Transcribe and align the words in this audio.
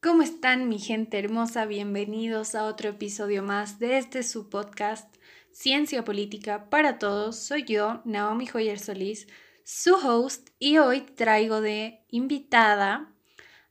¿Cómo 0.00 0.22
están 0.22 0.68
mi 0.68 0.78
gente 0.78 1.18
hermosa? 1.18 1.66
Bienvenidos 1.66 2.54
a 2.54 2.66
otro 2.66 2.90
episodio 2.90 3.42
más 3.42 3.80
de 3.80 3.98
este 3.98 4.22
su 4.22 4.48
podcast 4.48 5.12
Ciencia 5.50 6.04
Política 6.04 6.70
para 6.70 7.00
Todos. 7.00 7.36
Soy 7.36 7.64
yo, 7.64 8.00
Naomi 8.04 8.46
Joyer 8.46 8.78
Solís, 8.78 9.26
su 9.64 9.96
host, 9.96 10.50
y 10.60 10.78
hoy 10.78 11.00
traigo 11.00 11.60
de 11.60 12.04
invitada 12.10 13.12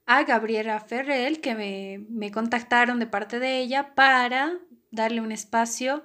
a 0.05 0.23
Gabriela 0.25 0.81
Ferrell, 0.81 1.39
que 1.39 1.55
me, 1.55 2.05
me 2.09 2.29
contactaron 2.29 2.99
de 2.99 3.07
parte 3.07 3.39
de 3.39 3.59
ella 3.59 3.95
para 3.95 4.59
darle 4.91 5.21
un 5.21 5.31
espacio. 5.31 6.03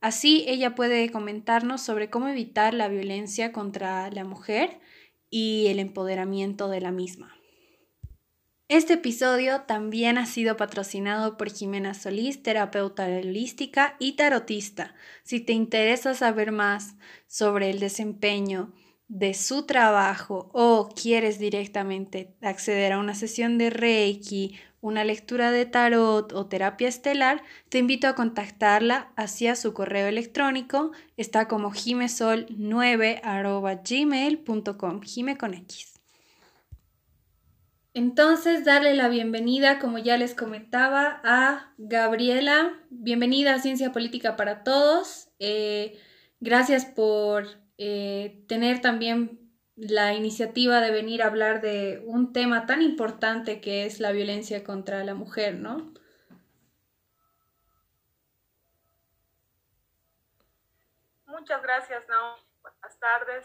Así 0.00 0.46
ella 0.48 0.74
puede 0.74 1.10
comentarnos 1.10 1.82
sobre 1.82 2.08
cómo 2.08 2.28
evitar 2.28 2.72
la 2.72 2.88
violencia 2.88 3.52
contra 3.52 4.10
la 4.12 4.24
mujer 4.24 4.80
y 5.28 5.66
el 5.66 5.78
empoderamiento 5.78 6.70
de 6.70 6.80
la 6.80 6.90
misma. 6.90 7.37
Este 8.68 8.92
episodio 8.92 9.62
también 9.62 10.18
ha 10.18 10.26
sido 10.26 10.58
patrocinado 10.58 11.38
por 11.38 11.50
Jimena 11.50 11.94
Solís, 11.94 12.42
terapeuta 12.42 13.06
holística 13.06 13.96
y 13.98 14.12
tarotista. 14.12 14.94
Si 15.22 15.40
te 15.40 15.54
interesa 15.54 16.12
saber 16.12 16.52
más 16.52 16.94
sobre 17.26 17.70
el 17.70 17.80
desempeño 17.80 18.74
de 19.08 19.32
su 19.32 19.64
trabajo 19.64 20.50
o 20.52 20.90
quieres 20.90 21.38
directamente 21.38 22.34
acceder 22.42 22.92
a 22.92 22.98
una 22.98 23.14
sesión 23.14 23.56
de 23.56 23.70
Reiki, 23.70 24.58
una 24.82 25.02
lectura 25.02 25.50
de 25.50 25.64
tarot 25.64 26.34
o 26.34 26.44
terapia 26.44 26.88
estelar, 26.88 27.42
te 27.70 27.78
invito 27.78 28.06
a 28.06 28.14
contactarla 28.14 29.12
hacia 29.16 29.56
su 29.56 29.72
correo 29.72 30.08
electrónico. 30.08 30.92
Está 31.16 31.48
como 31.48 31.70
jimesol9 31.70 33.80
gmail.com, 33.82 35.00
jime 35.00 35.38
con 35.38 35.54
X. 35.54 35.97
Entonces, 37.98 38.64
darle 38.64 38.94
la 38.94 39.08
bienvenida, 39.08 39.80
como 39.80 39.98
ya 39.98 40.16
les 40.16 40.32
comentaba, 40.32 41.20
a 41.24 41.74
Gabriela. 41.78 42.78
Bienvenida 42.90 43.54
a 43.54 43.58
Ciencia 43.58 43.90
Política 43.90 44.36
para 44.36 44.62
Todos. 44.62 45.32
Eh, 45.40 46.00
gracias 46.38 46.84
por 46.84 47.46
eh, 47.76 48.44
tener 48.46 48.80
también 48.80 49.52
la 49.74 50.14
iniciativa 50.14 50.80
de 50.80 50.92
venir 50.92 51.24
a 51.24 51.26
hablar 51.26 51.60
de 51.60 52.00
un 52.06 52.32
tema 52.32 52.66
tan 52.66 52.82
importante 52.82 53.60
que 53.60 53.84
es 53.84 53.98
la 53.98 54.12
violencia 54.12 54.62
contra 54.62 55.02
la 55.02 55.14
mujer, 55.14 55.56
¿no? 55.56 55.92
Muchas 61.26 61.60
gracias, 61.64 62.08
Naomi. 62.08 62.42
Buenas 62.62 63.00
tardes. 63.00 63.44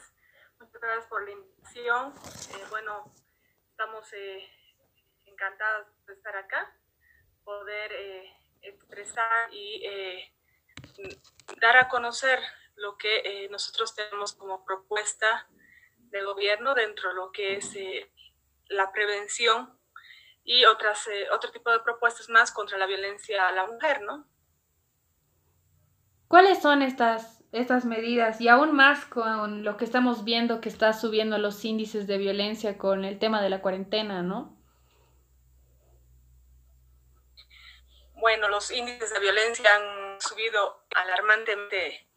Muchas 0.59 0.80
gracias 0.80 1.08
por 1.08 1.25
la 1.25 1.31
invitación. 1.31 2.13
Eh, 2.52 2.63
bueno, 2.69 3.11
estamos 3.84 4.14
eh, 4.14 4.50
encantados 5.26 5.88
de 6.08 6.14
estar 6.14 6.34
acá, 6.38 6.73
poder 7.44 7.92
eh, 7.92 8.34
expresar 8.62 9.53
y 9.53 9.86
eh, 9.86 10.34
dar 11.59 11.75
a 11.75 11.90
conocer 11.90 12.40
lo 12.75 12.98
que 12.98 13.45
nosotros 13.52 13.94
tenemos 13.94 14.36
como 14.36 14.64
propuesta 14.64 15.50
de 15.98 16.23
gobierno 16.23 16.73
dentro 16.75 17.09
de 17.09 17.16
lo 17.16 17.31
que 17.34 17.58
es 17.58 17.78
la 18.70 18.90
prevención 18.94 19.78
y 20.45 20.64
otras, 20.64 21.09
otro 21.34 21.52
tipo 21.52 21.70
de 21.70 21.81
propuestas 21.81 22.30
más 22.30 22.53
contra 22.53 22.78
la 22.78 22.86
violencia 22.86 23.50
a 23.50 23.52
la 23.52 23.68
mujer, 23.68 24.02
¿no? 24.02 24.25
¿Cuáles 26.30 26.62
son 26.62 26.81
estas 26.81 27.42
estas 27.54 27.86
medidas 27.86 28.42
y 28.42 28.50
aún 28.50 28.76
más 28.76 29.06
con 29.06 29.64
lo 29.64 29.78
que 29.78 29.86
estamos 29.86 30.23
viendo 30.23 30.59
que 30.59 30.70
está 30.70 30.92
subiendo 30.92 31.38
los 31.38 31.64
índices 31.64 32.08
de 32.08 32.18
violencia 32.18 32.80
con 32.80 33.06
el 33.06 33.20
tema 33.20 33.44
de 33.44 33.50
la 33.52 33.62
cuarentena, 33.62 34.23
¿no? 34.23 34.58
Bueno, 38.16 38.48
los 38.50 38.72
índices 38.72 39.14
de 39.14 39.20
violencia 39.20 39.70
han 39.76 40.20
subido 40.20 40.84
alarmantemente 40.96 42.08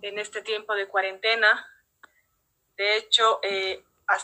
en 0.00 0.18
este 0.18 0.40
tiempo 0.40 0.74
de 0.74 0.88
cuarentena. 0.88 1.66
De 2.76 2.96
hecho, 2.96 3.40
eh, 3.42 3.84
a 4.08 4.16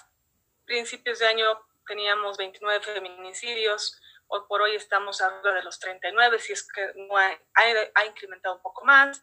principios 0.65 1.19
de 1.19 1.27
año 1.27 1.45
teníamos 1.87 2.39
29 2.39 2.81
feminicidios, 2.81 4.01
hoy 4.29 4.41
por 4.49 4.63
hoy 4.63 4.77
estamos 4.77 5.21
arriba 5.21 5.53
de 5.53 5.63
los 5.63 5.79
39, 5.79 6.39
si 6.39 6.55
es 6.55 6.67
que 6.67 6.93
no 6.95 7.17
ha 7.17 8.07
incrementado 8.07 8.57
un 8.57 8.63
poco 8.63 8.85
más. 8.85 9.23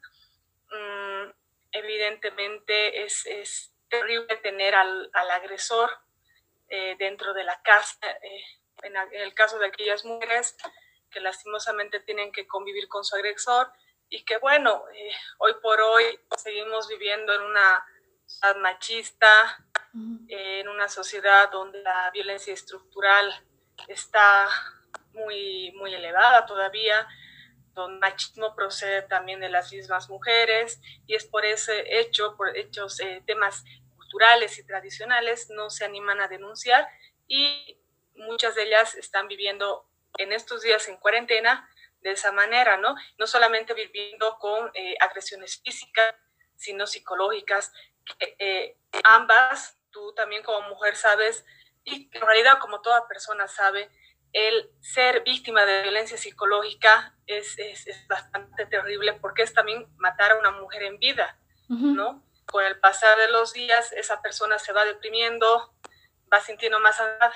Mm, 0.71 1.31
evidentemente 1.71 3.03
es, 3.03 3.71
terrible 3.87 4.35
tener 4.37 4.73
al, 4.73 5.11
agresor 5.13 5.89
eh, 6.69 6.95
dentro 6.97 7.33
de 7.33 7.43
la 7.43 7.61
casa, 7.61 7.99
eh, 8.21 8.43
en, 8.81 8.95
el 9.13 9.33
caso 9.35 9.59
de 9.59 9.67
aquellas 9.67 10.03
mujeres 10.03 10.57
que 11.11 11.19
lastimosamente 11.19 11.99
tienen 11.99 12.31
que 12.31 12.47
convivir 12.47 12.87
con 12.89 13.05
su 13.05 13.15
agresor 13.15 13.71
y 14.09 14.25
que 14.25 14.37
bueno, 14.37 14.83
eh, 14.93 15.11
hoy 15.37 15.53
por 15.61 15.79
hoy 15.79 16.19
seguimos 16.35 16.89
viviendo 16.89 17.31
en 17.33 17.41
una 17.41 17.85
sociedad 18.25 18.55
machista, 18.57 19.65
en 20.27 20.67
una 20.67 20.89
sociedad 20.89 21.49
donde 21.51 21.81
la 21.81 22.09
violencia 22.11 22.53
estructural 22.53 23.33
está 23.87 24.49
muy, 25.13 25.71
muy 25.73 25.93
elevada 25.93 26.45
todavía 26.45 27.07
donde 27.75 27.99
machismo 27.99 28.55
procede 28.55 29.03
también 29.03 29.41
de 29.41 29.49
las 29.49 29.71
mismas 29.71 30.09
mujeres 30.09 30.81
y 31.05 31.15
es 31.15 31.25
por 31.25 31.45
ese 31.45 31.99
hecho, 31.99 32.35
por 32.37 32.57
hechos, 32.57 32.99
eh, 33.01 33.21
temas 33.27 33.63
culturales 33.95 34.57
y 34.57 34.65
tradicionales, 34.65 35.49
no 35.49 35.69
se 35.69 35.85
animan 35.85 36.21
a 36.21 36.27
denunciar 36.27 36.87
y 37.27 37.77
muchas 38.15 38.55
de 38.55 38.63
ellas 38.63 38.95
están 38.95 39.27
viviendo 39.27 39.87
en 40.17 40.31
estos 40.31 40.61
días 40.61 40.87
en 40.87 40.97
cuarentena 40.97 41.69
de 41.99 42.11
esa 42.11 42.31
manera, 42.31 42.77
¿no? 42.77 42.95
No 43.17 43.27
solamente 43.27 43.73
viviendo 43.73 44.37
con 44.39 44.71
eh, 44.73 44.95
agresiones 45.01 45.61
físicas, 45.61 46.15
sino 46.55 46.87
psicológicas. 46.87 47.73
Eh, 48.19 48.77
ambas, 49.03 49.77
tú 49.91 50.13
también 50.13 50.43
como 50.43 50.69
mujer 50.69 50.95
sabes, 50.95 51.45
y 51.83 52.09
en 52.13 52.21
realidad 52.21 52.59
como 52.59 52.81
toda 52.81 53.07
persona 53.07 53.47
sabe, 53.47 53.89
el 54.35 54.69
ser 54.81 55.23
víctima 55.23 55.65
de 55.65 55.83
violencia 55.83 56.17
psicológica 56.17 57.15
es, 57.25 57.57
es, 57.57 57.87
es, 57.87 58.05
bastante 58.05 58.65
terrible 58.65 59.13
porque 59.13 59.43
es 59.43 59.53
también 59.53 59.87
matar 59.95 60.33
a 60.33 60.39
una 60.39 60.51
mujer 60.51 60.83
en 60.83 60.99
vida, 60.99 61.39
¿no? 61.69 62.21
Con 62.45 62.65
el 62.65 62.77
pasar 62.81 63.17
de 63.17 63.29
los 63.29 63.53
días, 63.53 63.93
esa 63.93 64.21
persona 64.21 64.59
se 64.59 64.73
va 64.73 64.83
deprimiendo, 64.83 65.73
va 66.31 66.41
sintiendo 66.41 66.81
más 66.81 66.99
ansiedad. 66.99 67.31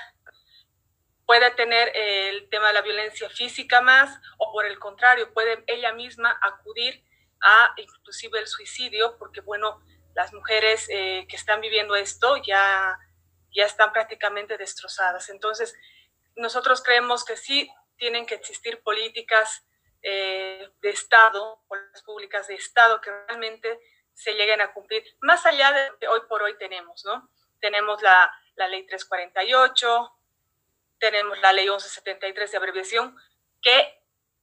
Puede 1.24 1.50
tener 1.52 1.90
el 1.94 2.50
tema 2.50 2.66
de 2.68 2.74
la 2.74 2.82
violencia 2.82 3.30
física 3.30 3.80
más 3.80 4.20
o 4.36 4.52
por 4.52 4.66
el 4.66 4.78
contrario, 4.78 5.32
puede 5.32 5.64
ella 5.68 5.94
misma 5.94 6.38
acudir 6.42 7.02
a 7.40 7.72
inclusive 7.78 8.40
el 8.40 8.46
suicidio 8.46 9.16
porque, 9.18 9.40
bueno, 9.40 9.82
las 10.14 10.34
mujeres 10.34 10.86
eh, 10.90 11.24
que 11.30 11.36
están 11.36 11.62
viviendo 11.62 11.96
esto 11.96 12.36
ya, 12.36 12.98
ya 13.56 13.64
están 13.64 13.90
prácticamente 13.90 14.58
destrozadas. 14.58 15.30
Entonces, 15.30 15.74
nosotros 16.40 16.82
creemos 16.82 17.24
que 17.24 17.36
sí 17.36 17.70
tienen 17.96 18.26
que 18.26 18.34
existir 18.34 18.82
políticas 18.82 19.64
eh, 20.02 20.70
de 20.80 20.90
Estado, 20.90 21.62
políticas 21.68 22.02
públicas 22.02 22.46
de 22.48 22.54
Estado 22.54 23.00
que 23.00 23.10
realmente 23.10 23.78
se 24.14 24.32
lleguen 24.32 24.60
a 24.60 24.72
cumplir, 24.72 25.04
más 25.20 25.46
allá 25.46 25.72
de 25.72 25.88
lo 25.90 25.98
que 25.98 26.08
hoy 26.08 26.20
por 26.28 26.42
hoy 26.42 26.56
tenemos, 26.58 27.04
¿no? 27.04 27.30
Tenemos 27.60 28.02
la, 28.02 28.32
la 28.56 28.68
ley 28.68 28.86
348, 28.86 30.12
tenemos 30.98 31.38
la 31.40 31.52
ley 31.52 31.66
1173 31.66 32.50
de 32.50 32.56
abreviación, 32.56 33.16
que 33.62 34.00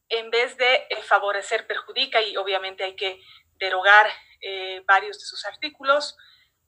en 0.09 0.29
vez 0.31 0.57
de 0.57 0.87
eh, 0.89 1.01
favorecer 1.03 1.67
perjudica 1.67 2.21
y 2.21 2.37
obviamente 2.37 2.83
hay 2.83 2.95
que 2.95 3.21
derogar 3.55 4.07
eh, 4.41 4.83
varios 4.85 5.19
de 5.19 5.25
sus 5.25 5.45
artículos. 5.45 6.17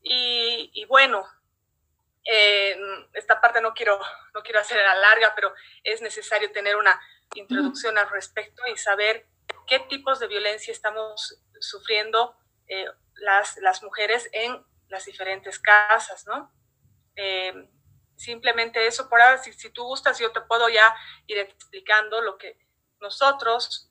Y, 0.01 0.71
y 0.73 0.85
bueno, 0.85 1.27
eh, 2.31 2.77
esta 3.13 3.41
parte 3.41 3.59
no 3.59 3.73
quiero, 3.73 3.99
no 4.35 4.43
quiero 4.43 4.59
hacerla 4.59 4.93
larga, 4.93 5.33
pero 5.33 5.51
es 5.83 5.99
necesario 5.99 6.51
tener 6.51 6.75
una 6.75 7.01
introducción 7.33 7.97
al 7.97 8.07
respecto 8.11 8.61
y 8.71 8.77
saber 8.77 9.25
qué 9.65 9.79
tipos 9.79 10.19
de 10.19 10.27
violencia 10.27 10.71
estamos 10.71 11.41
sufriendo 11.59 12.37
eh, 12.67 12.85
las, 13.15 13.57
las 13.57 13.81
mujeres 13.81 14.29
en 14.31 14.63
las 14.89 15.05
diferentes 15.05 15.57
casas, 15.57 16.27
¿no? 16.27 16.53
Eh, 17.15 17.67
simplemente 18.15 18.85
eso, 18.85 19.09
por 19.09 19.19
ahora, 19.19 19.39
si, 19.39 19.51
si, 19.53 19.71
tú 19.71 19.83
gustas, 19.85 20.19
yo 20.19 20.31
te 20.31 20.41
puedo 20.41 20.69
ya 20.69 20.95
ir 21.25 21.39
explicando 21.39 22.21
lo 22.21 22.37
que 22.37 22.59
nosotros 23.01 23.89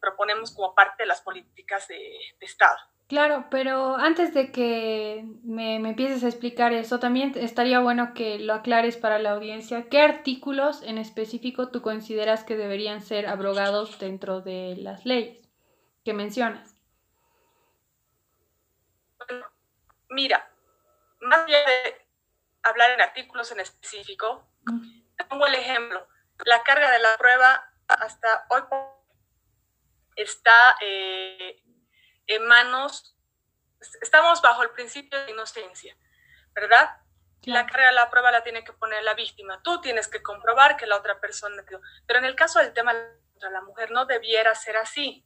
proponemos 0.00 0.54
como 0.54 0.74
parte 0.74 1.02
de 1.02 1.06
las 1.06 1.22
políticas 1.22 1.88
de 1.88 2.34
Estado. 2.40 2.78
Claro, 3.10 3.48
pero 3.50 3.96
antes 3.96 4.32
de 4.34 4.52
que 4.52 5.24
me, 5.42 5.74
empieces 5.74 6.22
a 6.22 6.28
explicar 6.28 6.72
eso, 6.72 7.00
también 7.00 7.32
estaría 7.34 7.80
bueno 7.80 8.14
que 8.14 8.38
lo 8.38 8.54
aclares 8.54 8.96
para 8.96 9.18
la 9.18 9.32
audiencia. 9.32 9.88
¿Qué 9.88 10.00
artículos 10.00 10.80
en 10.82 10.96
específico 10.96 11.72
tú 11.72 11.82
consideras 11.82 12.44
que 12.44 12.56
deberían 12.56 13.02
ser 13.02 13.26
abrogados 13.26 13.98
dentro 13.98 14.42
de 14.42 14.76
las 14.78 15.04
leyes 15.06 15.50
que 16.04 16.12
mencionas? 16.12 16.76
Mira, 20.08 20.48
más 21.20 21.40
allá 21.48 21.58
de 21.66 22.06
hablar 22.62 22.92
en 22.92 23.00
artículos 23.00 23.50
en 23.50 23.58
específico, 23.58 24.46
pongo 25.28 25.48
el 25.48 25.56
ejemplo. 25.56 26.06
la 26.44 26.62
carga 26.62 26.92
de 26.92 27.00
la 27.00 27.16
prueba 27.18 27.72
hasta 27.88 28.46
hoy 28.50 28.62
está 30.14 30.76
eh, 30.80 31.59
en 32.30 32.46
manos, 32.46 33.16
estamos 34.00 34.40
bajo 34.40 34.62
el 34.62 34.70
principio 34.70 35.18
de 35.24 35.32
inocencia, 35.32 35.96
¿verdad? 36.52 36.98
La 37.42 37.66
carga 37.66 37.86
de 37.86 37.94
la 37.94 38.10
prueba 38.10 38.30
la 38.30 38.42
tiene 38.42 38.64
que 38.64 38.72
poner 38.72 39.02
la 39.02 39.14
víctima. 39.14 39.62
Tú 39.62 39.80
tienes 39.80 40.08
que 40.08 40.22
comprobar 40.22 40.76
que 40.76 40.86
la 40.86 40.96
otra 40.96 41.20
persona... 41.20 41.64
Pero 42.06 42.18
en 42.18 42.24
el 42.26 42.36
caso 42.36 42.58
del 42.58 42.74
tema 42.74 42.94
contra 43.32 43.50
la 43.50 43.62
mujer 43.62 43.90
no 43.90 44.04
debiera 44.04 44.54
ser 44.54 44.76
así. 44.76 45.24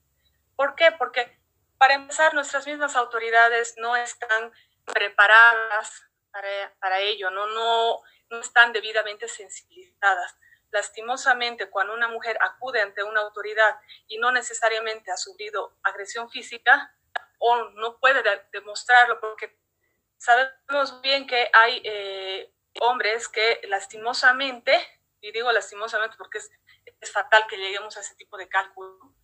¿Por 0.55 0.77
qué? 0.77 0.93
Porque 0.93 1.41
para 1.77 1.95
empezar, 1.95 2.33
nuestras 2.33 2.67
mismas 2.67 2.95
autoridades 2.97 3.75
no 3.79 3.97
están 3.97 4.53
preparadas 4.85 6.05
para, 6.31 6.75
para 6.79 7.00
ello, 7.00 7.31
¿no? 7.31 7.47
No, 7.49 8.00
no 8.31 8.39
están 8.39 8.73
debidamente 8.73 9.29
sensibilizadas. 9.29 10.37
Lastimosamente, 10.75 11.71
cuando 11.71 11.94
una 11.94 12.09
mujer 12.09 12.37
acude 12.41 12.81
ante 12.81 13.05
una 13.05 13.21
autoridad 13.21 13.79
y 14.09 14.19
no 14.19 14.32
necesariamente 14.32 15.12
ha 15.12 15.17
sufrido 15.17 15.79
agresión 15.85 16.29
física 16.29 16.93
o 17.38 17.71
no 17.76 18.00
puede 18.00 18.25
demostrarlo 18.53 19.21
porque 19.21 19.56
sabemos 20.19 21.00
bien 21.00 21.29
que 21.29 21.49
hay 21.53 21.81
eh, 21.85 22.53
hombres 22.81 23.29
que 23.29 23.61
lastimosamente, 23.69 24.76
y 25.21 25.31
digo 25.31 25.53
lastimosamente 25.53 26.17
porque 26.17 26.38
es, 26.38 26.50
fatal 27.12 27.47
que 27.49 27.56
lleguemos 27.56 27.97
a 27.97 28.00
ese 28.00 28.17
tipo 28.17 28.37
de 28.37 28.49
cálculo, 28.49 29.15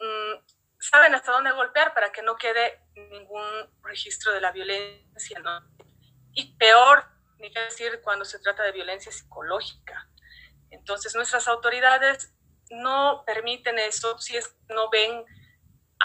mm, 0.00 0.34
saben 0.78 1.14
hasta 1.14 1.32
dónde 1.32 1.52
golpear 1.52 1.94
para 1.94 2.12
que 2.12 2.20
no 2.20 2.36
quede 2.36 2.78
ningún 2.94 3.42
registro 3.82 4.34
de 4.34 4.42
la 4.42 4.52
violencia, 4.52 5.38
¿no? 5.38 5.62
Y 6.34 6.58
peor, 6.58 7.06
ni 7.38 7.50
que 7.50 7.60
decir 7.60 8.02
cuando 8.02 8.26
se 8.26 8.38
trata 8.38 8.64
de 8.64 8.72
violencia 8.72 9.10
psicológica. 9.10 10.10
Entonces 10.70 11.14
nuestras 11.14 11.48
autoridades 11.48 12.32
no 12.70 13.24
permiten 13.26 13.78
eso 13.78 14.18
si 14.18 14.36
es 14.36 14.54
no 14.68 14.88
ven 14.90 15.24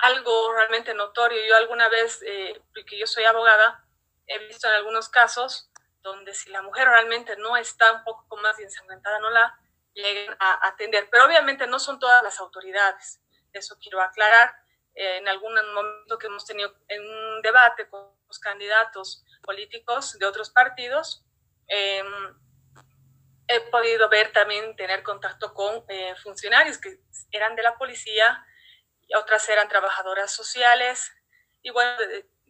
algo 0.01 0.53
realmente 0.53 0.93
notorio. 0.93 1.39
Yo 1.47 1.55
alguna 1.55 1.89
vez, 1.89 2.21
eh, 2.25 2.61
porque 2.73 2.97
yo 2.97 3.07
soy 3.07 3.23
abogada, 3.25 3.85
he 4.27 4.39
visto 4.47 4.67
en 4.67 4.73
algunos 4.73 5.09
casos 5.09 5.69
donde 6.01 6.33
si 6.33 6.49
la 6.49 6.61
mujer 6.61 6.87
realmente 6.87 7.35
no 7.37 7.57
está 7.57 7.91
un 7.91 8.03
poco 8.03 8.37
más 8.37 8.59
ensangrentada, 8.59 9.19
no 9.19 9.29
la 9.29 9.57
lleguen 9.93 10.35
a 10.39 10.67
atender. 10.67 11.07
Pero 11.09 11.25
obviamente 11.25 11.65
no 11.67 11.79
son 11.79 11.99
todas 11.99 12.21
las 12.21 12.39
autoridades, 12.39 13.21
eso 13.53 13.77
quiero 13.79 14.01
aclarar. 14.01 14.53
Eh, 14.93 15.17
en 15.17 15.27
algún 15.27 15.53
momento 15.73 16.17
que 16.17 16.27
hemos 16.27 16.45
tenido 16.45 16.73
en 16.87 17.01
un 17.01 17.41
debate 17.41 17.89
con 17.89 18.15
los 18.27 18.39
candidatos 18.39 19.25
políticos 19.41 20.17
de 20.17 20.25
otros 20.25 20.49
partidos, 20.49 21.25
em, 21.67 22.05
he 23.47 23.61
podido 23.69 24.09
ver 24.09 24.31
también, 24.31 24.75
tener 24.75 25.03
contacto 25.03 25.53
con 25.53 25.83
eh, 25.89 26.15
funcionarios 26.23 26.77
que 26.77 26.99
eran 27.31 27.55
de 27.55 27.63
la 27.63 27.77
policía, 27.77 28.45
otras 29.17 29.47
eran 29.49 29.67
trabajadoras 29.67 30.31
sociales, 30.31 31.11
y 31.61 31.69
bueno, 31.69 31.91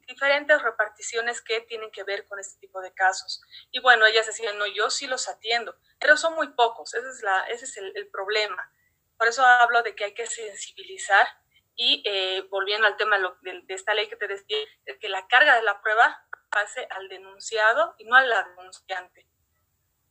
diferentes 0.07 0.62
reparticiones 0.62 1.42
que 1.42 1.62
tienen 1.62 1.92
que 1.92 2.03
ver 2.03 2.27
con 2.27 2.39
este 2.39 2.59
tipo 2.59 2.81
de 2.81 2.94
casos. 2.94 3.42
Y 3.71 3.80
bueno, 3.80 4.06
ellas 4.06 4.27
decían, 4.27 4.57
no, 4.57 4.65
yo 4.68 4.89
sí 4.89 5.07
los 5.07 5.27
atiendo, 5.27 5.75
pero 6.00 6.18
son 6.18 6.36
muy 6.36 6.50
pocos, 6.50 6.94
ese 6.94 7.09
es, 7.09 7.21
la, 7.24 7.42
ese 7.47 7.65
es 7.65 7.77
el, 7.77 8.07
problema. 8.09 8.71
Por 9.18 9.27
eso 9.27 9.44
hablo 9.44 9.81
de 9.83 9.95
que 9.95 10.06
hay 10.06 10.13
que 10.13 10.27
sensibilizar 10.27 11.27
y 11.75 12.03
eh, 12.06 12.45
volviendo 12.50 12.88
al 12.88 12.97
tema 12.97 13.18
de, 13.42 13.63
esta 13.69 13.94
ley 13.94 14.07
que 14.07 14.15
te 14.15 14.27
decía, 14.27 14.57
que 15.00 15.09
la 15.09 15.27
carga 15.27 15.56
de 15.56 15.63
la 15.63 15.81
prueba 15.81 16.25
pase 16.50 16.88
al 16.89 17.09
denunciado 17.09 17.95
y 17.97 18.06
no 18.06 18.15
al 18.15 18.30
denunciante, 18.56 19.27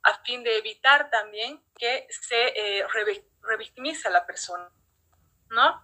a 0.04 0.22
fin 0.22 0.44
de 0.44 0.58
evitar 0.58 1.10
también 1.10 1.62
que 1.76 2.06
se 2.10 2.78
eh, 2.78 2.86
revictimice 3.42 4.08
a 4.08 4.10
la 4.10 4.26
persona, 4.26 4.70
¿no? 5.48 5.82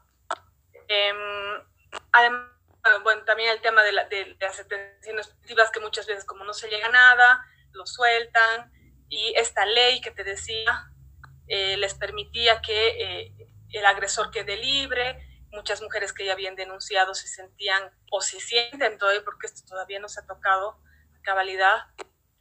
Em, 0.88 1.64
además, 2.12 2.50
bueno, 3.02 3.24
también 3.24 3.50
el 3.50 3.60
tema 3.60 3.82
de, 3.82 3.92
las 3.92 4.60
atenciones 4.60 5.28
positivas, 5.28 5.70
que 5.70 5.80
muchas 5.80 6.06
veces 6.06 6.24
como 6.24 6.44
no 6.44 6.52
se 6.52 6.68
llega 6.68 6.86
a 6.86 6.92
nada, 6.92 7.44
lo 7.72 7.86
sueltan, 7.86 8.72
y 9.08 9.34
esta 9.36 9.64
ley 9.66 10.00
que 10.00 10.10
te 10.10 10.22
decía 10.22 10.90
eh, 11.48 11.76
les 11.78 11.94
permitía 11.94 12.60
que 12.60 12.88
eh, 12.88 13.48
el 13.70 13.86
agresor 13.86 14.30
quede 14.30 14.56
libre, 14.56 15.26
muchas 15.50 15.82
mujeres 15.82 16.12
que 16.12 16.24
ya 16.24 16.32
habían 16.32 16.56
denunciado 16.56 17.14
se 17.14 17.26
sentían 17.26 17.90
o 18.10 18.20
se 18.20 18.38
sienten 18.38 18.98
todavía, 18.98 19.24
porque 19.24 19.46
esto 19.46 19.62
todavía 19.66 19.98
no 19.98 20.08
se 20.08 20.20
ha 20.20 20.26
tocado 20.26 20.78
cabalidad, 21.22 21.86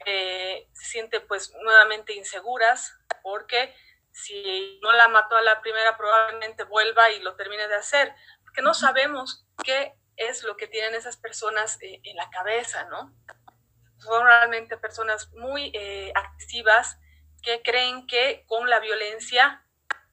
eh, 0.06 0.68
se 0.74 0.86
sienten 0.86 1.28
pues 1.28 1.54
nuevamente 1.62 2.14
inseguras 2.14 2.94
porque 3.22 3.74
si 4.12 4.80
no 4.82 4.92
la 4.92 5.08
mató 5.08 5.36
a 5.36 5.42
la 5.42 5.62
primera 5.62 5.98
probablemente 5.98 6.64
vuelva 6.64 7.10
y 7.12 7.20
lo 7.20 7.36
termine 7.36 7.68
de 7.68 7.76
hacer, 7.76 8.14
porque 8.44 8.62
no 8.62 8.74
sabemos 8.74 9.46
qué 9.64 9.94
es 10.18 10.44
lo 10.44 10.58
que 10.58 10.68
tienen 10.68 10.96
esas 10.96 11.18
personas 11.18 11.78
eh, 11.82 12.02
en 12.04 12.16
la 12.16 12.30
cabeza, 12.30 12.86
¿no? 12.86 13.14
Son 14.00 14.26
realmente 14.26 14.78
personas 14.78 15.32
muy 15.34 15.72
eh, 15.74 16.12
activas 16.16 17.00
que 17.42 17.62
creen 17.62 18.06
que 18.08 18.44
con 18.48 18.70
la 18.70 18.80
violencia 18.80 19.66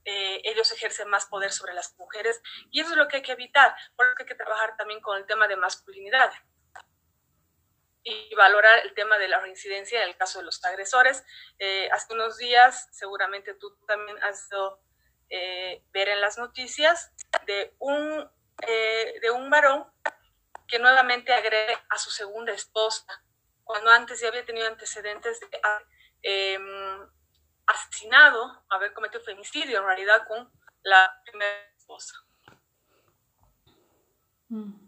eh, 0.05 0.41
ellos 0.45 0.71
ejercen 0.71 1.09
más 1.09 1.27
poder 1.27 1.51
sobre 1.51 1.75
las 1.75 1.97
mujeres 1.99 2.41
y 2.71 2.81
eso 2.81 2.91
es 2.91 2.97
lo 2.97 3.09
que 3.09 3.17
hay 3.17 3.23
que 3.23 3.33
evitar, 3.33 3.75
por 3.97 4.07
eso 4.07 4.15
hay 4.21 4.27
que 4.27 4.37
trabajar 4.37 4.77
también 4.77 5.01
con 5.01 5.17
el 5.17 5.27
tema 5.27 5.49
de 5.49 5.57
masculinidad 5.57 6.33
y 8.09 8.35
valorar 8.37 8.79
el 8.85 8.95
tema 8.95 9.19
de 9.19 9.29
la 9.29 9.41
reincidencia 9.41 10.03
en 10.03 10.09
el 10.09 10.17
caso 10.17 10.39
de 10.39 10.45
los 10.45 10.65
agresores. 10.65 11.25
hace 11.93 12.15
unos 12.15 12.39
días, 12.39 12.89
seguramente 12.93 13.55
tú 13.55 13.77
también 13.87 14.17
has 14.23 14.47
ido 14.51 14.81
ver 15.29 16.09
en 16.09 16.21
las 16.21 16.39
noticias 16.39 17.11
de 17.47 17.75
un 17.81 18.31
eh, 18.63 19.19
de 19.21 19.31
un 19.31 19.51
varón 19.51 19.85
que 20.67 20.79
nuevamente 20.79 21.33
agrede 21.33 21.77
a 21.91 21.99
su 21.99 22.11
segunda 22.11 22.53
esposa, 22.53 23.05
cuando 23.63 23.91
antes 23.91 24.21
ya 24.21 24.29
había 24.29 24.45
tenido 24.45 24.67
antecedentes 24.67 25.39
de 25.41 25.61
eh, 26.23 26.59
asesinado, 27.67 28.65
haber 28.71 28.93
cometido 28.95 29.23
femicidio 29.23 29.81
en 29.81 29.87
realidad 29.87 30.27
con 30.27 30.51
la 30.83 31.21
primera 31.25 31.71
esposa. 31.77 32.15
Mm. 34.49 34.86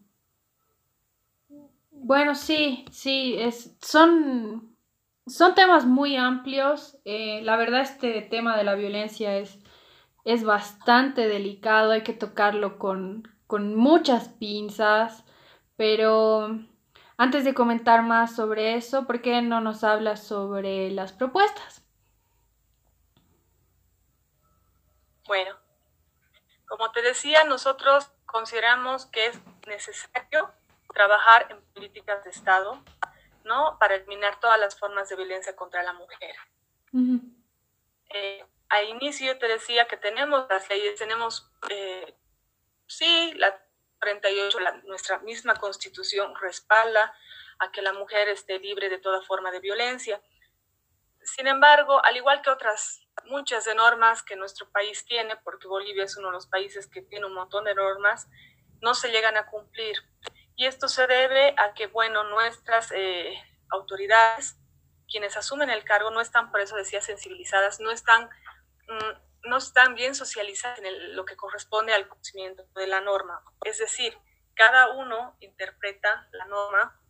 Bueno, 2.01 2.35
sí, 2.35 2.85
sí, 2.91 3.37
es, 3.39 3.77
son, 3.83 4.77
son 5.27 5.55
temas 5.55 5.85
muy 5.85 6.17
amplios. 6.17 6.99
Eh, 7.05 7.41
la 7.43 7.57
verdad, 7.57 7.81
este 7.83 8.23
tema 8.23 8.57
de 8.57 8.65
la 8.65 8.75
violencia 8.75 9.37
es, 9.37 9.59
es 10.25 10.45
bastante 10.45 11.29
delicado, 11.29 11.93
hay 11.93 12.03
que 12.03 12.13
tocarlo 12.15 12.79
con, 12.79 13.29
con 13.47 13.75
muchas 13.77 14.29
pinzas, 14.29 15.25
pero 15.77 16.59
antes 17.19 17.45
de 17.45 17.55
comentar 17.55 18.03
más 18.03 18.37
sobre 18.37 18.77
eso, 18.77 19.07
¿por 19.07 19.23
qué 19.23 19.43
no 19.43 19.61
nos 19.61 19.85
hablas 19.85 20.23
sobre 20.23 20.91
las 20.91 21.13
propuestas? 21.13 21.85
Bueno, 25.27 25.57
como 26.67 26.93
te 26.93 27.03
decía, 27.03 27.45
nosotros 27.45 28.11
consideramos 28.27 29.07
que 29.07 29.27
es 29.27 29.41
necesario 29.67 30.53
trabajar 30.99 31.47
en 31.51 31.63
políticas 31.73 32.25
de 32.25 32.31
Estado, 32.31 32.83
¿no? 33.45 33.79
Para 33.79 33.95
eliminar 33.95 34.41
todas 34.41 34.59
las 34.59 34.77
formas 34.77 35.09
de 35.09 35.15
violencia 35.15 35.55
contra 35.55 35.85
la 35.85 35.93
mujer. 35.93 36.35
Eh, 38.09 38.45
al 38.69 38.89
inicio 38.89 39.39
te 39.39 39.47
decía 39.47 39.87
que 39.87 39.97
tenemos 39.97 40.47
las 40.51 40.69
leyes, 40.69 40.99
tenemos 40.99 41.53
eh, 41.71 42.17
sí, 42.89 43.33
la 43.37 43.65
38, 44.01 44.59
la, 44.59 44.73
nuestra 44.87 45.21
misma 45.21 45.55
constitución 45.55 46.35
respalda 46.41 47.15
a 47.61 47.71
que 47.71 47.81
la 47.81 47.93
mujer 47.93 48.29
esté 48.29 48.59
libre 48.59 48.89
de 48.89 48.99
toda 48.99 49.23
forma 49.23 49.53
de 49.53 49.61
violencia. 49.61 50.21
Sin 51.23 51.47
embargo, 51.47 52.05
al 52.05 52.17
igual 52.17 52.43
que 52.43 52.51
otras 52.51 53.07
muchas 53.27 53.65
de 53.67 53.77
normas 53.77 54.25
que 54.25 54.35
nuestro 54.35 54.69
país 54.71 55.05
tiene, 55.05 55.37
porque 55.45 55.69
Bolivia 55.69 56.03
es 56.03 56.17
uno 56.17 56.29
de 56.29 56.35
los 56.35 56.49
países 56.49 56.89
que 56.89 57.03
tiene 57.03 57.27
un 57.27 57.35
montón 57.35 57.65
de 57.65 57.75
normas, 57.77 58.27
no 58.81 58.95
se 58.95 59.11
llegan 59.11 59.37
a 59.37 59.47
cumplir. 59.47 59.97
Y 60.59 60.67
esto 60.67 60.89
se 60.89 61.07
debe 61.07 61.55
a 61.57 61.73
que, 61.73 61.87
bueno, 61.87 62.25
nuestras 62.25 62.93
eh, 62.93 63.33
autoridades, 63.71 64.59
quienes 65.11 65.39
asumen 65.39 65.71
el 65.71 65.85
cargo, 65.85 66.11
no 66.11 66.21
están, 66.21 66.51
por 66.51 66.61
eso 66.61 66.77
decía, 66.77 67.01
sensibilizadas, 67.01 67.81
no 67.81 67.91
están 67.91 68.25
mm, 68.25 69.29
no 69.49 69.57
están 69.57 69.95
bien 69.95 70.15
socializadas 70.15 70.79
en 70.81 71.17
lo 71.17 71.25
que 71.25 71.37
corresponde 71.37 71.95
al 71.95 72.09
conocimiento 72.09 72.65
de 72.75 72.87
la 72.87 73.01
norma. 73.01 73.43
Es 73.65 73.79
decir, 73.79 74.17
cada 74.55 74.91
uno 74.91 75.37
interpreta 75.41 76.29
la 76.33 76.45
norma 76.47 77.01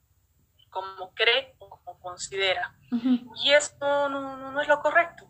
como 0.71 1.15
cree 1.15 1.55
o 1.59 1.71
como 1.71 1.99
considera. 2.01 2.75
Y 3.43 3.53
esto 3.53 4.09
no, 4.09 4.61
es 4.61 4.69
lo 4.69 4.81
correcto. 4.81 5.29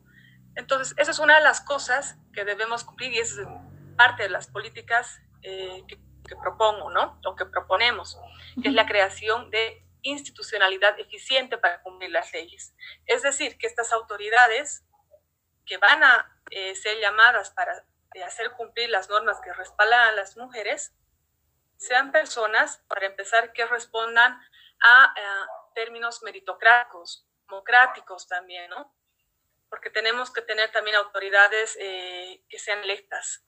Entonces, 0.56 0.94
esa 0.98 1.12
es 1.12 1.18
una 1.18 1.36
de 1.36 1.44
las 1.44 1.60
cosas 1.60 2.18
que 2.32 2.44
debemos 2.44 2.84
cumplir 2.84 3.12
y 3.12 3.18
es 3.18 3.38
parte 3.96 4.24
de 4.24 4.30
las 4.30 4.48
políticas 4.48 5.20
eh, 5.42 5.84
que, 5.86 5.98
que, 6.28 6.36
propongo, 6.36 6.90
¿no? 6.90 7.20
O 7.24 7.34
que 7.34 7.46
proponemos, 7.46 8.18
que 8.62 8.68
es 8.68 8.74
la 8.74 8.86
creación 8.86 9.50
de 9.50 9.84
institucionalidad 10.02 10.98
eficiente 11.00 11.58
para 11.58 11.82
cumplir 11.82 12.10
las 12.10 12.32
leyes. 12.32 12.74
Es 13.06 13.22
decir, 13.22 13.58
que 13.58 13.66
estas 13.66 13.92
autoridades 13.92 14.84
que 15.66 15.78
van 15.78 16.02
a 16.02 16.40
eh, 16.50 16.74
ser 16.76 16.98
llamadas 16.98 17.50
para 17.50 17.84
hacer 18.24 18.52
cumplir 18.52 18.90
las 18.90 19.08
normas 19.08 19.40
que 19.40 19.52
respaldan 19.52 20.08
a 20.08 20.12
las 20.12 20.36
mujeres, 20.36 20.94
sean 21.76 22.10
personas, 22.10 22.82
para 22.88 23.06
empezar, 23.06 23.52
que 23.52 23.64
respondan 23.66 24.40
a, 24.80 25.14
términos 25.74 26.22
meritocráticos, 26.24 27.24
democráticos 27.46 28.26
también, 28.26 28.68
¿no? 28.70 28.92
Porque 29.70 29.90
tenemos 29.90 30.32
que 30.32 30.42
tener 30.42 30.72
también 30.72 30.96
autoridades 30.96 31.76
eh, 31.80 32.42
que 32.48 32.58
sean 32.58 32.82
electas. 32.82 33.44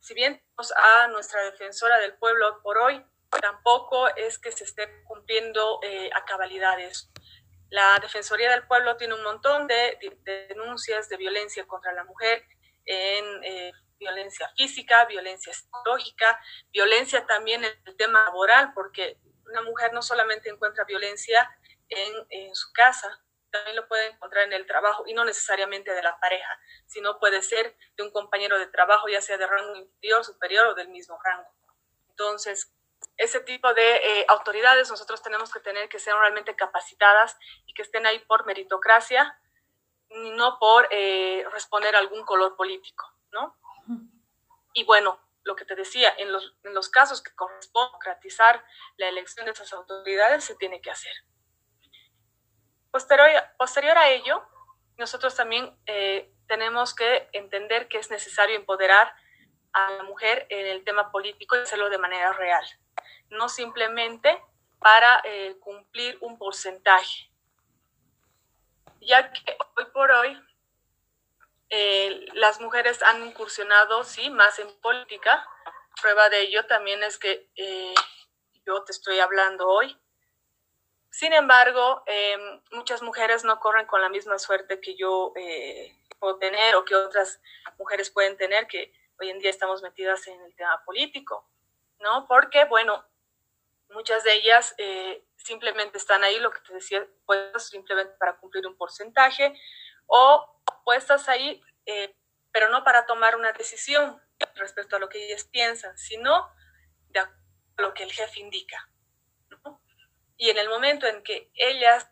Si 0.00 0.14
bien 0.14 0.38
tenemos 0.38 0.72
a 0.76 1.08
nuestra 1.08 1.42
defensora 1.44 1.98
del 1.98 2.14
pueblo 2.14 2.60
por 2.62 2.78
hoy, 2.78 3.04
tampoco 3.40 4.08
es 4.16 4.38
que 4.38 4.50
se 4.50 4.64
esté 4.64 5.02
cumpliendo 5.04 5.78
eh, 5.82 6.10
a 6.14 6.24
cabalidades. 6.24 7.10
La 7.68 7.98
Defensoría 8.00 8.50
del 8.50 8.66
Pueblo 8.66 8.96
tiene 8.96 9.14
un 9.14 9.22
montón 9.22 9.68
de, 9.68 9.96
denuncias 10.48 11.08
de 11.08 11.16
violencia 11.16 11.66
contra 11.66 11.92
la 11.92 12.02
mujer 12.04 12.44
en 12.84 13.44
eh, 13.44 13.72
violencia 13.98 14.50
física, 14.56 15.04
violencia 15.04 15.52
psicológica, 15.52 16.40
violencia 16.72 17.24
también 17.26 17.62
en 17.62 17.72
el 17.84 17.96
tema 17.96 18.24
laboral, 18.24 18.72
porque 18.74 19.18
una 19.46 19.62
mujer 19.62 19.92
no 19.92 20.02
solamente 20.02 20.48
encuentra 20.48 20.84
violencia 20.84 21.48
en, 21.88 22.26
en 22.30 22.54
su 22.54 22.72
casa, 22.72 23.22
también 23.50 23.76
lo 23.76 23.88
puede 23.88 24.08
encontrar 24.08 24.44
en 24.44 24.52
el 24.52 24.66
trabajo 24.66 25.04
y 25.06 25.14
no 25.14 25.24
necesariamente 25.24 25.92
de 25.92 26.02
la 26.02 26.18
pareja, 26.18 26.58
sino 26.86 27.18
puede 27.18 27.42
ser 27.42 27.76
de 27.96 28.02
un 28.02 28.10
compañero 28.10 28.58
de 28.58 28.66
trabajo, 28.66 29.08
ya 29.08 29.20
sea 29.20 29.36
de 29.36 29.46
rango 29.46 29.76
inferior, 29.76 30.24
superior 30.24 30.66
o 30.66 30.74
del 30.74 30.88
mismo 30.88 31.18
rango. 31.22 31.48
Entonces, 32.10 32.72
ese 33.16 33.40
tipo 33.40 33.72
de 33.74 33.96
eh, 33.96 34.24
autoridades 34.28 34.90
nosotros 34.90 35.22
tenemos 35.22 35.52
que 35.52 35.60
tener 35.60 35.88
que 35.88 35.98
ser 35.98 36.14
realmente 36.14 36.56
capacitadas 36.56 37.36
y 37.66 37.74
que 37.74 37.82
estén 37.82 38.06
ahí 38.06 38.18
por 38.20 38.46
meritocracia, 38.46 39.38
no 40.10 40.58
por 40.58 40.88
eh, 40.90 41.44
responder 41.52 41.94
a 41.94 41.98
algún 41.98 42.24
color 42.24 42.56
político, 42.56 43.06
¿no? 43.30 43.56
Y 44.72 44.84
bueno, 44.84 45.20
lo 45.44 45.56
que 45.56 45.64
te 45.64 45.74
decía, 45.74 46.14
en 46.18 46.32
los, 46.32 46.56
en 46.64 46.74
los 46.74 46.88
casos 46.88 47.22
que 47.22 47.34
corresponde 47.34 47.90
democratizar 47.90 48.64
la 48.96 49.08
elección 49.08 49.46
de 49.46 49.52
esas 49.52 49.72
autoridades, 49.72 50.44
se 50.44 50.54
tiene 50.56 50.80
que 50.80 50.90
hacer. 50.90 51.12
Posterior, 52.90 53.98
a 53.98 54.08
ello, 54.08 54.42
nosotros 54.96 55.36
también 55.36 55.76
eh, 55.86 56.32
tenemos 56.48 56.94
que 56.94 57.28
entender 57.32 57.88
que 57.88 57.98
es 57.98 58.10
necesario 58.10 58.56
empoderar 58.56 59.14
a 59.72 59.90
la 59.92 60.02
mujer 60.02 60.46
en 60.48 60.66
el 60.66 60.82
tema 60.82 61.12
político 61.12 61.56
y 61.56 61.60
hacerlo 61.60 61.88
de 61.88 61.98
manera 61.98 62.32
real, 62.32 62.64
no 63.28 63.48
simplemente 63.48 64.42
para 64.80 65.20
eh, 65.24 65.56
cumplir 65.60 66.18
un 66.20 66.36
porcentaje. 66.36 67.30
Ya 69.00 69.32
que 69.32 69.56
hoy 69.76 69.84
por 69.92 70.10
hoy 70.10 70.42
eh, 71.68 72.26
las 72.34 72.60
mujeres 72.60 73.02
han 73.02 73.24
incursionado, 73.24 74.02
sí, 74.02 74.30
más 74.30 74.58
en 74.58 74.68
política. 74.80 75.46
Prueba 76.02 76.28
de 76.28 76.40
ello 76.40 76.66
también 76.66 77.02
es 77.04 77.18
que 77.18 77.48
yo 78.66 78.82
te 78.82 78.92
estoy 78.92 79.20
hablando 79.20 79.68
hoy. 79.68 79.96
Sin 81.10 81.32
embargo, 81.32 82.02
em, 82.06 82.62
muchas 82.72 83.02
mujeres 83.02 83.44
no 83.44 83.58
corren 83.60 83.86
con 83.86 84.00
la 84.00 84.08
misma 84.08 84.38
suerte 84.38 84.80
que 84.80 84.96
yo 84.96 85.32
puedo 86.20 86.38
tener 86.38 86.76
o 86.76 86.84
que 86.84 86.94
otras 86.94 87.40
mujeres 87.78 88.10
pueden 88.10 88.36
tener, 88.36 88.66
que 88.66 88.92
hoy 89.18 89.30
en 89.30 89.38
día 89.38 89.50
estamos 89.50 89.82
metidas 89.82 90.26
en 90.28 90.40
el 90.42 90.54
tema 90.54 90.82
político, 90.84 91.50
¿no? 91.98 92.26
Porque, 92.28 92.64
bueno, 92.66 93.04
muchas 93.88 94.24
de 94.24 94.34
ellas 94.34 94.74
eh, 94.78 95.24
simplemente 95.36 95.98
están 95.98 96.22
ahí, 96.22 96.38
lo 96.38 96.50
que 96.50 96.60
te 96.60 96.74
decía, 96.74 97.06
puestas 97.26 97.68
simplemente 97.68 98.14
para 98.18 98.36
cumplir 98.38 98.66
un 98.66 98.76
porcentaje, 98.76 99.58
o 100.06 100.60
puestas 100.84 101.28
ahí, 101.28 101.62
eh, 101.86 102.14
pero 102.52 102.68
no 102.68 102.84
para 102.84 103.06
tomar 103.06 103.36
una 103.36 103.52
decisión 103.52 104.20
respecto 104.54 104.96
a 104.96 104.98
lo 104.98 105.08
que 105.08 105.24
ellas 105.24 105.44
piensan, 105.44 105.96
sino 105.98 106.50
de 107.08 107.20
a 107.20 107.30
lo 107.76 107.94
que 107.94 108.02
el 108.02 108.12
jefe 108.12 108.40
indica. 108.40 108.89
Y 110.40 110.48
en 110.48 110.56
el 110.56 110.70
momento 110.70 111.06
en 111.06 111.22
que 111.22 111.50
ellas 111.54 112.10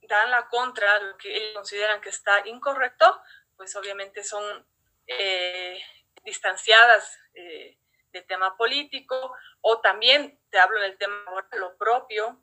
dan 0.00 0.30
la 0.30 0.48
contra, 0.48 0.98
lo 0.98 1.18
que 1.18 1.36
ellos 1.36 1.52
consideran 1.52 2.00
que 2.00 2.08
está 2.08 2.40
incorrecto, 2.46 3.20
pues 3.54 3.76
obviamente 3.76 4.24
son 4.24 4.66
eh, 5.06 5.78
distanciadas 6.24 7.18
eh, 7.34 7.76
del 8.12 8.24
tema 8.24 8.56
político, 8.56 9.36
o 9.60 9.82
también 9.82 10.40
te 10.48 10.58
hablo 10.58 10.80
del 10.80 10.96
tema 10.96 11.16
lo 11.58 11.76
propio, 11.76 12.42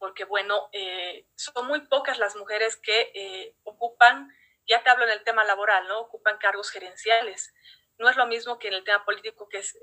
porque 0.00 0.24
bueno, 0.24 0.68
eh, 0.72 1.28
son 1.36 1.68
muy 1.68 1.82
pocas 1.86 2.18
las 2.18 2.34
mujeres 2.34 2.76
que 2.76 3.12
eh, 3.14 3.54
ocupan, 3.62 4.36
ya 4.66 4.82
te 4.82 4.90
hablo 4.90 5.04
en 5.04 5.10
el 5.10 5.22
tema 5.22 5.44
laboral, 5.44 5.86
¿no? 5.86 6.00
Ocupan 6.00 6.38
cargos 6.38 6.70
gerenciales. 6.70 7.54
No 7.98 8.08
es 8.08 8.16
lo 8.16 8.26
mismo 8.26 8.58
que 8.58 8.66
en 8.66 8.74
el 8.74 8.82
tema 8.82 9.04
político, 9.04 9.48
que, 9.48 9.58
es, 9.58 9.78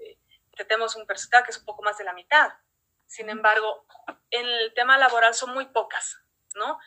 que 0.58 0.66
tenemos 0.66 0.98
un 0.98 1.08
porcentaje 1.08 1.46
que 1.46 1.52
es 1.52 1.60
un 1.60 1.66
poco 1.66 1.84
más 1.84 1.98
de 1.98 2.04
la 2.04 2.12
mitad. 2.12 2.52
Sin 3.10 3.30
embargo, 3.30 3.86
en 4.30 4.46
el 4.46 4.74
tema 4.74 4.98
laboral 4.98 5.34
son 5.34 5.54
muy 5.54 5.66
pocas, 5.66 6.22
¿no? 6.56 6.80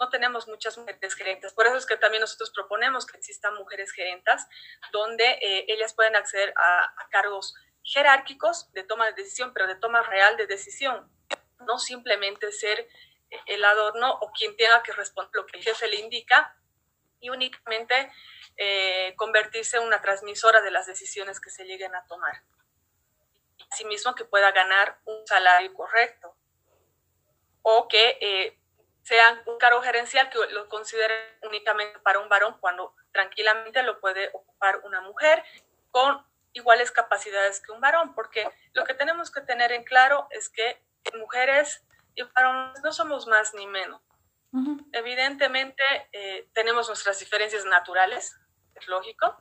no 0.00 0.08
tenemos 0.08 0.48
muchas 0.48 0.78
mujeres 0.78 1.14
gerentes. 1.14 1.52
Por 1.52 1.66
eso 1.66 1.76
es 1.76 1.84
que 1.84 1.98
también 1.98 2.22
nosotros 2.22 2.50
proponemos 2.50 3.06
que 3.06 3.18
existan 3.18 3.54
mujeres 3.54 3.92
gerentas 3.92 4.48
donde 4.92 5.24
eh, 5.42 5.66
ellas 5.68 5.92
pueden 5.92 6.16
acceder 6.16 6.54
a, 6.56 6.94
cargos 7.10 7.54
jerárquicos 7.82 8.72
de 8.72 8.82
toma 8.82 9.06
de 9.06 9.12
decisión, 9.12 9.52
pero 9.52 9.66
de 9.66 9.74
toma 9.74 10.02
real 10.02 10.36
de 10.36 10.46
decisión, 10.46 11.10
no 11.60 11.78
simplemente 11.78 12.50
ser 12.50 12.88
el 13.46 13.64
adorno 13.64 14.12
o 14.20 14.32
quien 14.32 14.56
tenga 14.56 14.82
que 14.82 14.92
responder 14.92 15.30
lo 15.34 15.46
que 15.46 15.58
el 15.58 15.64
jefe 15.64 15.86
le 15.86 15.96
indica 15.96 16.56
y 17.20 17.28
únicamente 17.28 18.10
eh, 18.56 19.14
convertirse 19.16 19.76
en 19.76 19.84
una 19.84 20.00
transmisora 20.00 20.62
de 20.62 20.70
las 20.70 20.86
decisiones 20.86 21.40
que 21.40 21.50
se 21.50 21.64
lleguen 21.64 21.94
a 21.94 22.06
tomar. 22.06 22.42
Asimismo, 23.70 24.14
que 24.14 24.24
pueda 24.24 24.50
ganar 24.52 24.98
un 25.04 25.26
salario 25.26 25.72
correcto. 25.74 26.34
O 27.62 27.88
que 27.88 28.18
eh, 28.20 28.58
sean 29.02 29.42
un 29.46 29.58
cargo 29.58 29.82
gerencial 29.82 30.30
que 30.30 30.38
lo 30.52 30.68
consideren 30.68 31.18
únicamente 31.42 31.98
para 32.00 32.18
un 32.18 32.28
varón 32.28 32.56
cuando 32.60 32.94
tranquilamente 33.12 33.82
lo 33.82 34.00
puede 34.00 34.30
ocupar 34.32 34.80
una 34.84 35.00
mujer 35.00 35.42
con 35.90 36.24
iguales 36.52 36.90
capacidades 36.90 37.60
que 37.60 37.72
un 37.72 37.80
varón, 37.80 38.14
porque 38.14 38.48
lo 38.72 38.84
que 38.84 38.94
tenemos 38.94 39.30
que 39.30 39.40
tener 39.40 39.72
en 39.72 39.84
claro 39.84 40.26
es 40.30 40.48
que 40.48 40.82
mujeres 41.18 41.82
y 42.14 42.22
varones 42.22 42.82
no 42.82 42.92
somos 42.92 43.26
más 43.26 43.54
ni 43.54 43.66
menos. 43.66 44.00
Evidentemente 44.92 45.82
eh, 46.12 46.48
tenemos 46.52 46.88
nuestras 46.88 47.20
diferencias 47.20 47.64
naturales, 47.66 48.36
es 48.74 48.88
lógico, 48.88 49.40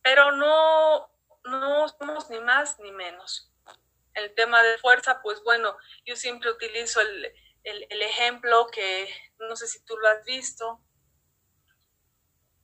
pero 0.00 0.30
no, 0.30 1.09
no 1.44 1.88
somos 1.88 2.30
ni 2.30 2.40
más 2.40 2.78
ni 2.80 2.92
menos. 2.92 3.50
El 4.14 4.34
tema 4.34 4.62
de 4.62 4.78
fuerza, 4.78 5.22
pues 5.22 5.42
bueno, 5.44 5.76
yo 6.04 6.16
siempre 6.16 6.50
utilizo 6.50 7.00
el, 7.00 7.32
el, 7.64 8.02
ejemplo 8.02 8.68
que 8.72 9.08
no 9.38 9.56
sé 9.56 9.66
si 9.66 9.84
tú 9.84 9.96
lo 9.96 10.08
has 10.08 10.24
visto, 10.24 10.80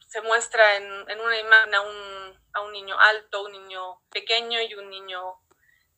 se 0.09 0.21
muestra 0.23 0.77
en, 0.77 1.21
una 1.21 1.39
imagen 1.39 1.75
a 1.75 1.81
un, 1.83 2.73
niño 2.73 2.99
alto, 2.99 3.45
un 3.45 3.53
niño 3.53 4.01
pequeño 4.11 4.61
y 4.61 4.75
un 4.75 4.91
niño 4.91 5.41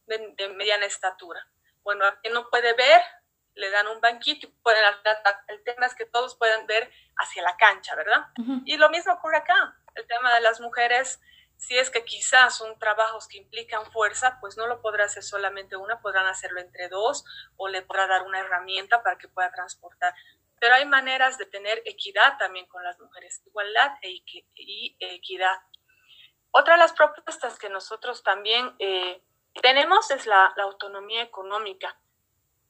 de, 0.06 0.48
mediana 0.56 0.86
estatura. 0.86 1.46
Bueno, 1.82 2.04
a 2.04 2.18
quien 2.20 2.34
no 2.34 2.48
puede 2.50 2.72
ver, 2.74 3.00
le 3.54 3.70
dan 3.70 3.88
un 3.88 4.00
banquito 4.00 4.46
y 4.46 4.50
pueden, 4.50 4.84
el 5.48 5.64
tema 5.64 5.86
es 5.86 5.94
que 5.94 6.04
todos 6.04 6.36
pueden 6.36 6.66
ver 6.66 6.90
hacia 7.16 7.42
la 7.42 7.56
cancha, 7.56 7.94
¿verdad? 7.96 8.26
Y 8.64 8.76
lo 8.76 8.90
mismo 8.90 9.12
ocurre 9.12 9.38
acá. 9.38 9.76
El 9.94 10.06
tema 10.06 10.34
de 10.34 10.40
las 10.40 10.60
mujeres 10.60 11.20
si 11.58 11.76
es 11.76 11.90
que 11.90 12.04
quizás 12.04 12.56
son 12.56 12.78
trabajos 12.78 13.28
que 13.28 13.36
implican 13.36 13.90
fuerza, 13.92 14.38
pues 14.40 14.56
no 14.56 14.66
lo 14.66 14.80
podrá 14.80 15.04
hacer 15.04 15.22
solamente 15.22 15.76
una, 15.76 16.00
podrán 16.00 16.26
hacerlo 16.26 16.60
entre 16.60 16.88
dos 16.88 17.24
o 17.56 17.68
le 17.68 17.82
podrá 17.82 18.06
dar 18.06 18.22
una 18.22 18.40
herramienta 18.40 19.02
para 19.02 19.18
que 19.18 19.28
pueda 19.28 19.50
transportar. 19.52 20.14
Pero 20.60 20.74
hay 20.74 20.86
maneras 20.86 21.36
de 21.36 21.46
tener 21.46 21.82
equidad 21.84 22.38
también 22.38 22.66
con 22.66 22.82
las 22.82 22.98
mujeres, 22.98 23.42
igualdad 23.44 23.92
e 24.02 24.22
y 24.54 24.96
equidad. 25.00 25.56
Otra 26.50 26.74
de 26.74 26.78
las 26.78 26.92
propuestas 26.92 27.58
que 27.58 27.68
nosotros 27.68 28.22
también 28.22 28.74
eh, 28.78 29.22
tenemos 29.60 30.10
es 30.10 30.26
la, 30.26 30.54
autonomía 30.62 31.22
económica. 31.22 31.98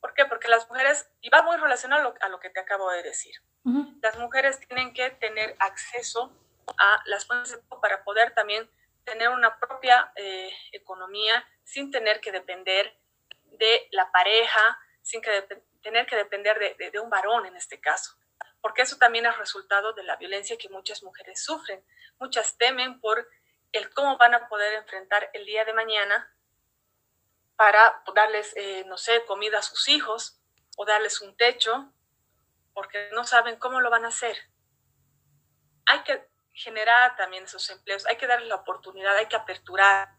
¿Por 0.01 0.15
qué? 0.15 0.25
Porque 0.25 0.49
las 0.49 0.69
mujeres, 0.69 1.11
y 1.21 1.29
va 1.29 1.43
muy 1.43 1.57
relacionado 1.57 2.15
a 2.21 2.29
lo, 2.29 2.41
que 2.41 2.51
te 2.51 2.61
acabo 2.61 2.91
de 2.91 3.03
decir, 3.03 3.35
las 4.01 4.19
mujeres 4.19 4.61
tienen 4.67 4.95
que 4.95 5.11
tener 5.11 5.57
acceso 5.59 6.33
a 6.79 7.03
las 7.07 7.27
fuentes 7.27 7.59
para 7.81 8.05
poder 8.05 8.35
también 8.35 8.71
tener 9.05 9.31
una 9.31 9.59
propia 9.59 10.13
eh, 10.17 10.53
economía 10.73 11.47
sin 11.65 11.91
tener 11.91 12.21
que 12.21 12.33
depender 12.33 12.99
de 13.45 13.89
la 13.91 14.11
pareja, 14.13 14.79
sin 15.03 15.23
que 15.23 15.47
tener 15.83 16.07
que 16.07 16.17
depender 16.17 16.59
de, 16.59 16.91
de, 16.91 17.01
un 17.01 17.09
varón 17.09 17.47
en 17.47 17.57
este 17.57 17.81
caso. 17.81 18.17
Porque 18.61 18.83
eso 18.83 18.99
también 18.99 19.27
es 19.27 19.39
resultado 19.39 19.93
de 19.93 20.03
la 20.03 20.17
violencia 20.17 20.59
que 20.59 20.69
muchas 20.69 21.03
mujeres 21.03 21.43
sufren. 21.43 21.85
Muchas 22.19 22.59
temen 22.59 23.01
por 23.01 23.29
el 23.73 23.93
cómo 23.95 24.19
van 24.19 24.35
a 24.35 24.49
poder 24.49 24.75
enfrentar 24.75 25.31
el 25.33 25.45
día 25.47 25.65
de 25.65 25.73
mañana 25.73 26.35
para 27.57 28.03
darles, 28.15 28.53
eh, 28.57 28.85
no 28.87 28.99
sé, 28.99 29.25
comida 29.25 29.59
a 29.59 29.63
sus 29.63 29.89
hijos 29.89 30.41
o 30.77 30.85
darles 30.85 31.21
un 31.21 31.37
techo, 31.37 31.93
porque 32.73 33.11
no 33.13 33.25
saben 33.25 33.57
cómo 33.57 33.81
lo 33.81 33.91
van 33.91 34.05
a 34.05 34.09
hacer. 34.09 34.37
hay 35.87 36.05
que 36.05 36.28
generar 36.59 37.17
también 37.17 37.45
esos 37.45 37.69
empleos, 37.71 38.05
hay 38.07 38.17
que 38.17 38.27
darles 38.27 38.49
la 38.49 38.57
oportunidad, 38.57 39.17
hay 39.17 39.27
que 39.27 39.37
aperturar 39.37 40.11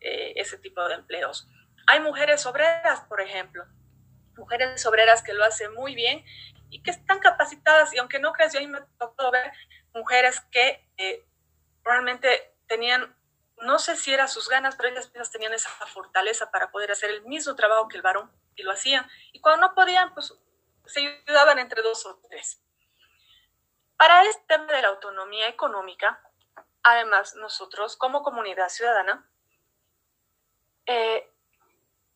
eh, 0.00 0.32
ese 0.36 0.58
tipo 0.58 0.86
de 0.88 0.94
empleos. 0.94 1.48
Hay 1.86 2.00
mujeres 2.00 2.44
obreras, 2.46 3.00
por 3.08 3.20
ejemplo, 3.20 3.64
mujeres 4.36 4.84
obreras 4.86 5.22
que 5.22 5.32
lo 5.32 5.44
hacen 5.44 5.72
muy 5.74 5.94
bien 5.94 6.24
y 6.68 6.82
que 6.82 6.90
están 6.90 7.20
capacitadas, 7.20 7.92
y 7.94 7.98
aunque 7.98 8.18
no 8.18 8.32
creas, 8.32 8.52
yo 8.52 8.58
ahí 8.58 8.66
me 8.66 8.80
tocó 8.98 9.30
ver 9.30 9.52
mujeres 9.94 10.40
que 10.50 10.88
eh, 10.96 11.24
realmente 11.84 12.54
tenían, 12.66 13.16
no 13.58 13.78
sé 13.78 13.96
si 13.96 14.12
eran 14.12 14.28
sus 14.28 14.48
ganas, 14.48 14.76
pero 14.76 14.88
ellas 14.88 15.30
tenían 15.30 15.52
esa 15.52 15.70
fortaleza 15.86 16.50
para 16.50 16.70
poder 16.70 16.90
hacer 16.90 17.10
el 17.10 17.22
mismo 17.22 17.54
trabajo 17.54 17.88
que 17.88 17.96
el 17.96 18.02
varón 18.02 18.30
y 18.56 18.62
lo 18.62 18.72
hacían. 18.72 19.08
Y 19.32 19.40
cuando 19.40 19.68
no 19.68 19.74
podían, 19.74 20.12
pues 20.14 20.34
se 20.86 21.22
ayudaban 21.26 21.58
entre 21.58 21.82
dos 21.82 22.04
o 22.06 22.20
tres. 22.28 22.62
Para 24.00 24.24
este 24.24 24.42
tema 24.48 24.64
de 24.72 24.80
la 24.80 24.88
autonomía 24.88 25.46
económica, 25.48 26.22
además 26.82 27.34
nosotros 27.34 27.98
como 27.98 28.22
comunidad 28.22 28.70
ciudadana, 28.70 29.30
eh, 30.86 31.30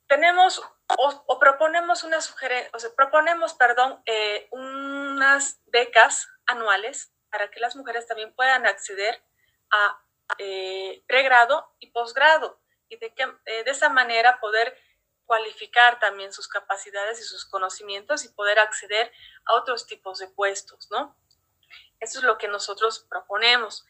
tenemos 0.06 0.62
o, 0.96 1.38
proponemos 1.38 2.02
una 2.02 2.22
sugerencia, 2.22 2.70
o 2.72 2.78
sea, 2.78 2.88
proponemos, 2.96 3.52
perdón, 3.52 4.02
eh, 4.06 4.48
unas 4.50 5.60
becas 5.66 6.26
anuales 6.46 7.12
para 7.28 7.50
que 7.50 7.60
las 7.60 7.76
mujeres 7.76 8.06
también 8.06 8.34
puedan 8.34 8.64
acceder 8.64 9.22
a 9.70 10.00
eh, 10.38 11.04
pregrado 11.06 11.70
y 11.80 11.90
posgrado 11.90 12.62
y 12.88 12.96
de, 12.96 13.12
que, 13.12 13.26
de 13.26 13.70
esa 13.70 13.90
manera 13.90 14.40
poder 14.40 14.74
cualificar 15.26 15.98
también 15.98 16.32
sus 16.32 16.48
capacidades 16.48 17.20
y 17.20 17.24
sus 17.24 17.44
conocimientos 17.44 18.24
y 18.24 18.30
poder 18.30 18.58
acceder 18.58 19.12
a 19.44 19.52
otros 19.52 19.86
tipos 19.86 20.18
de 20.18 20.28
puestos, 20.28 20.90
¿no? 20.90 21.14
Eso 22.00 22.18
es 22.18 22.24
lo 22.24 22.38
que 22.38 22.48
nosotros 22.48 23.06
proponemos. 23.08 23.86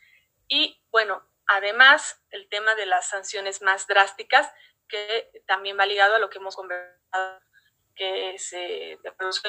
Y 0.48 0.80
bueno, 0.90 1.26
además, 1.46 2.20
el 2.30 2.48
tema 2.48 2.74
de 2.74 2.86
las 2.86 3.08
sanciones 3.08 3.62
más 3.62 3.86
drásticas, 3.86 4.50
que 4.88 5.30
también 5.46 5.78
va 5.78 5.86
ligado 5.86 6.16
a 6.16 6.18
lo 6.18 6.30
que 6.30 6.38
hemos 6.38 6.56
conversado, 6.56 7.40
que 7.94 8.34
es 8.34 8.52
eh, 8.52 8.98
de 9.02 9.12
los 9.18 9.42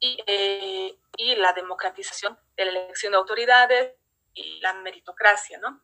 y, 0.00 0.22
eh, 0.26 0.98
y 1.16 1.36
la 1.36 1.52
democratización 1.52 2.38
de 2.56 2.64
la 2.64 2.70
elección 2.70 3.12
de 3.12 3.18
autoridades 3.18 3.94
y 4.34 4.60
la 4.60 4.74
meritocracia, 4.74 5.58
¿no? 5.58 5.82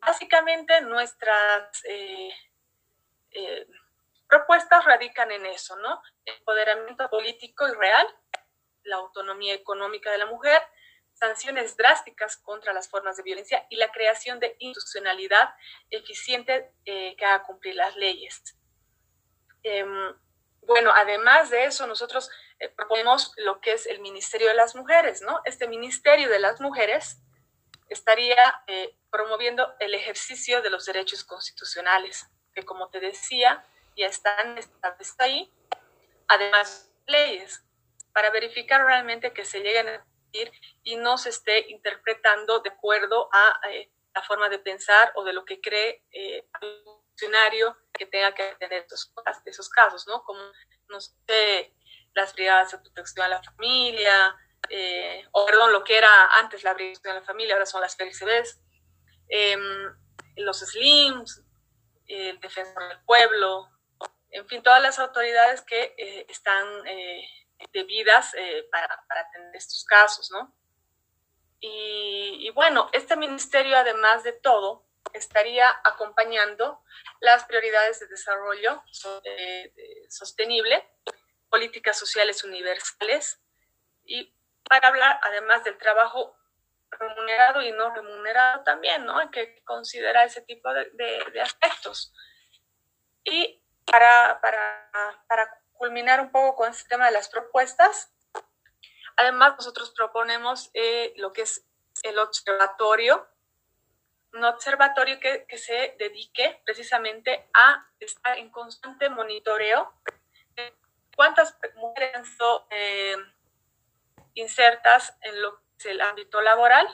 Básicamente 0.00 0.80
nuestras 0.82 1.84
eh, 1.84 2.30
eh 3.30 3.66
propuestas 4.28 4.84
radican 4.84 5.30
en 5.32 5.46
eso, 5.46 5.76
¿no? 5.76 6.02
Empoderamiento 6.24 7.08
político 7.08 7.66
y 7.66 7.72
real, 7.72 8.06
la 8.84 8.96
autonomía 8.96 9.54
económica 9.54 10.10
de 10.10 10.18
la 10.18 10.26
mujer, 10.26 10.60
sanciones 11.14 11.76
drásticas 11.76 12.36
contra 12.36 12.72
las 12.72 12.88
formas 12.88 13.16
de 13.16 13.22
violencia 13.22 13.66
y 13.70 13.76
la 13.76 13.90
creación 13.90 14.38
de 14.38 14.56
institucionalidad 14.58 15.54
eficiente 15.90 16.72
eh, 16.84 17.16
que 17.16 17.24
haga 17.24 17.42
cumplir 17.42 17.74
las 17.74 17.96
leyes. 17.96 18.56
Em, 19.62 20.14
bueno, 20.62 20.92
además 20.94 21.50
de 21.50 21.64
eso, 21.64 21.86
nosotros 21.86 22.30
eh, 22.60 22.68
proponemos 22.68 23.32
lo 23.38 23.60
que 23.60 23.72
es 23.72 23.86
el 23.86 24.00
Ministerio 24.00 24.48
de 24.48 24.54
las 24.54 24.74
Mujeres, 24.74 25.22
¿no? 25.22 25.40
Este 25.44 25.66
Ministerio 25.66 26.28
de 26.28 26.38
las 26.38 26.60
Mujeres 26.60 27.18
estaría 27.88 28.62
eh, 28.66 28.96
promoviendo 29.10 29.74
el 29.80 29.94
ejercicio 29.94 30.62
de 30.62 30.70
los 30.70 30.84
derechos 30.84 31.24
constitucionales, 31.24 32.26
que 32.54 32.64
como 32.64 32.90
te 32.90 33.00
decía, 33.00 33.64
ya 33.96 34.06
están 34.06 34.58
establecidos 34.58 35.20
ahí, 35.20 35.52
además 36.28 36.90
leyes, 37.06 37.64
para 38.18 38.30
verificar 38.30 38.84
realmente 38.84 39.32
que 39.32 39.44
se 39.44 39.60
lleguen 39.60 39.86
a 39.86 40.04
ir 40.32 40.50
y 40.82 40.96
no 40.96 41.18
se 41.18 41.28
esté 41.28 41.70
interpretando 41.70 42.58
de 42.58 42.70
acuerdo 42.70 43.28
a 43.32 43.60
eh, 43.70 43.92
la 44.12 44.22
forma 44.22 44.48
de 44.48 44.58
pensar 44.58 45.12
o 45.14 45.22
de 45.22 45.32
lo 45.32 45.44
que 45.44 45.60
cree 45.60 46.02
eh, 46.10 46.44
el 46.60 46.82
funcionario 46.82 47.76
que 47.92 48.06
tenga 48.06 48.34
que 48.34 48.42
atender 48.42 48.84
esos, 48.84 49.12
esos 49.44 49.68
casos, 49.68 50.04
¿no? 50.08 50.24
Como, 50.24 50.40
no 50.88 51.00
sé, 51.00 51.76
las 52.12 52.34
brigadas 52.34 52.72
de 52.72 52.78
protección 52.78 53.24
a 53.24 53.28
la 53.28 53.40
familia, 53.40 54.36
eh, 54.68 55.24
o 55.30 55.46
perdón, 55.46 55.72
lo 55.72 55.84
que 55.84 55.96
era 55.96 56.38
antes 56.38 56.64
la 56.64 56.74
protección 56.74 57.16
a 57.16 57.20
la 57.20 57.24
familia, 57.24 57.54
ahora 57.54 57.66
son 57.66 57.82
las 57.82 57.94
PLCBs, 57.94 58.60
em, 59.28 59.96
los 60.38 60.58
SLIMs, 60.58 61.44
el 62.08 62.40
defensor 62.40 62.88
del 62.88 63.00
pueblo, 63.04 63.70
en 64.30 64.46
fin, 64.48 64.60
todas 64.60 64.82
las 64.82 64.98
autoridades 64.98 65.62
que 65.62 65.94
eh, 65.96 66.26
están 66.28 66.66
eh, 66.86 67.24
debidas 67.72 68.34
eh, 68.34 68.66
para, 68.70 69.04
para, 69.08 69.22
atender 69.22 69.56
estos 69.56 69.84
casos, 69.84 70.30
¿no? 70.30 70.54
Y, 71.60 72.50
bueno, 72.54 72.88
este 72.92 73.16
ministerio, 73.16 73.76
además 73.76 74.22
de 74.22 74.32
todo, 74.32 74.86
estaría 75.12 75.68
acompañando 75.82 76.84
las 77.20 77.44
prioridades 77.44 77.98
de 77.98 78.06
desarrollo 78.06 78.82
sostenible, 80.08 80.88
políticas 81.50 81.98
sociales 81.98 82.44
universales, 82.44 83.40
y 84.04 84.32
para 84.68 84.88
hablar, 84.88 85.18
además 85.22 85.64
del 85.64 85.78
trabajo 85.78 86.36
remunerado 86.90 87.60
y 87.62 87.72
no 87.72 87.92
remunerado 87.92 88.62
también, 88.62 89.04
¿no? 89.04 89.18
Hay 89.18 89.30
que 89.30 89.62
considerar 89.64 90.26
ese 90.26 90.42
tipo 90.42 90.72
de, 90.72 90.90
de, 90.92 91.24
de 91.32 91.40
aspectos. 91.40 92.14
Y 93.24 93.62
para, 93.84 94.40
para, 94.40 94.90
para 95.26 95.62
culminar 95.78 96.20
un 96.20 96.30
poco 96.30 96.56
con 96.56 96.70
este 96.70 96.88
tema 96.88 97.06
de 97.06 97.12
las 97.12 97.28
propuestas, 97.28 98.12
además 99.16 99.54
nosotros 99.56 99.92
proponemos 99.96 100.70
eh, 100.74 101.14
lo 101.16 101.32
que 101.32 101.42
es 101.42 101.64
el 102.02 102.18
observatorio, 102.18 103.26
un 104.34 104.44
observatorio 104.44 105.18
que, 105.20 105.46
que, 105.46 105.56
se 105.56 105.96
dedique 105.98 106.60
precisamente 106.66 107.48
a 107.54 107.90
estar 107.98 108.36
en 108.36 108.50
constante 108.50 109.08
monitoreo 109.08 109.92
de 110.54 110.74
cuántas 111.16 111.56
mujeres 111.76 112.14
han 112.14 112.24
sido 112.26 112.66
eh, 112.70 113.16
insertas 114.34 115.16
en 115.22 115.40
lo 115.40 115.56
que 115.56 115.64
es 115.78 115.86
el 115.86 116.00
ámbito 116.02 116.42
laboral 116.42 116.86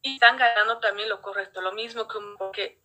y 0.00 0.14
están 0.14 0.36
ganando 0.36 0.78
también 0.78 1.08
lo 1.08 1.20
correcto, 1.20 1.60
lo 1.60 1.72
mismo 1.72 2.06
que 2.52 2.80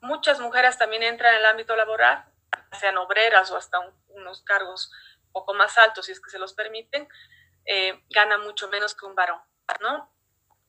muchas 0.00 0.40
mujeres 0.40 0.76
también 0.76 1.04
entran 1.04 1.34
en 1.34 1.40
el 1.40 1.46
ámbito 1.46 1.76
laboral 1.76 2.24
sean 2.78 2.98
obreras 2.98 3.50
o 3.50 3.56
hasta 3.56 3.78
unos 4.18 4.42
cargos 4.42 4.90
un 5.26 5.32
poco 5.32 5.54
más 5.54 5.78
altos, 5.78 6.06
si 6.06 6.12
es 6.12 6.20
que 6.20 6.30
se 6.30 6.38
los 6.38 6.54
permiten, 6.54 7.08
eh, 7.64 8.02
gana 8.10 8.38
mucho 8.38 8.68
menos 8.68 8.94
que 8.94 9.06
un 9.06 9.14
varón, 9.14 9.40
¿no? 9.80 10.10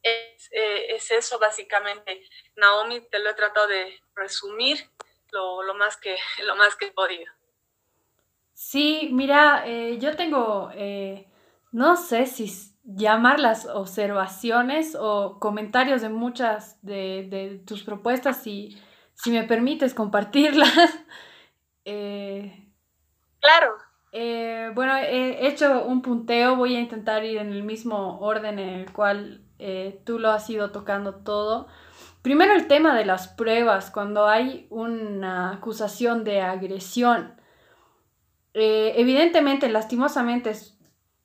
Es, 0.01 0.49
eh, 0.51 0.95
es, 0.95 1.11
eso 1.11 1.39
básicamente. 1.39 2.21
Naomi, 2.55 3.01
te 3.09 3.19
lo 3.19 3.29
he 3.29 3.33
tratado 3.33 3.67
de 3.67 3.99
resumir 4.15 4.89
lo, 5.31 5.63
lo 5.63 5.75
más, 5.75 5.97
que, 5.97 6.17
lo 6.45 6.55
más 6.55 6.75
que 6.75 6.87
he 6.87 6.91
podido. 6.91 7.31
Sí, 8.53 9.09
mira, 9.13 9.63
eh, 9.65 9.97
yo 9.99 10.15
tengo, 10.15 10.69
no 11.71 11.95
sé 11.95 12.25
si 12.25 12.47
llamar 12.83 13.39
las 13.39 13.65
observaciones 13.65 14.97
o 14.99 15.39
comentarios 15.39 16.01
de 16.01 16.09
muchas 16.09 16.81
de, 16.81 17.27
de 17.29 17.61
tus 17.65 17.83
propuestas, 17.83 18.41
si, 18.43 18.77
si 19.13 19.31
me 19.31 19.43
permites 19.43 19.93
compartirlas. 19.93 20.73
Eh, 21.85 22.68
claro. 23.39 23.75
Eh, 24.11 24.71
bueno, 24.73 24.97
he 24.97 25.47
hecho 25.47 25.83
un 25.83 26.01
punteo, 26.01 26.55
voy 26.55 26.75
a 26.75 26.79
intentar 26.79 27.23
ir 27.23 27.37
en 27.37 27.51
el 27.51 27.63
mismo 27.63 28.19
orden 28.19 28.57
en 28.57 28.69
el 28.69 28.91
cual 28.91 29.41
eh, 29.59 30.01
tú 30.03 30.19
lo 30.19 30.31
has 30.31 30.49
ido 30.49 30.71
tocando 30.71 31.15
todo. 31.15 31.67
Primero 32.21 32.53
el 32.53 32.67
tema 32.67 32.95
de 32.95 33.05
las 33.05 33.27
pruebas, 33.27 33.91
cuando 33.91 34.27
hay 34.27 34.67
una 34.69 35.51
acusación 35.53 36.23
de 36.23 36.41
agresión. 36.41 37.35
evidentemente, 38.53 39.69
lastimosamente, 39.69 40.49
es 40.51 40.79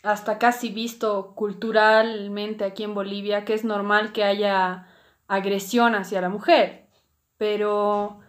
hasta 0.05 0.39
casi 0.39 0.69
visto 0.69 1.35
culturalmente 1.35 2.65
aquí 2.65 2.85
en 2.85 2.95
Bolivia 2.95 3.45
que 3.45 3.55
es 3.55 3.65
normal 3.65 4.13
que 4.13 4.23
haya 4.23 4.87
agresión 5.29 5.95
hacia 5.95 6.21
la 6.21 6.29
mujer, 6.29 6.87
pero 7.39 8.21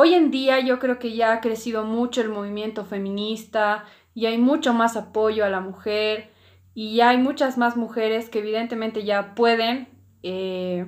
Hoy 0.00 0.14
en 0.14 0.30
día 0.30 0.60
yo 0.60 0.78
creo 0.78 1.00
que 1.00 1.16
ya 1.16 1.32
ha 1.32 1.40
crecido 1.40 1.82
mucho 1.82 2.20
el 2.20 2.28
movimiento 2.28 2.84
feminista 2.84 3.84
y 4.14 4.26
hay 4.26 4.38
mucho 4.38 4.72
más 4.72 4.96
apoyo 4.96 5.44
a 5.44 5.48
la 5.48 5.58
mujer 5.58 6.30
y 6.72 6.94
ya 6.94 7.08
hay 7.08 7.18
muchas 7.18 7.58
más 7.58 7.76
mujeres 7.76 8.30
que 8.30 8.38
evidentemente 8.38 9.02
ya 9.02 9.34
pueden 9.34 9.88
eh, 10.22 10.86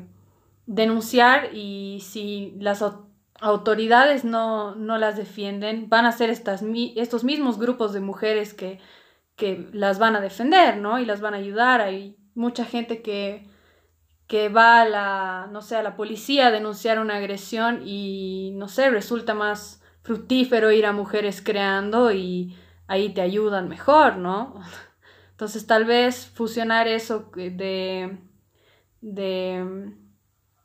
denunciar 0.66 1.52
y 1.52 2.04
si 2.06 2.54
las 2.60 2.84
autoridades 3.40 4.24
no, 4.24 4.76
las 4.76 5.16
defienden, 5.16 5.88
van 5.88 6.06
a 6.06 6.12
ser 6.12 6.30
estas, 6.30 6.62
estos 6.94 7.24
mismos 7.24 7.58
grupos 7.58 7.92
de 7.92 7.98
mujeres 7.98 8.54
que, 8.54 8.78
que 9.34 9.68
las 9.72 9.98
van 9.98 10.14
a 10.14 10.20
defender, 10.20 10.76
¿no? 10.76 11.00
Y 11.00 11.04
las 11.04 11.20
van 11.20 11.34
a 11.34 11.38
ayudar. 11.38 11.80
Hay 11.80 12.16
mucha 12.36 12.64
gente 12.64 13.02
que 13.02 13.44
que 14.30 14.48
va 14.48 14.82
a 14.82 14.84
la, 14.84 15.48
no 15.50 15.60
sé, 15.60 15.74
a 15.74 15.82
la 15.82 15.96
policía 15.96 16.46
a 16.46 16.50
denunciar 16.52 17.00
una 17.00 17.16
agresión 17.16 17.82
y, 17.84 18.52
no 18.54 18.68
sé, 18.68 18.88
resulta 18.88 19.34
más 19.34 19.82
fructífero 20.02 20.70
ir 20.70 20.86
a 20.86 20.92
mujeres 20.92 21.42
creando 21.42 22.12
y 22.12 22.56
ahí 22.86 23.12
te 23.12 23.22
ayudan 23.22 23.68
mejor, 23.68 24.18
¿no? 24.18 24.54
Entonces 25.32 25.66
tal 25.66 25.84
vez 25.84 26.26
fusionar 26.28 26.86
eso 26.86 27.28
de, 27.34 28.18
de, 29.00 29.94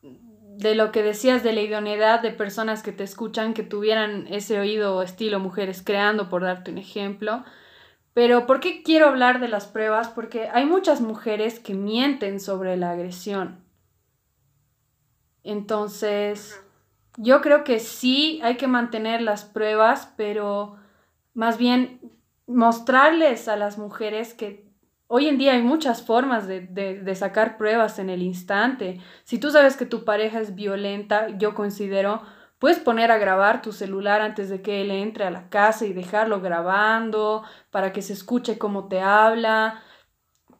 de 0.03 0.75
lo 0.75 0.91
que 0.91 1.01
decías 1.01 1.41
de 1.41 1.53
la 1.53 1.61
idoneidad 1.61 2.21
de 2.21 2.33
personas 2.33 2.83
que 2.83 2.91
te 2.91 3.03
escuchan, 3.03 3.55
que 3.55 3.63
tuvieran 3.63 4.27
ese 4.29 4.59
oído 4.59 5.01
estilo 5.01 5.39
mujeres 5.39 5.81
creando, 5.83 6.29
por 6.29 6.43
darte 6.43 6.69
un 6.69 6.77
ejemplo. 6.77 7.43
Pero 8.15 8.47
¿por 8.47 8.61
qué 8.61 8.81
quiero 8.81 9.09
hablar 9.09 9.41
de 9.41 9.49
las 9.49 9.67
pruebas? 9.67 10.07
Porque 10.07 10.47
hay 10.47 10.65
muchas 10.65 11.01
mujeres 11.01 11.59
que 11.59 11.73
mienten 11.73 12.39
sobre 12.39 12.77
la 12.77 12.91
agresión. 12.91 13.59
Entonces, 15.43 16.57
yo 17.17 17.41
creo 17.41 17.65
que 17.65 17.81
sí 17.81 18.39
hay 18.41 18.55
que 18.55 18.67
mantener 18.67 19.21
las 19.21 19.43
pruebas, 19.43 20.13
pero 20.15 20.77
más 21.33 21.57
bien 21.57 21.99
mostrarles 22.47 23.49
a 23.49 23.57
las 23.57 23.77
mujeres 23.77 24.33
que 24.33 24.65
hoy 25.07 25.27
en 25.27 25.37
día 25.37 25.51
hay 25.51 25.61
muchas 25.61 26.01
formas 26.01 26.47
de, 26.47 27.15
sacar 27.15 27.57
pruebas 27.57 27.99
en 27.99 28.09
el 28.09 28.21
instante. 28.21 29.01
Si 29.25 29.39
tú 29.39 29.51
sabes 29.51 29.75
que 29.75 29.85
tu 29.85 30.05
pareja 30.05 30.39
es 30.39 30.55
violenta, 30.55 31.37
yo 31.37 31.53
considero, 31.53 32.21
puedes 32.65 32.79
poner 32.79 33.11
a 33.11 33.19
grabar 33.19 33.61
tu 33.61 33.71
celular 33.71 34.21
antes 34.21 34.49
de 34.49 34.63
que 34.63 34.81
él 34.81 34.89
entre 34.89 35.23
a 35.23 35.29
la 35.29 35.49
casa 35.49 35.85
y 35.85 35.93
dejarlo 35.93 36.41
grabando 36.41 37.43
para 37.69 37.93
que 37.93 38.01
se 38.01 38.13
escuche 38.13 38.57
cómo 38.57 38.87
te 38.87 39.01
habla. 39.01 39.83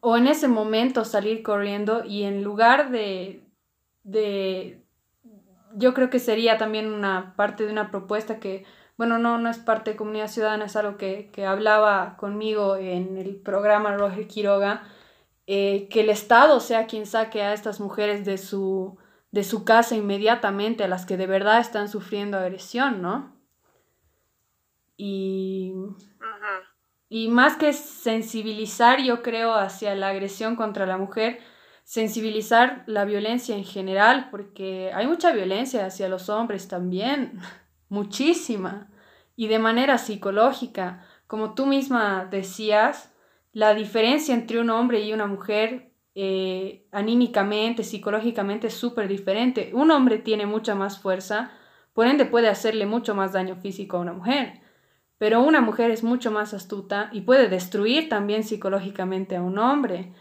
O 0.02 0.16
en 0.16 0.28
ese 0.28 0.48
momento 0.48 1.04
salir 1.04 1.42
corriendo 1.42 2.06
y 2.06 2.22
en 2.22 2.44
lugar 2.44 2.92
de, 2.92 3.50
de 4.04 4.86
yo 5.74 5.96
creo 5.96 6.12
que 6.12 6.20
sería 6.20 6.60
también 6.60 6.94
una 6.94 7.34
parte 7.36 7.66
de 7.66 7.72
una 7.72 7.90
propuesta 7.90 8.40
que, 8.40 8.66
bueno, 8.98 9.18
no, 9.18 9.40
no 9.40 9.50
es 9.50 9.58
parte 9.58 9.90
de 9.90 9.98
Comunidad 9.98 10.28
Ciudadana, 10.28 10.66
es 10.66 10.76
algo 10.76 10.98
que, 10.98 11.32
hablaba 11.44 12.18
conmigo 12.18 12.76
en 12.76 13.18
el 13.18 13.36
programa 13.38 13.98
Roger 13.98 14.28
Quiroga, 14.28 14.84
eh, 15.48 15.88
que 15.90 16.02
el 16.02 16.12
Estado 16.12 16.60
sea 16.60 16.86
quien 16.86 17.08
saque 17.08 17.42
a 17.42 17.54
estas 17.54 17.80
mujeres 17.80 18.26
de 18.26 18.38
su, 18.38 18.96
de 19.36 19.44
su 19.44 19.66
casa 19.66 19.98
inmediatamente, 19.98 20.86
a 20.86 20.88
las 20.88 21.06
que 21.06 21.18
de 21.18 21.28
verdad 21.28 21.60
están 21.60 21.90
sufriendo 21.90 22.38
agresión, 22.38 23.02
¿no? 23.02 23.36
Y, 24.96 25.74
y 27.10 27.28
más 27.28 27.58
que 27.58 27.74
sensibilizar, 27.74 29.04
yo 29.04 29.22
creo, 29.22 29.54
hacia 29.54 29.94
la 29.94 30.08
agresión 30.08 30.56
contra 30.56 30.86
la 30.86 30.98
mujer, 30.98 31.42
sensibilizar 31.84 32.86
la 32.88 33.04
violencia 33.04 33.58
en 33.58 33.66
general, 33.66 34.30
porque 34.32 34.90
hay 34.94 35.06
mucha 35.06 35.34
violencia 35.34 35.86
hacia 35.86 36.08
los 36.08 36.30
hombres 36.30 36.70
también, 36.70 37.42
muchísima, 37.90 38.90
y 39.36 39.48
de 39.48 39.60
manera 39.60 39.98
psicológica. 39.98 41.06
Como 41.28 41.56
tú 41.56 41.66
misma 41.66 42.26
decías, 42.32 43.12
la 43.52 43.74
diferencia 43.74 44.34
entre 44.34 44.62
un 44.62 44.70
hombre 44.70 45.02
y 45.02 45.12
una 45.12 45.28
mujer 45.28 45.92
eh, 46.16 46.88
anímicamente, 46.92 47.84
psicológicamente 47.84 48.68
es 48.68 48.74
súper 48.74 49.08
diferente. 49.08 49.72
Un 49.74 49.92
hombre 49.92 50.18
tiene 50.18 50.46
mucha 50.46 50.74
más 50.74 51.00
fuerza, 51.00 51.52
por 51.94 52.08
ende 52.08 52.26
puede 52.26 52.48
hacerle 52.48 52.86
mucho 52.86 53.14
más 53.16 53.34
daño 53.34 53.58
físico 53.58 53.98
a 53.98 54.02
una 54.02 54.14
mujer. 54.14 54.62
Pero 55.18 55.42
una 55.42 55.62
mujer 55.62 55.92
es 55.92 56.04
mucho 56.04 56.32
más 56.32 56.54
astuta 56.54 57.10
y 57.14 57.22
puede 57.22 57.50
destruir 57.50 58.10
también 58.10 58.44
psicológicamente 58.44 59.36
a 59.36 59.42
un 59.42 59.60
hombre. 59.60 60.14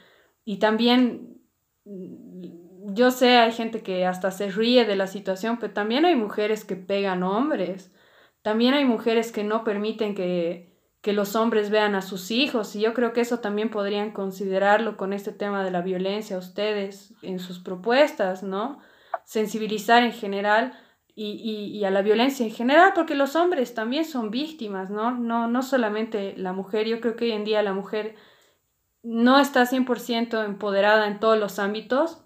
Y 0.45 0.59
también 0.59 1.41
yo 1.85 3.11
sé, 3.11 3.39
hay 3.39 3.53
gente 3.53 3.83
que 3.83 4.07
hasta 4.07 4.31
se 4.31 4.51
ríe 4.51 4.85
de 4.85 4.97
la 4.97 5.07
situación, 5.07 5.59
pero 5.59 5.73
también 5.73 6.05
hay 6.05 6.17
mujeres 6.17 6.65
que 6.65 6.77
pegan 6.77 7.23
hombres. 7.23 7.93
También 8.43 8.75
hay 8.75 8.85
mujeres 8.85 9.33
que 9.33 9.45
no 9.45 9.65
permiten 9.65 10.15
que, 10.15 10.74
que 11.05 11.13
los 11.13 11.37
hombres 11.37 11.69
vean 11.69 11.95
a 11.95 12.01
sus 12.01 12.31
hijos. 12.31 12.75
Y 12.75 12.81
yo 12.81 12.95
creo 12.95 13.13
que 13.13 13.21
eso 13.21 13.41
también 13.41 13.69
podrían 13.69 14.13
considerarlo 14.13 14.97
con 14.97 15.13
este 15.13 15.33
tema 15.33 15.63
de 15.63 15.71
la 15.71 15.83
violencia 15.83 16.39
ustedes 16.39 17.13
en 17.21 17.41
sus 17.41 17.59
propuestas, 17.59 18.43
¿no? 18.43 18.79
Sensibilizar 19.27 20.03
en 20.03 20.13
general 20.13 20.73
y, 21.15 21.33
y, 21.33 21.77
y, 21.77 21.85
a 21.85 21.91
la 21.91 22.01
violencia 22.01 22.47
en 22.47 22.53
general, 22.53 22.93
porque 22.95 23.15
los 23.17 23.37
hombres 23.37 23.75
también 23.75 24.07
son 24.07 24.31
víctimas, 24.31 24.89
¿no? 24.89 25.11
No, 25.11 25.47
no 25.47 25.63
solamente 25.63 26.33
la 26.39 26.55
mujer. 26.55 26.87
Yo 26.87 27.03
creo 27.03 27.17
que 27.17 27.27
hoy 27.27 27.33
en 27.33 27.45
día 27.45 27.63
la 27.63 27.75
mujer 27.75 28.15
no 29.03 29.39
está 29.39 29.67
100% 29.67 30.43
empoderada 30.47 31.07
en 31.07 31.21
todos 31.21 31.39
los 31.39 31.59
ámbitos. 31.59 32.25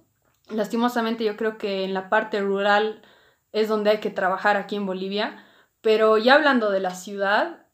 Lastimosamente 0.51 1.25
yo 1.25 1.37
creo 1.37 1.59
que 1.59 1.83
en 1.83 1.95
la 1.95 2.09
parte 2.09 2.41
rural 2.43 3.03
es 3.51 3.67
donde 3.67 3.91
hay 3.91 3.99
que 3.99 4.11
trabajar 4.11 4.57
aquí 4.57 4.77
en 4.77 4.87
Bolivia, 4.87 5.45
pero 5.81 6.17
ya 6.17 6.37
hablando 6.37 6.71
de 6.71 6.79
la 6.79 6.95
ciudad, 6.95 7.67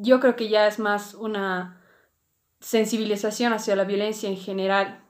yo 0.00 0.20
creo 0.20 0.36
que 0.36 0.48
ya 0.48 0.66
es 0.66 0.78
más 0.78 1.14
una 1.14 1.80
sensibilización 2.60 3.52
hacia 3.52 3.76
la 3.76 3.84
violencia 3.84 4.28
en 4.28 4.36
general. 4.36 5.00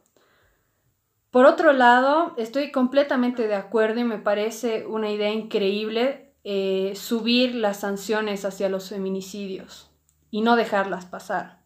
Por 1.30 1.44
otro 1.44 1.72
lado, 1.72 2.34
estoy 2.36 2.72
completamente 2.72 3.46
de 3.48 3.54
acuerdo 3.54 4.00
y 4.00 4.04
me 4.04 4.18
parece 4.18 4.86
una 4.86 5.10
idea 5.10 5.30
increíble 5.30 6.34
eh, 6.44 6.94
subir 6.94 7.54
las 7.54 7.80
sanciones 7.80 8.44
hacia 8.44 8.68
los 8.68 8.88
feminicidios 8.88 9.90
y 10.30 10.40
no 10.40 10.56
dejarlas 10.56 11.06
pasar 11.06 11.58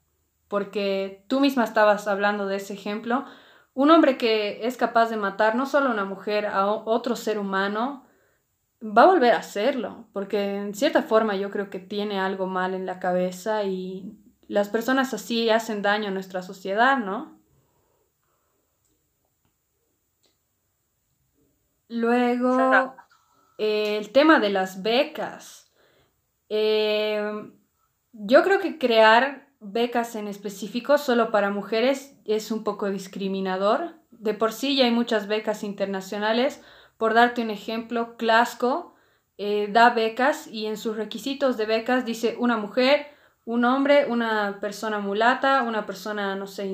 porque 0.53 1.25
tú 1.29 1.41
misma 1.41 1.65
estabas 1.65 2.07
hablando 2.07 2.45
de 2.45 2.57
ese 2.57 2.75
ejemplo, 2.75 3.25
un 3.73 3.91
hombre 3.91 4.19
que 4.19 4.67
es 4.67 4.77
capaz 4.77 5.09
de 5.09 5.17
matar 5.17 5.55
no 5.55 5.65
solo 5.65 5.89
a 5.89 5.93
una 5.93 6.05
mujer, 6.05 6.45
a 6.45 6.67
otro 6.67 7.17
ser 7.17 7.39
humano, 7.39 8.05
va 8.83 9.03
a 9.03 9.07
volver 9.07 9.33
a 9.33 9.39
hacerlo, 9.39 10.07
porque 10.13 10.57
en 10.57 10.75
cierta 10.75 11.03
forma 11.03 11.37
yo 11.37 11.51
creo 11.51 11.71
que 11.71 11.79
tiene 11.79 12.19
algo 12.19 12.47
mal 12.47 12.75
en 12.75 12.87
la 12.87 12.99
cabeza 12.99 13.65
y 13.65 14.19
las 14.49 14.69
personas 14.69 15.15
así 15.15 15.51
hacen 15.51 15.83
daño 15.83 16.09
a 16.09 16.13
nuestra 16.13 16.43
sociedad, 16.43 16.99
¿no? 16.99 17.39
Luego, 21.89 22.95
el 23.59 24.11
tema 24.13 24.41
de 24.41 24.51
las 24.51 24.83
becas. 24.83 25.73
Eh, 26.49 27.23
yo 28.13 28.43
creo 28.43 28.61
que 28.61 28.79
crear 28.79 29.49
becas 29.61 30.17
en 30.17 30.27
específico 30.27 30.99
solo 30.99 31.31
para 31.31 31.51
mujeres 31.51 32.17
es 32.25 32.51
un 32.51 32.65
poco 32.65 32.91
discriminador. 32.91 33.95
De 34.11 34.35
por 34.35 34.53
sí 34.53 34.77
ya 34.77 34.87
hay 34.87 34.91
muchas 34.91 35.29
becas 35.29 35.63
internacionales. 35.63 36.63
Por 37.03 37.15
darte 37.15 37.43
un 37.43 37.51
ejemplo, 37.51 38.17
Clasco 38.17 38.95
eh, 39.37 39.67
da 39.73 39.91
becas 39.91 40.47
y 40.47 40.67
en 40.67 40.77
sus 40.77 40.97
requisitos 40.97 41.57
de 41.57 41.67
becas 41.67 42.05
dice 42.05 42.37
una 42.39 42.57
mujer, 42.57 43.09
un 43.45 43.65
hombre, 43.65 44.07
una 44.09 44.61
persona 44.61 45.01
mulata, 45.01 45.65
una 45.65 45.85
persona, 45.85 46.37
no 46.37 46.47
sé, 46.47 46.73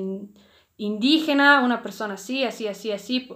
indígena, 0.77 1.61
una 1.61 1.81
persona 1.81 2.13
así, 2.13 2.43
así, 2.43 2.67
así, 2.67 2.91
así. 2.91 3.27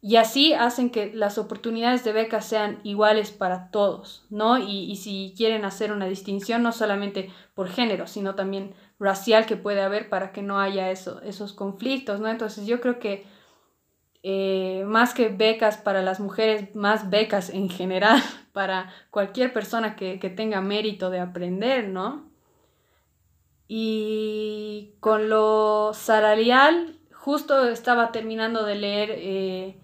Y 0.00 0.16
así 0.16 0.52
hacen 0.52 0.90
que 0.90 1.12
las 1.14 1.38
oportunidades 1.38 2.02
de 2.02 2.12
becas 2.12 2.44
sean 2.44 2.80
iguales 2.82 3.30
para 3.30 3.70
todos, 3.70 4.26
¿no? 4.28 4.58
Y, 4.58 4.96
si 4.96 5.34
quieren 5.36 5.64
hacer 5.64 5.92
una 5.92 6.06
distinción, 6.06 6.64
no 6.64 6.72
solamente 6.72 7.30
por 7.54 7.68
género, 7.68 8.08
sino 8.08 8.34
también 8.34 8.74
racial 8.98 9.46
que 9.46 9.54
puede 9.56 9.80
haber 9.80 10.08
para 10.08 10.32
que 10.32 10.42
no 10.42 10.58
haya 10.58 10.90
eso, 10.90 11.22
esos 11.22 11.52
conflictos, 11.52 12.18
¿no? 12.18 12.28
Entonces 12.28 12.66
yo 12.66 12.80
creo 12.80 12.98
que 12.98 13.30
eh, 14.24 14.84
más 14.86 15.14
que 15.14 15.28
becas 15.28 15.78
para 15.78 16.00
las 16.00 16.20
mujeres, 16.20 16.74
más 16.76 17.10
becas 17.10 17.50
en 17.50 17.68
general 17.68 18.22
para 18.52 18.92
cualquier 19.10 19.52
persona 19.52 19.96
que, 19.96 20.18
tenga 20.36 20.60
mérito 20.60 21.10
de 21.10 21.20
aprender, 21.20 21.88
¿no? 21.88 22.30
Y 23.66 24.92
con 25.00 25.28
lo 25.28 25.92
salarial, 25.94 26.98
justo 27.12 27.68
estaba 27.68 28.12
terminando 28.12 28.64
de 28.64 28.74
leer 28.74 29.10
eh, 29.12 29.76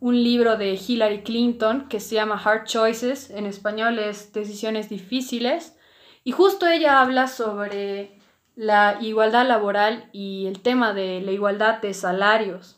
un 0.00 0.22
libro 0.22 0.56
de 0.56 0.74
Hillary 0.74 1.22
Clinton 1.22 1.88
que 1.88 2.00
se 2.00 2.16
llama 2.16 2.40
Hard 2.42 2.64
Choices, 2.64 3.30
en 3.30 3.46
español 3.46 3.98
es 3.98 4.32
Decisiones 4.32 4.88
Difíciles, 4.90 5.76
y 6.24 6.32
justo 6.32 6.66
ella 6.66 7.00
habla 7.00 7.28
sobre 7.28 8.18
la 8.56 8.98
igualdad 9.00 9.46
laboral 9.46 10.08
y 10.12 10.46
el 10.46 10.60
tema 10.60 10.92
de 10.92 11.20
la 11.20 11.30
igualdad 11.30 11.80
de 11.80 11.94
salarios. 11.94 12.75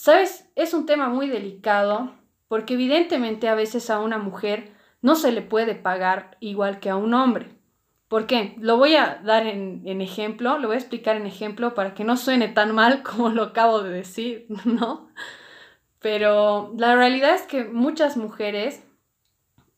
Sabes, 0.00 0.48
es 0.56 0.72
un 0.72 0.86
tema 0.86 1.10
muy 1.10 1.28
delicado 1.28 2.14
porque 2.48 2.72
evidentemente 2.72 3.50
a 3.50 3.54
veces 3.54 3.90
a 3.90 4.00
una 4.00 4.16
mujer 4.16 4.72
no 5.02 5.14
se 5.14 5.30
le 5.30 5.42
puede 5.42 5.74
pagar 5.74 6.38
igual 6.40 6.80
que 6.80 6.88
a 6.88 6.96
un 6.96 7.12
hombre. 7.12 7.50
¿Por 8.08 8.26
qué? 8.26 8.54
Lo 8.60 8.78
voy 8.78 8.96
a 8.96 9.20
dar 9.22 9.46
en, 9.46 10.00
ejemplo, 10.00 10.56
lo 10.56 10.68
voy 10.68 10.76
a 10.76 10.78
explicar 10.78 11.16
en 11.16 11.26
ejemplo 11.26 11.74
para 11.74 11.92
que 11.92 12.04
no 12.04 12.16
suene 12.16 12.48
tan 12.48 12.74
mal 12.74 13.02
como 13.10 13.28
lo 13.28 13.42
acabo 13.42 13.82
de 13.82 13.90
decir, 13.90 14.46
¿no? 14.64 15.10
Pero 15.98 16.72
la 16.78 16.96
realidad 16.96 17.34
es 17.34 17.42
que 17.42 17.64
muchas 17.64 18.16
mujeres, 18.16 18.82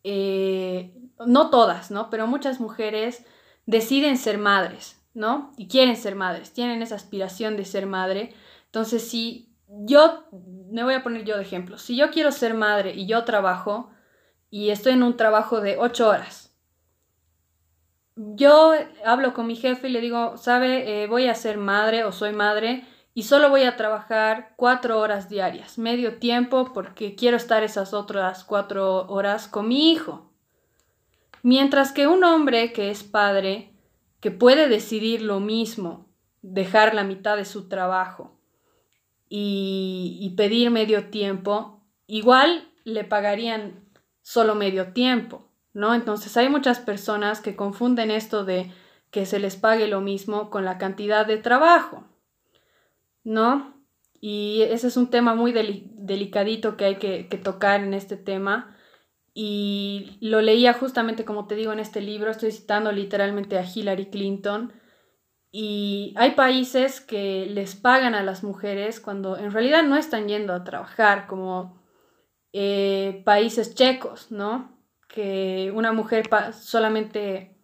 eh, 0.05 0.95
no 1.27 1.51
todas, 1.51 1.91
¿no? 1.91 2.11
Pero 2.11 2.29
muchas 2.29 2.61
mujeres 2.61 3.27
deciden 3.67 4.17
ser 4.17 4.39
madres, 4.39 5.03
¿no? 5.15 5.51
Y 5.57 5.67
quieren 5.67 5.97
ser 5.97 6.15
madres, 6.15 6.53
tienen 6.53 6.81
esa 6.81 6.95
aspiración 6.95 7.57
de 7.57 7.65
ser 7.65 7.87
madre. 7.87 8.33
Entonces, 8.67 9.11
si 9.11 9.52
yo, 9.81 10.25
me 10.71 10.85
voy 10.85 10.95
a 10.95 11.03
poner 11.03 11.25
yo 11.25 11.37
de 11.37 11.43
ejemplo, 11.43 11.79
si 11.79 11.97
yo 11.97 12.11
quiero 12.11 12.31
ser 12.31 12.55
madre 12.55 12.93
y 12.95 13.07
yo 13.07 13.25
trabajo 13.25 13.91
y 14.51 14.71
estoy 14.71 14.93
en 14.93 15.03
un 15.03 15.17
trabajo 15.17 15.61
de 15.61 15.79
ocho 15.79 16.09
horas, 16.09 16.55
yo 18.15 18.73
hablo 19.07 19.33
con 19.33 19.47
mi 19.47 19.57
jefe 19.57 19.89
y 19.89 19.93
le 19.93 20.03
digo, 20.03 20.37
sabe, 20.37 21.03
eh, 21.03 21.07
voy 21.07 21.29
a 21.29 21.35
ser 21.35 21.57
madre 21.57 22.05
o 22.05 22.13
soy 22.13 22.33
madre 22.33 22.85
y 23.15 23.23
solo 23.23 23.49
voy 23.49 23.63
a 23.63 23.77
trabajar 23.77 24.53
cuatro 24.57 24.99
horas 24.99 25.31
diarias, 25.31 25.79
medio 25.79 26.19
tiempo, 26.19 26.73
porque 26.75 27.15
quiero 27.15 27.39
estar 27.39 27.63
esas 27.63 27.95
otras 27.95 28.45
cuatro 28.45 29.07
horas 29.09 29.49
con 29.49 29.69
mi 29.69 29.91
hijo. 29.93 30.31
Mientras 31.43 31.93
que 31.93 32.07
un 32.07 32.23
hombre 32.25 32.73
que 32.73 32.91
es 32.91 33.03
padre, 33.03 33.75
que 34.21 34.31
puede 34.31 34.69
decidir 34.69 35.23
lo 35.23 35.41
mismo, 35.41 36.07
dejar 36.43 36.95
la 36.95 37.05
mitad 37.05 37.37
de 37.37 37.45
su 37.45 37.69
trabajo 37.69 38.42
y, 39.35 40.35
pedir 40.37 40.71
medio 40.71 41.07
tiempo, 41.11 41.83
igual 42.07 42.69
le 42.85 43.05
pagarían 43.05 43.85
solo 44.23 44.55
medio 44.55 44.93
tiempo, 44.93 45.49
¿no? 45.73 45.95
Entonces 45.95 46.37
hay 46.37 46.49
muchas 46.49 46.81
personas 46.81 47.41
que 47.41 47.57
confunden 47.57 48.11
esto 48.11 48.45
de 48.45 48.71
que 49.11 49.27
se 49.27 49.39
les 49.39 49.57
pague 49.57 49.89
lo 49.89 50.01
mismo 50.01 50.51
con 50.51 50.65
la 50.65 50.79
cantidad 50.79 51.27
de 51.27 51.39
trabajo. 51.39 52.05
¿no? 53.25 53.75
Y 54.21 54.63
ese 54.63 54.89
es 54.89 54.97
un 54.97 55.11
tema 55.11 55.35
muy 55.35 55.53
delicadito 55.53 56.77
que 56.77 56.85
hay 56.85 56.97
que, 56.97 57.25
tocar 57.43 57.83
en 57.83 57.95
este 57.95 58.17
tema. 58.17 58.77
Y 59.35 60.19
lo 60.21 60.41
leía 60.41 60.75
justamente, 60.75 61.25
como 61.25 61.47
te 61.47 61.57
digo, 61.57 61.73
en 61.73 61.81
este 61.81 62.01
libro, 62.01 62.31
estoy 62.31 62.53
citando 62.53 62.93
literalmente 62.93 63.59
a 63.59 63.65
Hillary 63.65 64.07
Clinton. 64.07 64.73
Y 65.55 66.15
hay 66.17 66.31
países 66.31 67.03
que 67.03 67.47
les 67.47 67.77
pagan 67.77 68.15
a 68.15 68.23
las 68.23 68.43
mujeres 68.43 69.01
cuando 69.01 69.37
en 69.37 69.53
realidad 69.53 69.83
no 69.83 69.97
están 69.97 70.27
yendo 70.27 70.55
a 70.55 70.65
trabajar, 70.65 71.27
como 71.27 71.79
eh, 72.55 73.23
países 73.27 73.75
checos, 73.75 74.33
¿no? 74.33 74.79
Que 75.09 75.71
una 75.75 75.93
mujer 75.93 76.31
solamente 76.59 77.55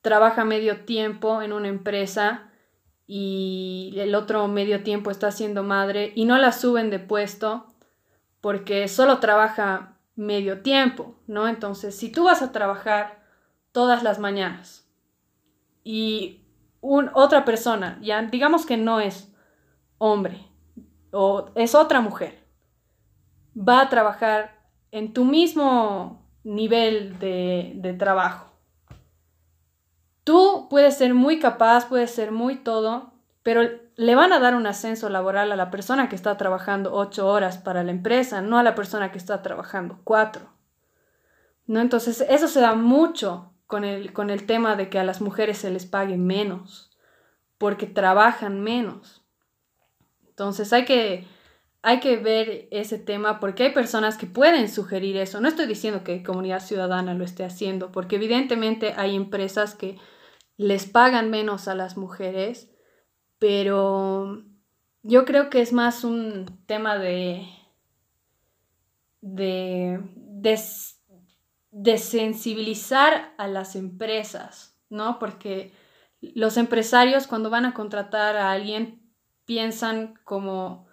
trabaja 0.00 0.44
medio 0.44 0.84
tiempo 0.84 1.42
en 1.42 1.52
una 1.52 1.68
empresa 1.68 2.52
y 3.06 3.94
el 3.96 4.14
otro 4.14 4.46
medio 4.46 4.84
tiempo 4.84 5.10
está 5.10 5.32
siendo 5.32 5.64
madre 5.64 6.12
y 6.14 6.24
no 6.24 6.38
la 6.38 6.52
suben 6.52 6.88
de 6.90 7.00
puesto 7.00 7.66
porque 8.40 8.86
solo 8.86 9.18
trabaja 9.18 9.98
medio 10.14 10.62
tiempo, 10.62 11.16
¿no? 11.26 11.48
Entonces, 11.48 11.96
si 11.96 12.12
tú 12.12 12.24
vas 12.24 12.42
a 12.42 12.52
trabajar 12.52 13.24
todas 13.72 14.02
las 14.02 14.18
mañanas 14.18 14.88
y 15.84 16.41
otra 16.82 17.44
persona, 17.44 17.98
ya 18.02 18.20
digamos 18.22 18.66
que 18.66 18.76
no 18.76 19.00
es 19.00 19.32
hombre 19.98 20.46
o 21.12 21.46
es 21.54 21.74
otra 21.74 22.00
mujer, 22.00 22.44
va 23.56 23.80
a 23.80 23.88
trabajar 23.88 24.58
en 24.90 25.12
tu 25.12 25.24
mismo 25.24 26.26
nivel 26.44 27.18
de, 27.18 27.72
de 27.76 27.94
trabajo 27.94 28.52
Tú 30.24 30.68
puedes 30.70 30.96
ser 30.96 31.14
muy 31.14 31.38
capaz, 31.40 31.88
puedes 31.88 32.12
ser 32.12 32.30
muy 32.30 32.56
todo, 32.56 33.12
pero 33.42 33.62
le 33.96 34.14
van 34.14 34.32
a 34.32 34.38
dar 34.38 34.54
un 34.54 34.66
ascenso 34.66 35.08
laboral 35.08 35.50
a 35.50 35.56
la 35.56 35.70
persona 35.70 36.08
que 36.08 36.14
está 36.14 36.36
trabajando 36.36 36.94
ocho 36.94 37.28
horas 37.28 37.58
para 37.58 37.82
la 37.82 37.90
empresa, 37.90 38.40
no 38.40 38.58
a 38.58 38.62
la 38.62 38.74
persona 38.74 39.10
que 39.10 39.18
está 39.18 39.42
trabajando 39.42 40.00
cuatro. 40.04 40.48
¿No? 41.66 41.80
Entonces, 41.80 42.24
eso 42.28 42.46
se 42.48 42.60
da 42.60 42.74
mucho 42.74 43.51
con 43.72 43.84
el, 43.84 44.12
con 44.12 44.28
el 44.28 44.44
tema 44.44 44.76
de 44.76 44.90
que 44.90 44.98
a 44.98 45.02
las 45.02 45.22
mujeres 45.22 45.56
se 45.56 45.70
les 45.70 45.86
pague 45.86 46.18
menos, 46.18 46.90
porque 47.56 47.86
trabajan 47.86 48.60
menos. 48.60 49.24
Entonces, 50.28 50.74
hay 50.74 50.84
que, 50.84 51.26
hay 51.80 51.98
que 51.98 52.18
ver 52.18 52.68
ese 52.70 52.98
tema 52.98 53.40
porque 53.40 53.62
hay 53.62 53.72
personas 53.72 54.18
que 54.18 54.26
pueden 54.26 54.68
sugerir 54.68 55.16
eso. 55.16 55.40
No 55.40 55.48
estoy 55.48 55.64
diciendo 55.64 56.04
que 56.04 56.22
comunidad 56.22 56.60
ciudadana 56.60 57.14
lo 57.14 57.24
esté 57.24 57.44
haciendo, 57.44 57.92
porque 57.92 58.16
evidentemente 58.16 58.92
hay 58.94 59.16
empresas 59.16 59.74
que 59.74 59.96
les 60.58 60.84
pagan 60.84 61.30
menos 61.30 61.66
a 61.66 61.74
las 61.74 61.96
mujeres, 61.96 62.70
pero 63.38 64.44
yo 65.02 65.24
creo 65.24 65.48
que 65.48 65.62
es 65.62 65.72
más 65.72 66.04
un 66.04 66.44
tema 66.66 66.98
de, 66.98 67.46
de, 69.22 69.98
de, 70.14 70.60
sensibilizar 71.96 73.34
a 73.38 73.48
las 73.48 73.76
empresas, 73.76 74.78
¿no? 74.90 75.18
Porque 75.18 75.72
los 76.20 76.56
empresarios 76.56 77.26
cuando 77.26 77.50
van 77.50 77.64
a 77.64 77.74
contratar 77.74 78.36
a 78.36 78.52
alguien 78.52 79.12
piensan 79.44 80.14
como 80.24 80.86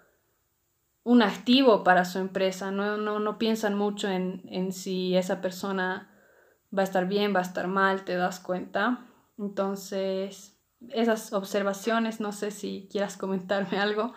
un 1.02 1.22
activo 1.22 1.84
para 1.84 2.04
su 2.04 2.18
empresa, 2.18 2.70
no, 2.70 2.96
no, 2.96 3.38
piensan 3.38 3.74
mucho 3.74 4.08
en, 4.08 4.42
en 4.46 4.72
si 4.72 5.16
esa 5.16 5.40
persona 5.40 6.10
va 6.76 6.82
a 6.82 6.84
estar 6.84 7.06
bien, 7.06 7.34
va 7.34 7.40
a 7.40 7.42
estar 7.42 7.68
mal, 7.68 8.04
te 8.04 8.16
das 8.16 8.40
cuenta. 8.40 9.06
Entonces, 9.38 10.58
esas 10.88 11.32
observaciones, 11.32 12.20
no 12.20 12.32
sé 12.32 12.50
si 12.50 12.88
quieras 12.90 13.16
comentarme 13.16 13.78
algo. 13.78 14.12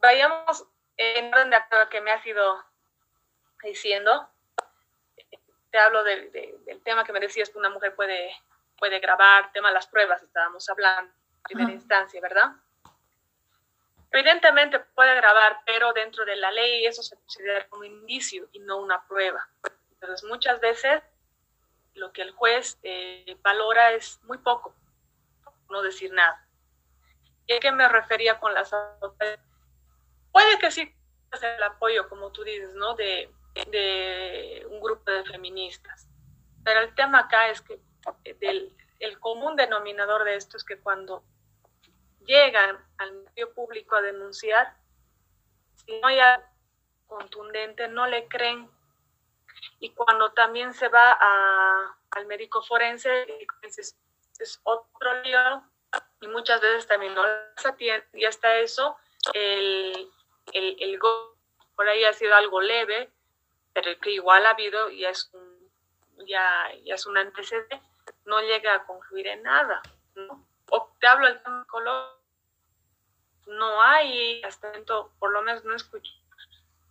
Vayamos 0.00 0.66
en 0.96 1.32
orden 1.32 1.50
de 1.50 1.56
acuerdo 1.56 1.88
que 1.88 2.00
me 2.00 2.10
has 2.10 2.24
ido 2.26 2.64
diciendo. 3.62 4.28
Te 5.70 5.78
hablo 5.78 6.04
del 6.04 6.82
tema 6.84 7.04
que 7.04 7.12
me 7.12 7.20
decías 7.20 7.48
que 7.48 7.58
una 7.58 7.70
mujer 7.70 7.94
puede, 7.94 8.34
puede 8.78 8.98
grabar, 8.98 9.52
tema 9.52 9.68
de 9.68 9.74
las 9.74 9.86
pruebas, 9.86 10.22
estábamos 10.22 10.68
hablando 10.68 11.12
en 11.12 11.42
primera 11.44 11.70
instancia, 11.70 12.20
¿verdad? 12.20 12.52
Evidentemente 14.10 14.80
puede 14.80 15.14
grabar, 15.14 15.60
pero 15.64 15.92
dentro 15.94 16.24
de 16.26 16.36
la 16.36 16.50
ley 16.50 16.84
eso 16.84 17.02
se 17.02 17.16
considera 17.16 17.66
un 17.72 17.86
indicio 17.86 18.48
y 18.52 18.58
no 18.58 18.76
una 18.76 19.06
prueba. 19.06 19.48
Entonces, 19.92 20.28
muchas 20.28 20.60
veces 20.60 21.02
lo 21.94 22.12
que 22.12 22.22
el 22.22 22.32
juez 22.32 22.78
eh, 22.82 23.38
valora 23.42 23.92
es 23.92 24.20
muy 24.24 24.38
poco, 24.38 24.74
no 25.70 25.80
decir 25.80 26.12
nada. 26.12 26.46
¿Y 27.46 27.54
a 27.54 27.60
qué 27.60 27.72
me 27.72 27.88
refería 27.88 28.38
con 28.38 28.52
las 28.52 28.72
autoridades? 28.72 29.51
Puede 30.32 30.58
que 30.58 30.70
sí 30.70 30.94
el 31.40 31.62
apoyo, 31.62 32.08
como 32.08 32.30
tú 32.30 32.44
dices, 32.44 32.74
¿no? 32.74 32.94
De, 32.94 33.32
de 33.68 34.66
un 34.70 34.80
grupo 34.80 35.10
de 35.10 35.24
feministas. 35.24 36.08
Pero 36.64 36.80
el 36.80 36.94
tema 36.94 37.20
acá 37.20 37.48
es 37.48 37.60
que 37.62 37.80
del, 38.40 38.76
el 38.98 39.18
común 39.18 39.56
denominador 39.56 40.24
de 40.24 40.36
esto 40.36 40.56
es 40.56 40.64
que 40.64 40.78
cuando 40.78 41.24
llegan 42.24 42.78
al 42.98 43.12
medio 43.12 43.52
público 43.54 43.96
a 43.96 44.02
denunciar, 44.02 44.76
si 45.74 45.98
no 46.00 46.08
hay 46.08 46.18
contundente, 47.06 47.88
no 47.88 48.06
le 48.06 48.28
creen 48.28 48.70
y 49.80 49.90
cuando 49.90 50.32
también 50.32 50.72
se 50.72 50.88
va 50.88 51.12
al 52.10 52.26
médico 52.26 52.62
forense, 52.62 53.26
es, 53.62 53.96
es 54.38 54.60
otro 54.62 55.22
lío 55.22 55.62
y 56.20 56.28
muchas 56.28 56.60
veces 56.60 56.86
también 56.86 57.14
no 57.14 57.22
se 57.56 57.68
atiende. 57.68 58.06
Y 58.14 58.24
hasta 58.24 58.58
eso, 58.58 58.96
el, 59.34 60.08
el, 60.52 60.76
el 60.80 60.98
por 60.98 61.88
ahí 61.88 62.04
ha 62.04 62.12
sido 62.12 62.34
algo 62.34 62.60
leve, 62.60 63.10
pero 63.72 63.90
que 64.00 64.10
igual 64.10 64.46
ha 64.46 64.50
habido 64.50 64.90
y 64.90 65.04
es 65.04 65.30
un, 65.32 66.26
ya, 66.26 66.70
ya 66.84 66.94
es 66.94 67.06
un 67.06 67.16
antecedente, 67.16 67.80
no 68.24 68.40
llega 68.40 68.74
a 68.74 68.86
concluir 68.86 69.26
en 69.28 69.42
nada. 69.42 69.82
¿no? 70.14 70.46
O 70.70 70.92
te 71.00 71.06
hablo 71.06 71.26
del 71.26 71.42
tema 71.42 71.66
no 73.46 73.82
hay, 73.82 74.42
hasta 74.42 74.68
momento, 74.68 75.12
por 75.18 75.32
lo 75.32 75.42
menos 75.42 75.64
no 75.64 75.74
escucho 75.74 76.12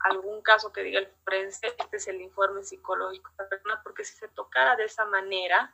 algún 0.03 0.41
caso 0.41 0.71
que 0.71 0.83
diga 0.83 0.99
el 0.99 1.07
forense, 1.23 1.75
este 1.77 1.97
es 1.97 2.07
el 2.07 2.21
informe 2.21 2.63
psicológico 2.63 3.29
de 3.31 3.43
la 3.43 3.49
persona, 3.49 3.81
porque 3.83 4.03
si 4.03 4.15
se 4.15 4.27
tocara 4.29 4.75
de 4.75 4.85
esa 4.85 5.05
manera, 5.05 5.73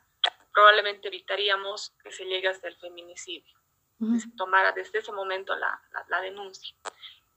probablemente 0.52 1.08
evitaríamos 1.08 1.94
que 2.02 2.12
se 2.12 2.24
llegue 2.24 2.48
hasta 2.48 2.68
el 2.68 2.76
feminicidio, 2.76 3.56
que 3.98 4.20
se 4.20 4.30
tomara 4.36 4.72
desde 4.72 4.98
ese 4.98 5.12
momento 5.12 5.54
la, 5.56 5.80
la, 6.08 6.20
denuncia. 6.20 6.74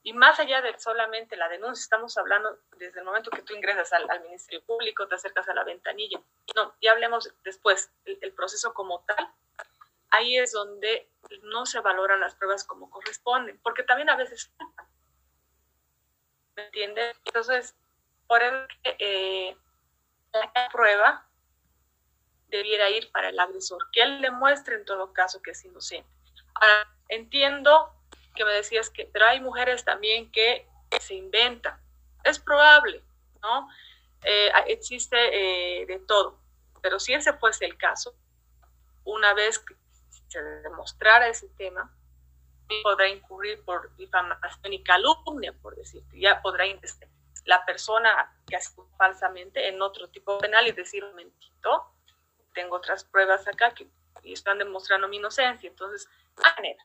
Y 0.03 0.13
más 0.13 0.39
allá 0.39 0.61
de 0.61 0.77
solamente 0.79 1.35
la 1.35 1.47
denuncia, 1.47 1.81
estamos 1.81 2.17
hablando 2.17 2.59
desde 2.77 2.99
el 2.99 3.05
momento 3.05 3.29
que 3.29 3.43
tú 3.43 3.53
ingresas 3.53 3.93
al, 3.93 4.09
al 4.09 4.21
Ministerio 4.23 4.63
Público, 4.65 5.07
te 5.07 5.15
acercas 5.15 5.47
a 5.47 5.53
la 5.53 5.63
ventanilla. 5.63 6.19
No, 6.55 6.75
ya 6.81 6.91
hablemos 6.91 7.31
después, 7.43 7.91
el, 8.05 8.17
el 8.21 8.33
proceso 8.33 8.73
como 8.73 9.03
tal. 9.05 9.31
Ahí 10.09 10.37
es 10.37 10.51
donde 10.51 11.07
no 11.43 11.65
se 11.65 11.79
valoran 11.79 12.19
las 12.19 12.35
pruebas 12.35 12.63
como 12.63 12.89
corresponden, 12.89 13.59
porque 13.61 13.83
también 13.83 14.09
a 14.09 14.15
veces 14.15 14.51
¿me 16.55 16.65
entiendes? 16.65 17.19
Entonces, 17.25 17.75
por 18.27 18.41
eso 18.41 18.67
eh, 18.83 19.55
la 20.33 20.69
prueba 20.71 21.27
debiera 22.47 22.89
ir 22.89 23.11
para 23.11 23.29
el 23.29 23.39
agresor, 23.39 23.79
que 23.91 24.01
él 24.01 24.21
demuestre 24.21 24.75
en 24.75 24.85
todo 24.85 25.13
caso 25.13 25.41
que 25.41 25.51
es 25.51 25.63
inocente. 25.63 26.09
Ahora, 26.55 26.87
entiendo 27.07 27.93
que 28.35 28.45
me 28.45 28.51
decías 28.51 28.89
que, 28.89 29.09
pero 29.11 29.25
hay 29.25 29.39
mujeres 29.39 29.83
también 29.83 30.31
que 30.31 30.67
se 30.99 31.15
inventan. 31.15 31.79
Es 32.23 32.39
probable, 32.39 33.03
¿no? 33.41 33.67
Eh, 34.23 34.51
existe 34.67 35.17
eh, 35.81 35.85
de 35.85 35.99
todo, 35.99 36.39
pero 36.81 36.99
si 36.99 37.13
ese 37.13 37.33
fuese 37.33 37.65
el 37.65 37.77
caso, 37.77 38.15
una 39.03 39.33
vez 39.33 39.59
que 39.59 39.75
se 40.27 40.41
demostrara 40.41 41.27
ese 41.27 41.49
tema, 41.57 41.91
podrá 42.83 43.07
incurrir 43.09 43.63
por 43.65 43.95
difamación 43.97 44.73
y 44.73 44.83
calumnia, 44.83 45.53
por 45.53 45.75
decirte, 45.75 46.19
ya 46.19 46.41
podrá 46.41 46.65
la 47.45 47.65
persona 47.65 48.33
que 48.47 48.55
ha 48.55 48.61
sido 48.61 48.87
falsamente 48.97 49.67
en 49.67 49.81
otro 49.81 50.09
tipo 50.09 50.37
penal 50.37 50.67
y 50.67 50.71
decir, 50.71 51.03
un 51.03 51.11
momentito, 51.11 51.93
tengo 52.53 52.75
otras 52.75 53.03
pruebas 53.03 53.47
acá 53.47 53.73
que 53.73 53.89
están 54.23 54.59
demostrando 54.59 55.07
mi 55.07 55.17
inocencia. 55.17 55.67
Entonces, 55.67 56.07
manera. 56.37 56.83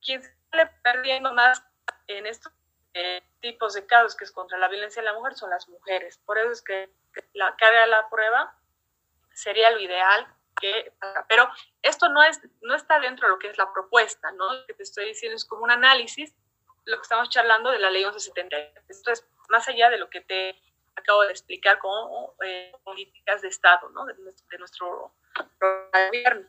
Quien 0.00 0.22
sale 0.22 0.41
perdiendo 0.82 1.32
más 1.32 1.62
en 2.06 2.26
estos 2.26 2.52
eh, 2.94 3.22
tipos 3.40 3.74
de 3.74 3.86
casos 3.86 4.14
que 4.14 4.24
es 4.24 4.32
contra 4.32 4.58
la 4.58 4.68
violencia 4.68 5.02
de 5.02 5.06
la 5.06 5.14
mujer 5.14 5.34
son 5.34 5.50
las 5.50 5.68
mujeres. 5.68 6.18
Por 6.24 6.38
eso 6.38 6.52
es 6.52 6.62
que 6.62 6.90
la 7.32 7.56
carga 7.56 7.82
de 7.82 7.86
la 7.86 8.08
prueba 8.08 8.54
sería 9.32 9.70
lo 9.70 9.80
ideal 9.80 10.26
que, 10.60 10.92
pero 11.28 11.48
esto 11.80 12.08
no 12.10 12.22
es 12.22 12.40
no 12.60 12.74
está 12.74 13.00
dentro 13.00 13.26
de 13.26 13.34
lo 13.34 13.38
que 13.38 13.48
es 13.48 13.56
la 13.56 13.72
propuesta, 13.72 14.30
¿no? 14.32 14.52
Lo 14.52 14.66
que 14.66 14.74
te 14.74 14.82
estoy 14.82 15.06
diciendo 15.06 15.36
es 15.36 15.44
como 15.44 15.64
un 15.64 15.70
análisis 15.70 16.34
lo 16.84 16.96
que 16.96 17.02
estamos 17.02 17.30
charlando 17.30 17.70
de 17.70 17.78
la 17.78 17.90
ley 17.90 18.02
1170. 18.04 18.56
Esto 18.88 19.12
es 19.12 19.26
más 19.48 19.68
allá 19.68 19.88
de 19.90 19.98
lo 19.98 20.10
que 20.10 20.20
te 20.20 20.60
acabo 20.96 21.22
de 21.22 21.30
explicar 21.30 21.78
como 21.78 22.34
eh, 22.44 22.72
políticas 22.84 23.42
de 23.42 23.48
Estado, 23.48 23.88
¿no? 23.90 24.04
De, 24.04 24.14
nuestro 24.58 25.12
gobierno. 25.92 26.48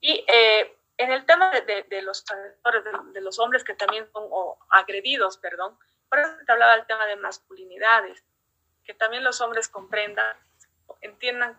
Y 0.00 0.24
eh, 0.26 0.77
en 0.98 1.12
el 1.12 1.24
tema 1.24 1.50
de, 1.50 1.84
de 1.88 2.02
los 2.02 2.24
de, 2.24 3.20
los 3.20 3.38
hombres 3.38 3.64
que 3.64 3.74
también 3.74 4.10
son 4.12 4.28
agredidos, 4.70 5.38
perdón, 5.38 5.78
por 6.08 6.18
eso 6.18 6.30
te 6.44 6.52
hablaba 6.52 6.76
del 6.76 6.86
tema 6.86 7.06
de 7.06 7.16
masculinidades, 7.16 8.24
que 8.84 8.94
también 8.94 9.22
los 9.22 9.40
hombres 9.40 9.68
comprendan, 9.68 10.36
entiendan 11.00 11.58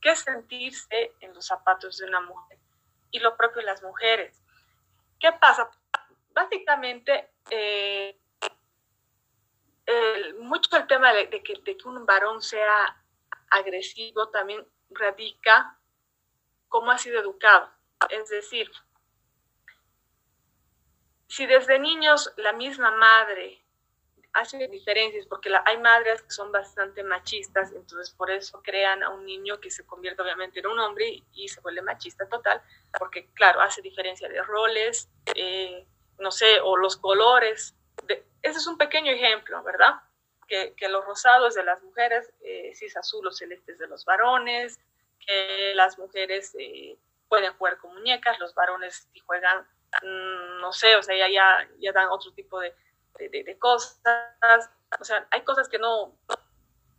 qué 0.00 0.16
sentirse 0.16 1.12
en 1.20 1.32
los 1.32 1.46
zapatos 1.46 1.98
de 1.98 2.06
una 2.06 2.20
mujer 2.20 2.58
y 3.12 3.20
lo 3.20 3.36
propio 3.36 3.62
las 3.62 3.82
mujeres. 3.82 4.42
¿Qué 5.20 5.30
pasa? 5.32 5.70
Básicamente, 6.30 7.30
eh, 7.50 8.18
mucho 10.40 10.76
el 10.76 10.86
tema 10.86 11.12
de, 11.12 11.28
que, 11.28 11.54
de 11.62 11.76
que 11.76 11.88
un 11.88 12.04
varón 12.04 12.42
sea 12.42 12.96
agresivo 13.50 14.28
también 14.30 14.66
radica 14.90 15.78
cómo 16.68 16.90
ha 16.90 16.98
sido 16.98 17.20
educado. 17.20 17.70
Es 18.10 18.28
decir, 18.28 18.70
si 21.28 21.46
desde 21.46 21.78
niños 21.78 22.32
la 22.36 22.52
misma 22.52 22.90
madre 22.90 23.62
hace 24.34 24.66
diferencias, 24.68 25.26
porque 25.26 25.50
hay 25.64 25.78
madres 25.78 26.22
que 26.22 26.30
son 26.30 26.50
bastante 26.52 27.02
machistas, 27.02 27.72
entonces 27.72 28.14
por 28.14 28.30
eso 28.30 28.62
crean 28.62 29.02
a 29.02 29.10
un 29.10 29.26
niño 29.26 29.60
que 29.60 29.70
se 29.70 29.84
convierte 29.84 30.22
obviamente 30.22 30.60
en 30.60 30.66
un 30.66 30.78
hombre 30.78 31.22
y, 31.32 31.48
se 31.48 31.60
vuelve 31.60 31.82
machista 31.82 32.26
total, 32.28 32.62
porque 32.98 33.28
claro, 33.34 33.60
hace 33.60 33.82
diferencia 33.82 34.28
de 34.28 34.42
roles, 34.42 35.08
eh, 35.34 35.86
no 36.18 36.30
sé, 36.30 36.60
o 36.60 36.76
los 36.76 36.96
colores. 36.96 37.74
ese 38.42 38.58
es 38.58 38.66
un 38.66 38.78
pequeño 38.78 39.12
ejemplo, 39.12 39.62
¿verdad? 39.62 40.00
Que, 40.48 40.74
los 40.88 41.04
rosados 41.06 41.54
de 41.54 41.64
las 41.64 41.82
mujeres, 41.82 42.30
eh, 42.42 42.72
si 42.74 42.86
es 42.86 42.96
azul 42.96 43.26
o 43.26 43.32
celeste 43.32 43.74
de 43.76 43.86
los 43.86 44.04
varones, 44.04 44.78
que 45.26 45.72
las 45.74 45.98
mujeres 45.98 46.54
eh, 46.58 46.98
pueden 47.32 47.54
jugar 47.54 47.78
con 47.78 47.94
muñecas, 47.94 48.38
los 48.40 48.54
varones 48.54 49.08
juegan, 49.24 49.66
mm, 50.02 50.60
no 50.60 50.70
sé, 50.70 50.96
o 50.96 51.02
sea, 51.02 51.16
ya, 51.16 51.30
ya, 51.30 51.66
ya 51.78 51.90
dan 51.90 52.10
otro 52.10 52.30
tipo 52.34 52.60
de, 52.60 52.74
de, 53.18 53.58
cosas. 53.58 53.98
O 55.00 55.02
sea, 55.02 55.26
hay 55.30 55.40
cosas 55.40 55.66
que 55.70 55.78
no, 55.78 56.14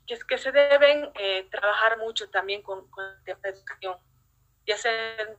que, 0.07 0.17
que 0.27 0.39
se 0.39 0.51
deben 0.51 1.11
eh, 1.13 1.47
trabajar 1.51 1.99
mucho 1.99 2.31
también 2.31 2.63
con, 2.63 2.89
con 2.89 3.03
la 3.03 3.37
educación 3.43 3.95
y 4.65 4.71
hacer 4.71 5.37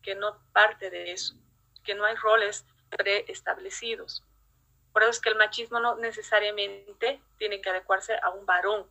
que 0.00 0.14
no 0.14 0.40
parte 0.52 0.90
de 0.90 1.10
eso, 1.10 1.34
que 1.82 1.96
no 1.96 2.04
hay 2.04 2.14
roles 2.14 2.64
preestablecidos. 2.90 4.22
Por 4.92 5.02
eso 5.02 5.10
es 5.10 5.20
que 5.20 5.30
el 5.30 5.34
machismo 5.34 5.80
no 5.80 5.96
necesariamente 5.96 7.20
tiene 7.36 7.60
que 7.60 7.70
adecuarse 7.70 8.14
a 8.22 8.30
un 8.30 8.46
varón. 8.46 8.88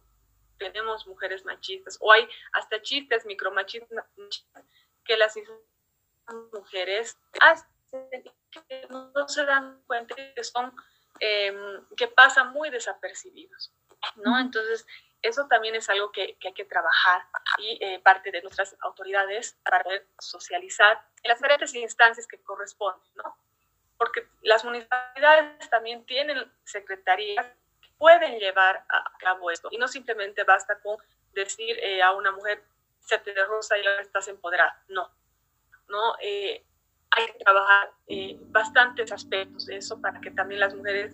Tenemos 0.58 1.08
mujeres 1.08 1.46
machistas, 1.46 1.98
o 2.02 2.12
hay 2.12 2.28
hasta 2.52 2.82
chistes 2.82 3.26
micromachistas 3.26 4.06
que 5.04 5.18
las 5.18 5.36
mujeres 6.52 7.18
hacen 7.40 7.68
que 8.52 8.88
no 8.90 9.28
se 9.28 9.46
dan 9.46 9.82
cuenta 9.86 10.16
que 10.16 10.44
son, 10.44 10.74
em, 11.20 11.86
que 11.96 12.08
pasan 12.08 12.52
muy 12.52 12.70
desapercibidos, 12.70 13.74
¿no? 14.16 14.40
Entonces, 14.40 14.86
eso 15.22 15.48
también 15.48 15.76
es 15.76 15.90
algo 15.90 16.12
que, 16.12 16.36
que 16.38 16.50
hay 16.50 16.54
que 16.54 16.66
trabajar 16.66 17.26
y 17.58 17.78
eh, 17.82 18.00
parte 18.00 18.30
de 18.32 18.42
nuestras 18.42 18.76
autoridades 18.82 19.58
para 19.64 19.82
poder 19.84 20.08
socializar 20.20 21.02
en 21.24 21.30
las 21.30 21.40
diferentes 21.40 21.74
instancias 21.76 22.28
que 22.28 22.42
corresponden, 22.42 23.10
¿no? 23.16 23.38
Porque 23.98 24.28
las 24.42 24.66
municipalidades 24.66 25.70
también 25.70 26.06
tienen 26.06 26.52
secretarías 26.66 27.46
que 27.82 27.90
pueden 27.98 28.38
llevar 28.38 28.86
a 28.90 29.18
cabo 29.20 29.50
esto 29.50 29.70
y 29.72 29.78
no 29.78 29.88
simplemente 29.88 30.44
basta 30.44 30.80
con 30.82 30.98
decir 31.34 31.78
eh, 31.80 32.02
a 32.02 32.12
una 32.12 32.32
mujer, 32.32 32.64
se 33.04 33.18
te 33.20 33.34
rosa 33.46 33.78
y 33.78 33.86
ahora 33.86 34.02
estás 34.02 34.28
empoderada, 34.28 34.82
no 34.90 35.10
¿no? 35.90 36.16
Eh, 36.22 36.64
hay 37.12 37.26
que 37.28 37.44
trabajar 37.44 37.92
eh, 38.08 38.38
bastantes 38.50 39.12
aspectos 39.12 39.68
de 39.68 39.78
eso 39.78 40.02
para 40.02 40.20
que 40.20 40.32
también 40.32 40.60
las 40.60 40.76
mujeres 40.76 41.14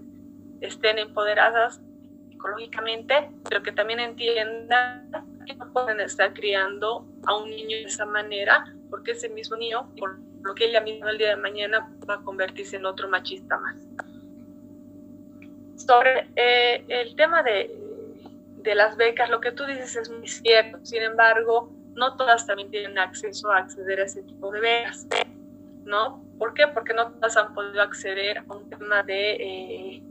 estén 0.62 0.98
empoderadas 0.98 1.82
psicológicamente, 2.30 3.30
pero 3.50 3.62
que 3.62 3.74
también 3.74 4.00
entiendan 4.00 5.12
que 5.46 5.56
no 5.56 5.72
pueden 5.74 6.00
estar 6.00 6.34
criando 6.34 7.06
a 7.26 7.36
un 7.36 7.50
niño 7.50 7.78
de 7.78 7.84
esa 7.84 8.06
manera, 8.06 8.74
porque 8.90 9.12
ese 9.12 9.28
mismo 9.28 9.58
niño, 9.58 9.94
por 9.98 10.18
lo 10.42 10.56
que 10.56 10.66
ella 10.66 10.80
misma 10.80 11.12
el 11.12 11.18
día 11.18 11.30
de 11.30 11.36
mañana, 11.36 11.92
va 12.10 12.16
a 12.16 12.22
convertirse 12.22 12.78
en 12.78 12.86
otro 12.86 13.10
machista 13.10 13.58
más. 13.58 13.76
Sobre 15.76 16.30
eh, 16.36 16.86
el 16.88 17.16
tema 17.16 17.44
de, 17.44 17.76
de 18.58 18.76
las 18.76 18.96
becas, 18.96 19.30
lo 19.30 19.42
que 19.42 19.52
tú 19.52 19.66
dices 19.66 19.96
es 19.98 20.10
muy 20.10 20.28
cierto, 20.28 20.80
sin 20.86 21.04
embargo, 21.04 21.74
no 22.00 22.16
todas 22.16 22.48
también 22.48 22.72
tienen 22.72 22.98
acceso 22.98 23.52
a 23.52 23.58
acceder 23.58 24.00
a 24.00 24.06
ese 24.06 24.24
tipo 24.24 24.52
de 24.52 24.62
becas, 24.62 25.06
¿no? 25.84 26.24
¿Por 26.40 26.54
qué? 26.54 26.68
Porque 26.68 26.94
no 26.94 27.12
todas 27.12 27.36
han 27.36 27.54
podido 27.54 27.82
acceder 27.82 28.38
a 28.40 28.54
un 28.54 28.70
tema 28.70 29.04
de, 29.04 29.32
eh, 29.34 30.04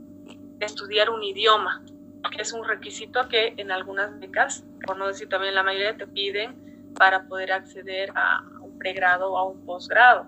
estudiar 0.59 1.09
un 1.09 1.23
idioma, 1.23 1.83
que 2.31 2.43
es 2.43 2.53
un 2.53 2.63
requisito 2.63 3.27
que 3.27 3.55
en 3.57 3.71
algunas 3.71 4.17
becas, 4.19 4.63
por 4.85 4.97
no 4.97 5.07
decir 5.07 5.27
también 5.29 5.55
la 5.55 5.63
mayoría, 5.63 5.97
te 5.97 6.05
piden 6.05 6.93
para 6.95 7.23
poder 7.23 7.51
acceder 7.51 8.11
a 8.13 8.41
un 8.61 8.77
pregrado 8.77 9.31
o 9.31 9.37
a 9.37 9.47
un 9.47 9.65
posgrado. 9.65 10.27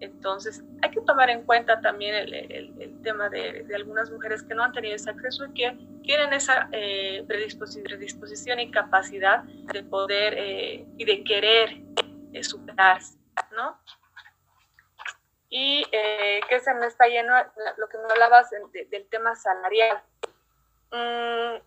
Entonces, 0.00 0.62
hay 0.82 0.90
que 0.90 1.00
tomar 1.02 1.28
en 1.30 1.44
cuenta 1.44 1.80
también 1.80 2.14
el, 2.14 2.34
el, 2.34 3.02
tema 3.02 3.28
de, 3.28 3.64
de, 3.64 3.74
algunas 3.74 4.10
mujeres 4.10 4.42
que 4.42 4.54
no 4.54 4.62
han 4.62 4.72
tenido 4.72 4.94
ese 4.94 5.10
acceso 5.10 5.44
y 5.46 5.54
que 5.54 5.78
tienen 6.02 6.32
esa 6.32 6.68
eh, 6.72 7.24
predisposición 7.28 8.60
y 8.60 8.70
capacidad 8.70 9.42
de 9.44 9.82
poder 9.82 10.34
eh, 10.36 10.86
y 10.96 11.04
de 11.04 11.22
querer 11.22 11.82
eh, 12.32 12.42
superarse, 12.42 13.18
¿no? 13.52 13.78
Y 15.48 15.84
que 15.90 16.60
se 16.60 16.72
me 16.74 16.86
está 16.86 17.08
lleno 17.08 17.34
lo 17.76 17.88
que 17.88 17.98
me 17.98 18.04
hablabas 18.10 18.50
del 18.50 19.08
tema 19.08 19.34
salarial. 19.34 20.00
Mm, 20.92 21.60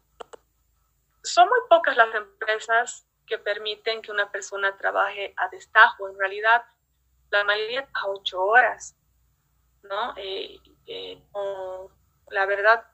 son 1.21 1.49
muy 1.49 1.59
pocas 1.69 1.97
las 1.97 2.15
empresas 2.15 3.05
que 3.25 3.37
permiten 3.37 4.01
que 4.01 4.11
una 4.11 4.31
persona 4.31 4.77
trabaje 4.77 5.33
a 5.35 5.49
destajo. 5.49 6.09
En 6.09 6.17
realidad, 6.17 6.63
la 7.33 7.43
mayoría 7.43 7.87
a 7.93 8.07
ocho 8.07 8.43
horas, 8.43 8.95
¿no? 9.81 10.15
la 12.29 12.45
verdad, 12.45 12.85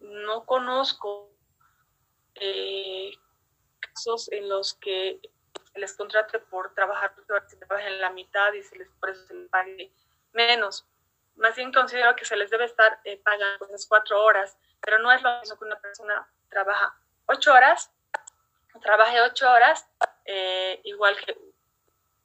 no 0.00 0.44
conozco 0.44 1.30
eh, 2.34 3.12
casos 3.80 4.30
en 4.32 4.48
los 4.48 4.74
que 4.74 5.20
se 5.72 5.78
les 5.78 5.96
contrate 5.96 6.38
por 6.38 6.74
trabajar, 6.74 7.14
si 7.48 7.56
trabajan 7.56 7.92
en 7.94 8.00
la 8.00 8.10
mitad 8.10 8.52
y 8.52 8.62
se 8.62 8.76
les, 8.76 8.88
se 9.26 9.34
pague 9.50 9.92
menos. 10.32 10.86
Más 11.36 11.56
bien 11.56 11.72
considero 11.72 12.14
que 12.16 12.24
se 12.24 12.36
les 12.36 12.50
debe 12.50 12.64
estar 12.64 13.00
eh, 13.04 13.16
pagando 13.24 13.66
esas 13.66 13.86
cuatro 13.86 14.22
horas, 14.22 14.56
pero 14.80 14.98
no 14.98 15.10
es 15.10 15.22
lo 15.22 15.40
mismo 15.40 15.58
que 15.58 15.64
una 15.64 15.80
persona 15.80 16.28
trabaja 16.48 16.96
ocho 17.26 17.52
horas, 17.52 17.90
trabaje 18.82 19.20
ocho 19.22 19.50
horas, 19.50 19.86
eh, 20.24 20.80
igual 20.84 21.16
que, 21.16 21.53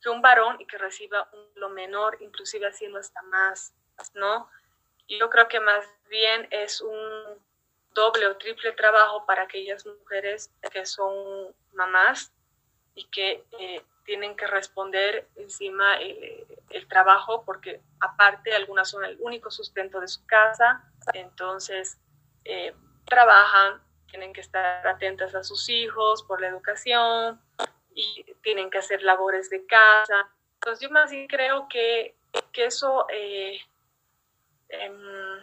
que, 0.01 0.09
un 0.09 0.21
varón 0.21 0.57
y 0.59 0.65
que 0.65 0.77
reciba 0.77 1.29
un, 1.33 1.45
lo 1.55 1.69
menor, 1.69 2.17
inclusive 2.21 2.67
haciendo 2.67 2.99
hasta 2.99 3.21
más, 3.23 3.73
¿no? 4.13 4.49
Yo 5.07 5.29
creo 5.29 5.47
que 5.47 5.59
más 5.59 5.85
bien 6.09 6.47
es 6.51 6.81
un 6.81 7.39
doble 7.93 8.27
o 8.27 8.37
triple 8.37 8.71
trabajo 8.73 9.25
para 9.25 9.43
aquellas 9.43 9.85
mujeres 9.85 10.51
que 10.71 10.85
son 10.85 11.53
mamás 11.73 12.31
y 12.95 13.05
que 13.05 13.43
eh, 13.59 13.83
tienen 14.05 14.35
que 14.35 14.47
responder 14.47 15.27
encima 15.35 15.97
el, 15.97 16.45
el, 16.69 16.87
trabajo 16.87 17.43
porque 17.45 17.81
aparte 17.99 18.53
algunas 18.55 18.89
son 18.89 19.03
el 19.03 19.17
único 19.19 19.51
sustento 19.51 19.99
de 19.99 20.07
su 20.07 20.25
casa, 20.25 20.83
entonces 21.13 21.97
eh, 22.45 22.73
trabajan, 23.05 23.81
tienen 24.07 24.33
que 24.33 24.41
estar 24.41 24.87
atentas 24.87 25.35
a 25.35 25.43
sus 25.43 25.69
hijos 25.69 26.23
por 26.23 26.41
la 26.41 26.47
educación 26.47 27.41
y 27.93 28.25
tienen 28.41 28.69
que 28.69 28.77
hacer 28.77 29.03
labores 29.03 29.49
de 29.49 29.65
casa. 29.65 30.29
Entonces 30.55 30.79
yo 30.81 30.89
más 30.89 31.11
bien 31.11 31.27
creo 31.27 31.67
que, 31.69 32.15
que 32.51 32.65
eso, 32.65 33.05
eh, 33.09 33.59
em, 34.69 35.39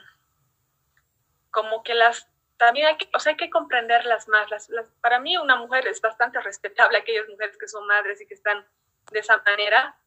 como 1.51 1.83
que 1.83 1.95
las 1.95 2.29
también 2.57 2.87
hay 2.87 2.97
que, 2.97 3.09
o 3.15 3.19
sea, 3.19 3.33
hay 3.33 3.37
que 3.37 3.51
comprenderlas 3.51 4.29
más. 4.29 4.51
Las, 4.51 4.71
para 5.01 5.21
mí 5.21 5.37
una 5.37 5.57
mujer 5.57 5.87
es 5.87 6.01
bastante 6.01 6.41
respetable, 6.41 6.99
aquellas 6.99 7.29
mujeres 7.29 7.57
que 7.59 7.69
son 7.69 7.87
madres 7.87 8.21
y 8.21 8.27
que 8.27 8.35
están 8.35 8.67
de 9.13 9.19
esa 9.19 9.43
manera. 9.45 9.99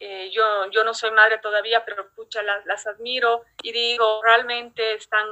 Eh, 0.00 0.30
yo, 0.30 0.70
yo 0.70 0.84
no 0.84 0.94
soy 0.94 1.10
madre 1.10 1.38
todavía, 1.38 1.84
pero 1.84 2.10
pucha, 2.10 2.42
las, 2.42 2.64
las 2.66 2.86
admiro 2.86 3.44
y 3.62 3.72
digo, 3.72 4.22
realmente 4.22 4.94
están, 4.94 5.26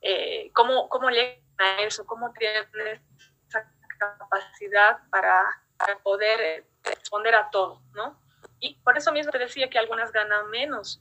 eh, 0.00 0.50
¿cómo, 0.54 0.88
¿cómo 0.88 1.10
llegan 1.10 1.40
a 1.58 1.82
eso? 1.82 2.04
¿Cómo 2.04 2.32
tienen 2.32 2.66
capacidad 3.98 5.00
para, 5.10 5.44
poder 6.02 6.40
eh, 6.40 6.64
responder 6.82 7.34
a 7.34 7.50
todo, 7.50 7.82
¿no? 7.94 8.18
Y 8.60 8.74
por 8.76 8.96
eso 8.96 9.12
mismo 9.12 9.30
te 9.30 9.38
decía 9.38 9.70
que 9.70 9.78
algunas 9.78 10.10
ganan 10.12 10.50
menos, 10.50 11.00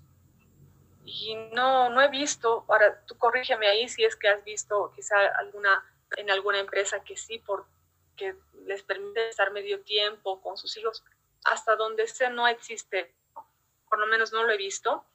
y 1.07 1.35
no, 1.53 1.89
no 1.89 2.01
he 2.01 2.09
visto, 2.09 2.65
ahora 2.67 3.01
tú 3.05 3.17
corrígeme 3.17 3.65
ahí 3.67 3.87
si 3.87 4.03
es 4.03 4.17
que 4.17 4.27
has 4.27 4.43
visto 4.43 4.91
quizá 4.93 5.15
alguna, 5.37 5.85
en 6.17 6.29
alguna 6.29 6.59
empresa 6.59 7.01
que 7.01 7.15
sí, 7.15 7.39
porque 7.39 8.35
les 8.65 8.83
permite 8.83 9.29
estar 9.29 9.51
medio 9.51 9.79
tiempo 9.81 10.41
con 10.41 10.57
sus 10.57 10.75
hijos, 10.75 11.05
hasta 11.45 11.77
donde 11.77 12.07
sea 12.07 12.29
no 12.29 12.45
existe, 12.45 13.15
por 13.87 13.99
lo 13.99 14.07
menos 14.07 14.33
no 14.33 14.43
lo 14.43 14.51
he 14.51 14.57
visto. 14.57 15.05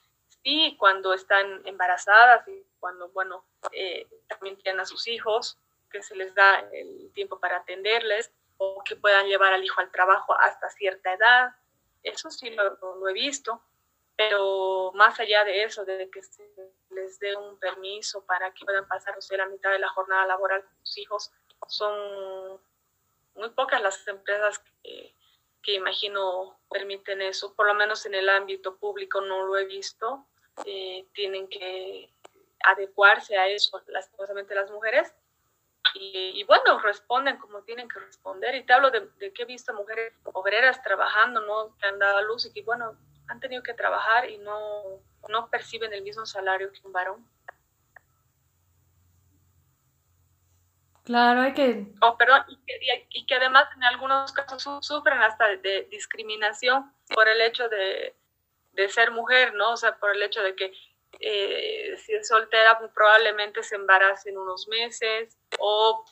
Sí, 0.42 0.76
cuando 0.78 1.12
están 1.12 1.60
embarazadas 1.66 2.48
y 2.48 2.64
cuando, 2.80 3.10
bueno, 3.10 3.44
eh, 3.72 4.08
también 4.28 4.56
tienen 4.56 4.80
a 4.80 4.86
sus 4.86 5.06
hijos, 5.06 5.58
que 5.92 6.02
se 6.02 6.16
les 6.16 6.34
da 6.34 6.58
el 6.72 7.12
tiempo 7.12 7.38
para 7.38 7.58
atenderles 7.58 8.32
o 8.56 8.82
que 8.84 8.96
puedan 8.96 9.26
llevar 9.26 9.52
al 9.52 9.64
hijo 9.64 9.80
al 9.80 9.90
trabajo 9.90 10.34
hasta 10.40 10.70
cierta 10.70 11.12
edad. 11.12 11.54
Eso 12.02 12.30
sí 12.30 12.50
lo 12.50 13.08
he 13.08 13.12
visto 13.12 13.62
pero 14.16 14.92
más 14.94 15.18
allá 15.20 15.44
de 15.44 15.64
eso, 15.64 15.84
de 15.84 16.10
que 16.10 16.22
se 16.22 16.44
les 16.90 17.18
dé 17.18 17.34
un 17.36 17.58
permiso 17.58 18.24
para 18.24 18.52
que 18.52 18.64
puedan 18.64 18.86
pasar, 18.86 19.16
o 19.16 19.22
sea, 19.22 19.38
la 19.38 19.46
mitad 19.46 19.70
de 19.70 19.78
la 19.78 19.88
jornada 19.88 20.26
laboral 20.26 20.62
con 20.62 20.76
sus 20.82 20.98
hijos, 20.98 21.32
son 21.68 22.60
muy 23.34 23.50
pocas 23.50 23.80
las 23.80 24.06
empresas 24.08 24.62
que, 24.82 25.14
imagino 25.74 26.58
permiten 26.70 27.22
eso, 27.22 27.54
por 27.54 27.66
lo 27.66 27.74
menos 27.74 28.04
en 28.04 28.14
el 28.14 28.28
ámbito 28.28 28.76
público 28.76 29.20
no 29.20 29.46
lo 29.46 29.56
he 29.56 29.64
visto, 29.64 30.26
eh, 30.66 31.06
tienen 31.14 31.48
que 31.48 32.10
adecuarse 32.64 33.36
a 33.36 33.48
eso, 33.48 33.80
lastimosamente 33.86 34.54
las 34.54 34.70
mujeres, 34.70 35.14
y, 35.94 36.32
y, 36.34 36.44
bueno, 36.44 36.78
responden 36.78 37.38
como 37.38 37.62
tienen 37.62 37.88
que 37.88 38.00
responder, 38.00 38.54
y 38.54 38.64
te 38.64 38.72
hablo 38.72 38.90
de, 38.90 39.08
de, 39.18 39.32
que 39.32 39.42
he 39.42 39.46
visto 39.46 39.74
mujeres 39.74 40.14
obreras 40.32 40.82
trabajando, 40.82 41.40
¿no? 41.40 41.76
Que 41.76 41.86
han 41.86 41.98
dado 41.98 42.18
a 42.18 42.22
luz 42.22 42.46
y 42.46 42.52
que 42.52 42.62
bueno, 42.62 42.96
han 43.28 43.40
tenido 43.40 43.62
que 43.62 43.74
trabajar 43.74 44.28
y 44.30 44.38
no, 44.38 45.00
no 45.28 45.48
perciben 45.48 45.92
el 45.92 46.02
mismo 46.02 46.26
salario 46.26 46.72
que 46.72 46.80
un 46.84 46.92
varón. 46.92 47.26
Claro, 51.04 51.40
hay 51.40 51.52
que... 51.52 51.86
Oh, 52.00 52.16
perdón, 52.16 52.44
y 52.48 52.56
que, 52.58 53.08
y 53.10 53.26
que, 53.26 53.34
además 53.34 53.66
en 53.74 53.82
algunos 53.82 54.32
casos 54.32 54.86
sufren 54.86 55.18
hasta 55.20 55.56
de, 55.56 55.88
discriminación 55.90 56.92
por 57.12 57.26
el 57.28 57.40
hecho 57.40 57.68
de, 57.68 58.14
de, 58.72 58.88
ser 58.88 59.10
mujer, 59.10 59.52
¿no? 59.54 59.72
O 59.72 59.76
sea, 59.76 59.96
por 59.96 60.14
el 60.14 60.22
hecho 60.22 60.42
de 60.42 60.54
que 60.54 60.72
eh, 61.20 61.96
si 61.98 62.12
es 62.14 62.28
soltera 62.28 62.78
pues, 62.78 62.90
probablemente 62.92 63.62
se 63.62 63.76
embarace 63.76 64.30
en 64.30 64.38
unos 64.38 64.68
meses 64.68 65.36
o 65.58 66.04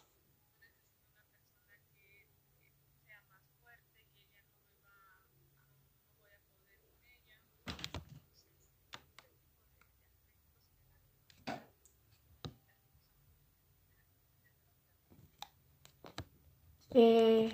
Eh, 16.93 17.49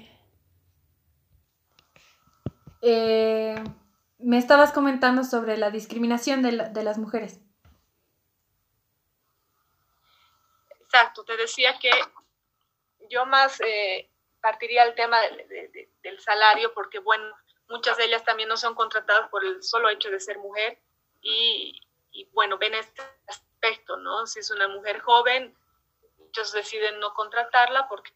eh, 2.80 3.62
me 4.27 4.39
estabas 4.39 4.72
comentando 4.72 5.22
sobre 5.22 5.57
la 5.57 5.70
discriminación 5.70 6.43
de, 6.43 6.83
las 6.83 6.99
mujeres. 6.99 7.39
Exacto, 10.81 11.24
te 11.24 11.37
decía 11.37 11.79
que 11.79 11.93
yo 13.09 13.24
más 13.24 13.61
eh, 13.61 14.11
partiría 14.41 14.83
el 14.83 14.97
tema 14.97 15.20
del 16.03 16.18
salario 16.18 16.74
porque, 16.74 16.99
bueno, 16.99 17.24
muchas 17.68 17.99
de 17.99 18.07
ellas 18.07 18.24
también 18.24 18.49
no 18.49 18.57
son 18.57 18.74
contratadas 18.74 19.29
por 19.29 19.45
el 19.45 19.62
solo 19.62 19.91
hecho 19.91 20.11
de 20.11 20.18
ser 20.18 20.39
mujer 20.39 20.77
y, 21.20 21.81
y 22.11 22.24
bueno, 22.33 22.59
ven 22.59 22.74
este 22.74 23.03
aspecto, 23.29 23.97
¿no? 23.97 24.27
Si 24.27 24.41
es 24.41 24.51
una 24.51 24.66
mujer 24.66 24.99
joven, 25.03 25.57
muchos 26.18 26.51
deciden 26.51 26.99
no 26.99 27.14
contratarla 27.14 27.87
porque 27.89 28.11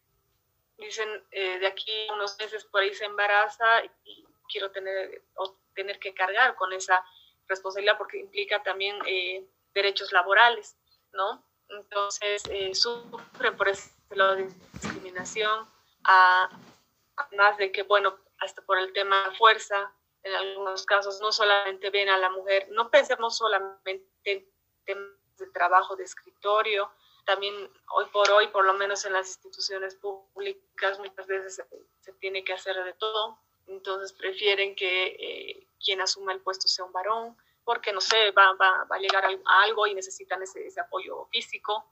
dicen 0.77 1.23
eh, 1.31 1.59
de 1.59 1.67
aquí 1.67 2.07
unos 2.13 2.37
meses 2.37 2.65
por 2.65 2.81
ahí 2.81 2.93
se 2.93 3.05
embaraza 3.05 3.85
y 4.03 4.25
quiero 4.51 4.71
tener 4.71 5.23
o 5.35 5.55
tener 5.73 5.99
que 5.99 6.13
cargar 6.13 6.55
con 6.55 6.73
esa 6.73 7.03
responsabilidad 7.47 7.97
porque 7.97 8.17
implica 8.17 8.61
también 8.63 8.97
eh, 9.05 9.47
derechos 9.73 10.11
laborales, 10.11 10.77
¿no? 11.13 11.43
Entonces 11.69 12.43
eh, 12.49 12.75
sufren 12.75 13.55
por 13.55 13.69
ese 13.69 13.91
lado 14.11 14.35
de 14.35 14.49
discriminación, 14.73 15.69
además 16.03 17.57
de 17.57 17.71
que, 17.71 17.83
bueno, 17.83 18.17
hasta 18.39 18.61
por 18.63 18.77
el 18.77 18.91
tema 18.93 19.29
de 19.29 19.35
fuerza, 19.37 19.93
en 20.23 20.35
algunos 20.35 20.85
casos 20.85 21.19
no 21.21 21.31
solamente 21.31 21.89
ven 21.89 22.09
a 22.09 22.17
la 22.17 22.29
mujer, 22.29 22.67
no 22.71 22.91
pensemos 22.91 23.37
solamente 23.37 24.05
en 24.25 24.47
temas 24.85 25.37
de 25.37 25.47
trabajo 25.47 25.95
de 25.95 26.03
escritorio, 26.03 26.91
también 27.25 27.53
hoy 27.93 28.05
por 28.11 28.29
hoy, 28.31 28.47
por 28.47 28.65
lo 28.65 28.73
menos 28.73 29.05
en 29.05 29.13
las 29.13 29.27
instituciones 29.27 29.95
públicas, 29.95 30.99
muchas 30.99 31.27
veces 31.27 31.63
se, 31.99 32.13
tiene 32.13 32.43
que 32.43 32.53
hacer 32.53 32.83
de 32.83 32.93
todo, 32.93 33.39
entonces 33.71 34.13
prefieren 34.13 34.75
que 34.75 35.07
eh, 35.07 35.67
quien 35.83 36.01
asuma 36.01 36.33
el 36.33 36.41
puesto 36.41 36.67
sea 36.67 36.85
un 36.85 36.91
varón, 36.91 37.37
porque 37.63 37.93
no 37.93 38.01
sé, 38.01 38.31
va, 38.31 38.53
va, 38.53 38.85
va 38.85 38.95
a 38.95 38.99
llegar 38.99 39.25
a 39.25 39.63
algo 39.63 39.87
y 39.87 39.93
necesitan 39.93 40.41
ese, 40.41 40.65
ese 40.65 40.81
apoyo 40.81 41.25
físico. 41.31 41.89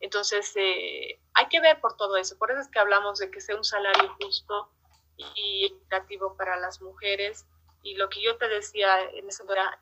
Entonces, 0.00 0.52
eh, 0.56 1.20
hay 1.34 1.46
que 1.48 1.60
ver 1.60 1.80
por 1.80 1.96
todo 1.96 2.16
eso. 2.16 2.38
Por 2.38 2.50
eso 2.50 2.60
es 2.60 2.68
que 2.68 2.78
hablamos 2.78 3.18
de 3.18 3.30
que 3.30 3.40
sea 3.40 3.56
un 3.56 3.64
salario 3.64 4.16
justo 4.20 4.70
y 5.16 5.66
equitativo 5.66 6.36
para 6.36 6.56
las 6.56 6.80
mujeres. 6.80 7.46
Y 7.82 7.96
lo 7.96 8.08
que 8.08 8.22
yo 8.22 8.36
te 8.36 8.48
decía 8.48 9.02
en 9.10 9.28
esa 9.28 9.44
hora, 9.44 9.78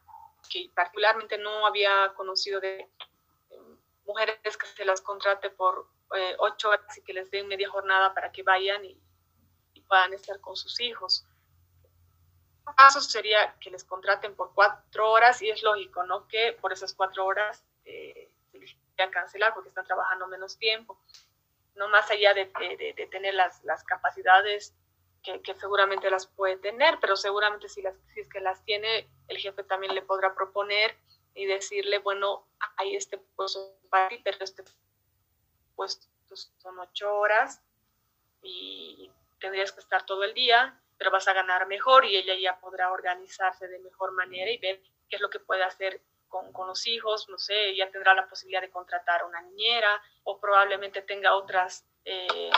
que 0.50 0.70
particularmente 0.74 1.38
no 1.38 1.66
había 1.66 2.12
conocido 2.14 2.60
de 2.60 2.88
mujeres 4.06 4.56
que 4.56 4.66
se 4.66 4.84
las 4.84 5.00
contrate 5.00 5.50
por 5.50 5.86
eh, 6.16 6.34
ocho 6.38 6.70
horas 6.70 6.96
y 6.96 7.02
que 7.02 7.12
les 7.12 7.30
den 7.30 7.46
media 7.46 7.68
jornada 7.68 8.14
para 8.14 8.32
que 8.32 8.42
vayan 8.42 8.84
y, 8.84 8.98
puedan 9.88 10.12
estar 10.14 10.40
con 10.40 10.56
sus 10.56 10.78
hijos. 10.80 11.26
Un 12.66 12.74
caso 12.74 13.00
sería 13.00 13.56
que 13.60 13.70
les 13.70 13.84
contraten 13.84 14.34
por 14.34 14.52
cuatro 14.54 15.10
horas 15.10 15.40
y 15.42 15.50
es 15.50 15.62
lógico, 15.62 16.04
¿no? 16.04 16.28
Que 16.28 16.52
por 16.60 16.72
esas 16.72 16.92
cuatro 16.92 17.24
horas 17.24 17.64
eh, 17.84 18.30
se 18.52 18.58
les 18.58 18.76
a 18.98 19.10
cancelar 19.10 19.54
porque 19.54 19.70
están 19.70 19.86
trabajando 19.86 20.26
menos 20.26 20.58
tiempo. 20.58 20.98
No 21.74 21.88
más 21.88 22.10
allá 22.10 22.34
de, 22.34 22.46
de, 22.96 23.06
tener 23.06 23.34
las, 23.34 23.62
las 23.64 23.84
capacidades 23.84 24.74
que, 25.22 25.40
que, 25.42 25.54
seguramente 25.54 26.10
las 26.10 26.26
puede 26.26 26.56
tener, 26.56 26.98
pero 27.00 27.16
seguramente 27.16 27.68
si, 27.68 27.82
las, 27.82 27.94
si 28.12 28.20
es 28.20 28.28
que 28.28 28.40
las 28.40 28.64
tiene, 28.64 29.08
el 29.28 29.38
jefe 29.38 29.62
también 29.62 29.94
le 29.94 30.02
podrá 30.02 30.34
proponer 30.34 30.96
y 31.34 31.46
decirle, 31.46 31.98
bueno, 31.98 32.48
hay 32.76 32.96
este 32.96 33.18
puesto 33.18 33.78
para 33.90 34.08
ti, 34.08 34.20
pero 34.24 34.38
este 34.40 34.64
puesto 35.76 36.08
son 36.34 36.78
ocho 36.80 37.14
horas 37.14 37.62
y 38.42 39.10
tendrías 39.38 39.72
que 39.72 39.80
estar 39.80 40.04
todo 40.06 40.24
el 40.24 40.34
día, 40.34 40.80
pero 40.96 41.10
vas 41.10 41.28
a 41.28 41.32
ganar 41.32 41.66
mejor 41.66 42.04
y 42.04 42.16
ella 42.16 42.34
ya 42.34 42.60
podrá 42.60 42.90
organizarse 42.90 43.68
de 43.68 43.78
mejor 43.80 44.12
manera 44.12 44.50
y 44.50 44.58
ver 44.58 44.80
qué 45.08 45.16
es 45.16 45.22
lo 45.22 45.30
que 45.30 45.40
puede 45.40 45.62
hacer 45.62 46.02
con, 46.28 46.52
con 46.52 46.66
los 46.66 46.86
hijos, 46.86 47.28
no 47.28 47.38
sé, 47.38 47.74
ya 47.74 47.90
tendrá 47.90 48.14
la 48.14 48.28
posibilidad 48.28 48.60
de 48.60 48.70
contratar 48.70 49.22
a 49.22 49.26
una 49.26 49.40
niñera 49.42 50.02
o 50.24 50.38
probablemente 50.38 51.02
tenga 51.02 51.34
otras, 51.34 51.86
eh, 52.04 52.50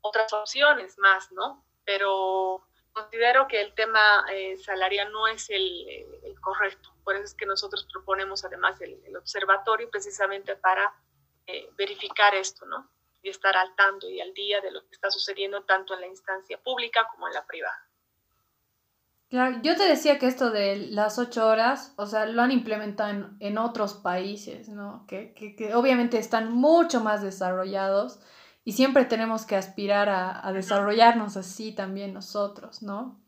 otras 0.00 0.32
opciones 0.32 0.96
más, 0.98 1.30
¿no? 1.32 1.66
Pero 1.84 2.64
considero 2.92 3.46
que 3.46 3.60
el 3.60 3.74
tema 3.74 4.24
eh, 4.32 4.56
salarial 4.56 5.12
no 5.12 5.28
es 5.28 5.50
el, 5.50 5.88
el 6.22 6.40
correcto 6.40 6.90
por 7.08 7.16
eso 7.16 7.24
es 7.24 7.34
que 7.34 7.46
nosotros 7.46 7.88
proponemos 7.90 8.44
además 8.44 8.78
el, 8.82 9.16
observatorio 9.16 9.88
precisamente 9.88 10.56
para 10.56 10.94
eh, 11.46 11.70
verificar 11.74 12.34
esto, 12.34 12.66
¿no? 12.66 12.86
Y 13.28 13.30
estar 13.30 13.54
al 13.56 13.74
tanto 13.76 14.08
y 14.08 14.20
al 14.22 14.32
día 14.32 14.62
de 14.62 14.70
lo 14.70 14.80
que 14.86 14.94
está 14.94 15.10
sucediendo 15.10 15.62
tanto 15.64 15.92
en 15.92 16.00
la 16.00 16.06
instancia 16.06 16.58
pública 16.62 17.06
como 17.12 17.28
en 17.28 17.34
la 17.34 17.46
privada. 17.46 17.86
Claro, 19.28 19.58
yo 19.62 19.76
te 19.76 19.86
decía 19.86 20.18
que 20.18 20.26
esto 20.26 20.50
de 20.50 20.76
las 20.76 21.18
ocho 21.18 21.46
horas, 21.46 21.92
o 21.96 22.06
sea, 22.06 22.24
lo 22.24 22.40
han 22.40 22.50
implementado 22.50 23.28
en, 23.40 23.58
otros 23.58 23.92
países, 23.92 24.70
¿no? 24.70 25.04
Que, 25.06 25.34
que, 25.34 25.74
obviamente 25.74 26.16
están 26.16 26.50
mucho 26.50 27.00
más 27.00 27.20
desarrollados 27.20 28.20
y 28.64 28.72
siempre 28.72 29.04
tenemos 29.04 29.44
que 29.44 29.56
aspirar 29.56 30.08
a, 30.08 30.46
a 30.46 30.52
desarrollarnos 30.54 31.36
así 31.36 31.72
también 31.72 32.14
nosotros, 32.14 32.82
¿no? 32.82 33.20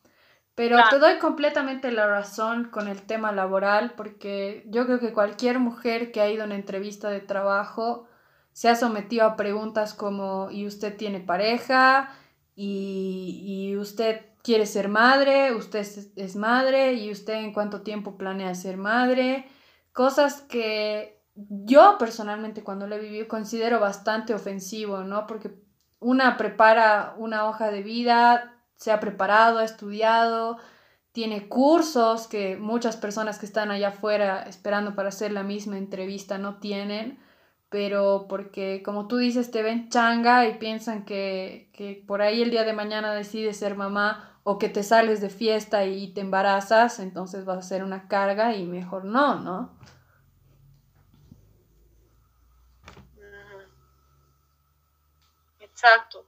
Pero 0.55 0.78
te 0.90 0.98
doy 0.98 1.18
completamente 1.18 1.92
la 1.92 2.07
razón 2.07 2.70
con 2.70 2.88
el 2.88 3.03
tema 3.03 3.32
laboral, 3.32 3.94
porque 3.94 4.64
yo 4.66 4.86
creo 4.86 5.01
que 5.01 5.12
cualquier 5.12 5.59
mujer 5.59 6.12
que 6.12 6.20
ha 6.20 6.30
ido 6.30 6.42
a 6.42 6.46
una 6.46 6.55
entrevista 6.55 7.11
de 7.11 7.20
trabajo 7.20 8.07
se 8.53 8.68
ha 8.68 8.76
sometido 8.76 9.24
a 9.24 9.36
preguntas 9.36 9.94
como 9.94 10.51
¿y 10.51 10.66
usted 10.66 10.96
tiene 10.96 11.20
pareja? 11.20 12.11
¿Y, 12.55 13.42
y 13.44 13.76
usted 13.76 14.20
quiere 14.42 14.66
ser 14.66 14.88
madre? 14.88 15.55
¿Usted 15.55 15.86
es, 16.16 16.36
madre? 16.36 16.94
¿Y 16.94 17.11
usted 17.11 17.34
en 17.34 17.53
cuánto 17.53 17.82
tiempo 17.82 18.16
planea 18.16 18.55
ser 18.55 18.76
madre? 18.76 19.46
Cosas 19.92 20.42
que 20.42 21.20
yo 21.34 21.96
personalmente 21.98 22.62
cuando 22.62 22.86
lo 22.86 22.96
he 22.96 23.01
vivido 23.01 23.28
considero 23.28 23.80
bastante 23.80 24.34
ofensivo, 24.34 25.05
¿no? 25.05 25.26
Porque 25.26 25.55
una 26.01 26.36
prepara 26.36 27.14
una 27.18 27.48
hoja 27.48 27.70
de 27.70 27.82
vida, 27.82 28.57
se 28.76 28.92
ha 28.92 29.01
preparado, 29.01 29.59
ha 29.59 29.64
estudiado, 29.64 30.59
tiene 31.12 31.48
cursos 31.48 32.28
que 32.28 32.57
muchas 32.57 32.96
personas 32.96 33.38
que 33.38 33.46
están 33.46 33.70
allá 33.70 33.88
afuera 33.88 34.42
esperando 34.42 34.94
para 34.94 35.09
hacer 35.09 35.32
la 35.32 35.42
misma 35.42 35.76
entrevista 35.76 36.38
no 36.38 36.59
tienen, 36.59 37.18
pero 37.70 38.26
porque 38.28 38.82
como 38.84 39.08
tú 39.08 39.16
dices 39.16 39.50
te 39.50 39.62
ven 39.62 39.88
changa 39.88 40.46
y 40.46 40.58
piensan 40.58 41.04
que, 41.04 41.70
que 41.72 42.02
por 42.06 42.20
ahí 42.20 42.42
el 42.42 42.50
día 42.50 42.64
de 42.64 42.72
mañana 42.72 43.14
decides 43.14 43.58
ser 43.58 43.76
mamá 43.76 44.38
o 44.42 44.58
que 44.58 44.68
te 44.68 44.82
sales 44.82 45.20
de 45.20 45.30
fiesta 45.30 45.84
y 45.84 46.12
te 46.12 46.20
embarazas, 46.20 46.98
entonces 46.98 47.44
vas 47.44 47.58
a 47.58 47.62
ser 47.62 47.84
una 47.84 48.08
carga 48.08 48.54
y 48.56 48.64
mejor 48.64 49.04
no, 49.04 49.36
¿no? 49.36 49.78
Exacto. 55.60 56.26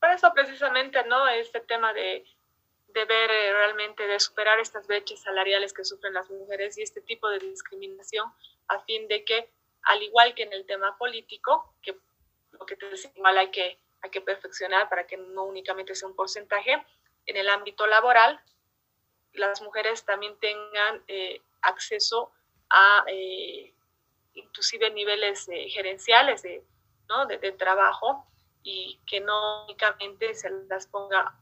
Por 0.00 0.10
eso 0.10 0.32
precisamente, 0.34 1.04
¿no? 1.06 1.28
Este 1.28 1.60
tema 1.60 1.92
de 1.92 2.24
de 2.94 3.04
ver 3.04 3.30
eh, 3.30 3.52
realmente, 3.52 4.06
de 4.06 4.20
superar 4.20 4.58
estas 4.60 4.86
brechas 4.86 5.20
salariales 5.20 5.72
que 5.72 5.84
sufren 5.84 6.14
las 6.14 6.30
mujeres 6.30 6.78
y 6.78 6.82
este 6.82 7.00
tipo 7.00 7.28
de 7.28 7.40
discriminación 7.40 8.32
a 8.68 8.78
fin 8.80 9.08
de 9.08 9.24
que, 9.24 9.50
al 9.84 10.02
igual 10.02 10.34
que 10.34 10.44
en 10.44 10.52
el 10.52 10.66
tema 10.66 10.96
político, 10.98 11.74
que 11.82 11.98
lo 12.52 12.66
que 12.66 12.76
te 12.76 12.88
decía, 12.88 13.10
igual 13.14 13.38
hay 13.38 13.50
que, 13.50 13.78
perfeccionar 14.24 14.88
para 14.88 15.06
que 15.06 15.16
no 15.16 15.44
únicamente 15.44 15.94
sea 15.94 16.08
un 16.08 16.14
porcentaje, 16.14 16.84
en 17.26 17.36
el 17.36 17.48
ámbito 17.48 17.86
laboral, 17.86 18.40
las 19.32 19.62
mujeres 19.62 20.04
también 20.04 20.38
tengan 20.38 21.02
eh, 21.08 21.40
acceso 21.62 22.30
a 22.70 23.04
eh, 23.08 23.74
inclusive 24.34 24.90
niveles 24.90 25.46
gerenciales 25.46 26.42
de, 26.42 26.62
¿no? 27.08 27.26
de, 27.26 27.38
de 27.38 27.52
trabajo 27.52 28.26
y 28.62 29.00
que 29.06 29.20
no 29.20 29.64
únicamente 29.64 30.34
se 30.34 30.50
las 30.68 30.86
ponga 30.86 31.38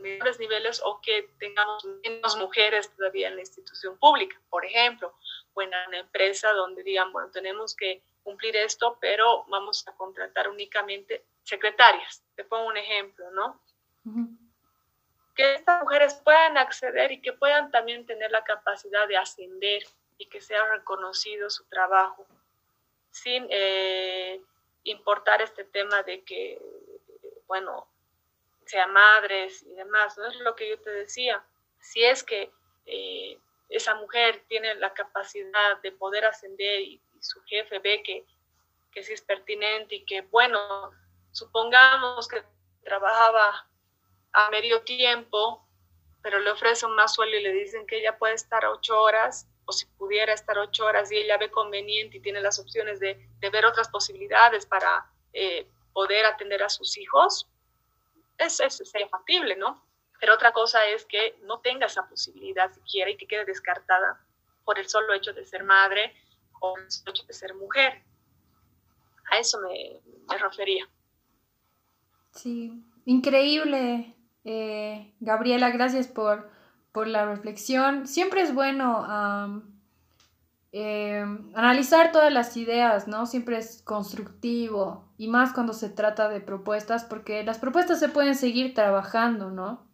menores 0.00 0.38
niveles 0.38 0.80
o 0.84 1.00
que 1.00 1.30
tengamos 1.38 1.84
menos 2.02 2.36
mujeres 2.36 2.94
todavía 2.96 3.28
en 3.28 3.36
la 3.36 3.42
institución 3.42 3.98
pública, 3.98 4.40
por 4.48 4.64
ejemplo, 4.64 5.14
o 5.54 5.62
en 5.62 5.68
una 5.88 5.98
empresa 5.98 6.52
donde 6.52 6.82
digan, 6.82 7.12
bueno, 7.12 7.30
tenemos 7.30 7.74
que 7.74 8.02
cumplir 8.22 8.56
esto, 8.56 8.98
pero 9.00 9.44
vamos 9.48 9.86
a 9.88 9.92
contratar 9.92 10.48
únicamente 10.48 11.24
secretarias. 11.42 12.22
Te 12.34 12.44
pongo 12.44 12.68
un 12.68 12.76
ejemplo, 12.76 13.30
¿no? 13.32 13.60
Que 15.34 15.54
estas 15.54 15.82
mujeres 15.82 16.14
puedan 16.14 16.56
acceder 16.56 17.12
y 17.12 17.20
que 17.20 17.32
puedan 17.32 17.70
también 17.70 18.06
tener 18.06 18.30
la 18.30 18.44
capacidad 18.44 19.08
de 19.08 19.16
ascender 19.16 19.82
y 20.18 20.26
que 20.26 20.40
sea 20.40 20.64
reconocido 20.70 21.50
su 21.50 21.64
trabajo, 21.64 22.26
sin 23.10 23.46
eh, 23.50 24.40
importar 24.84 25.42
este 25.42 25.64
tema 25.64 26.02
de 26.02 26.22
que, 26.22 26.60
bueno, 27.46 27.86
sea 28.66 28.86
madres 28.86 29.62
y 29.62 29.74
demás, 29.74 30.16
¿no? 30.16 30.26
Es 30.26 30.36
lo 30.36 30.54
que 30.54 30.68
yo 30.68 30.78
te 30.80 30.90
decía. 30.90 31.44
Si 31.80 32.04
es 32.04 32.22
que 32.22 32.50
eh, 32.86 33.38
esa 33.72 33.94
mujer 33.96 34.44
tiene 34.48 34.74
la 34.76 34.92
capacidad 34.92 35.80
de 35.82 35.92
poder 35.92 36.24
ascender 36.24 36.80
y, 36.80 37.00
su 37.20 37.40
jefe 37.44 37.78
ve 37.78 38.02
que, 38.02 38.26
que 38.90 39.04
sí 39.04 39.12
es 39.12 39.20
pertinente 39.22 39.94
y 39.94 40.04
que, 40.04 40.22
bueno, 40.22 40.58
supongamos 41.30 42.26
que 42.26 42.42
trabajaba 42.82 43.68
a 44.32 44.50
medio 44.50 44.82
tiempo, 44.82 45.64
pero 46.20 46.40
le 46.40 46.50
ofrece 46.50 46.84
un 46.84 46.96
más 46.96 47.14
sueldo 47.14 47.36
y 47.36 47.42
le 47.44 47.52
dicen 47.52 47.86
que 47.86 47.98
ella 47.98 48.18
puede 48.18 48.34
estar 48.34 48.66
ocho 48.66 49.00
horas, 49.00 49.46
o 49.66 49.72
si 49.72 49.86
pudiera 49.86 50.32
estar 50.32 50.58
ocho 50.58 50.84
horas 50.84 51.12
y 51.12 51.16
ella 51.16 51.38
ve 51.38 51.48
conveniente 51.48 52.16
y 52.16 52.20
tiene 52.20 52.40
las 52.40 52.58
opciones 52.58 52.98
de, 52.98 53.24
de 53.38 53.50
ver 53.50 53.66
otras 53.66 53.88
posibilidades 53.88 54.66
para 54.66 55.06
eh, 55.32 55.66
poder 55.92 56.26
atender 56.26 56.62
a 56.62 56.68
sus 56.68 56.98
hijos, 56.98 57.48
es, 58.38 58.60
es, 58.60 58.82
factible, 59.10 59.56
¿no? 59.56 59.82
Pero 60.22 60.34
otra 60.34 60.52
cosa 60.52 60.78
es 60.86 61.04
que 61.04 61.36
no 61.42 61.58
tenga 61.58 61.86
esa 61.86 62.08
posibilidad 62.08 62.72
siquiera 62.72 63.10
y 63.10 63.16
que 63.16 63.26
quede 63.26 63.44
descartada 63.44 64.24
por 64.64 64.78
el 64.78 64.88
solo 64.88 65.14
hecho 65.14 65.32
de 65.32 65.44
ser 65.44 65.64
madre 65.64 66.14
o 66.60 66.78
el 66.78 66.88
solo 66.92 67.10
hecho 67.10 67.24
de 67.26 67.32
ser 67.32 67.56
mujer. 67.56 68.04
A 69.32 69.38
eso 69.38 69.58
me, 69.62 70.00
refería. 70.38 70.88
Sí, 72.30 72.84
increíble. 73.04 74.14
Eh, 74.44 75.12
Gabriela, 75.18 75.70
gracias 75.70 76.06
por, 76.06 76.48
por, 76.92 77.08
la 77.08 77.26
reflexión. 77.26 78.06
Siempre 78.06 78.42
es 78.42 78.54
bueno 78.54 79.04
eh, 80.70 81.24
analizar 81.56 82.12
todas 82.12 82.32
las 82.32 82.56
ideas, 82.56 83.08
¿no? 83.08 83.26
Siempre 83.26 83.58
es 83.58 83.82
constructivo 83.82 85.12
y 85.18 85.26
más 85.26 85.52
cuando 85.52 85.72
se 85.72 85.88
trata 85.88 86.28
de 86.28 86.40
propuestas, 86.40 87.02
porque 87.02 87.42
las 87.42 87.58
propuestas 87.58 87.98
se 87.98 88.08
pueden 88.08 88.36
seguir 88.36 88.72
trabajando, 88.72 89.50
¿no? 89.50 89.90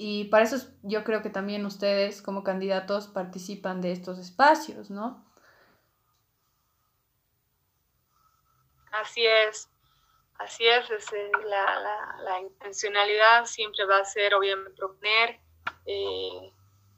Y 0.00 0.26
para 0.26 0.44
eso 0.44 0.56
yo 0.84 1.02
creo 1.02 1.22
que 1.22 1.28
también 1.28 1.66
ustedes 1.66 2.22
como 2.22 2.44
candidatos 2.44 3.08
participan 3.08 3.80
de 3.80 3.90
estos 3.90 4.20
espacios, 4.20 4.90
¿no? 4.90 5.26
Así 8.92 9.26
es, 9.26 9.68
así 10.38 10.64
es, 10.68 10.88
eh, 10.88 11.30
la, 11.44 12.40
intencionalidad 12.40 13.44
siempre 13.46 13.84
va 13.86 13.98
a 13.98 14.04
ser 14.04 14.36
obviamente 14.36 14.70
proponer, 14.76 15.40
eh, 15.84 16.52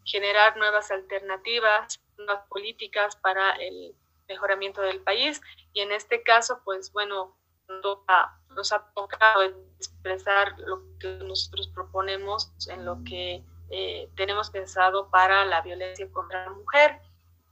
generar 0.04 0.58
nuevas 0.58 0.90
alternativas, 0.90 1.98
nuevas 2.18 2.46
políticas 2.48 3.16
para 3.16 3.52
el 3.52 3.94
mejoramiento 4.28 4.82
del 4.82 5.00
país 5.00 5.40
y 5.72 5.80
en 5.80 5.92
este 5.92 6.22
caso, 6.22 6.60
pues 6.66 6.92
bueno, 6.92 7.34
nos 8.50 8.72
ha 8.72 8.84
tocado 8.94 9.42
expresar 9.42 10.58
lo 10.58 10.82
que 10.98 11.08
nosotros 11.24 11.68
proponemos 11.68 12.52
en 12.68 12.84
lo 12.84 12.98
que 13.04 13.42
eh, 13.70 14.08
tenemos 14.16 14.50
pensado 14.50 15.08
para 15.10 15.44
la 15.44 15.60
violencia 15.62 16.10
contra 16.10 16.44
la 16.44 16.50
mujer. 16.50 17.00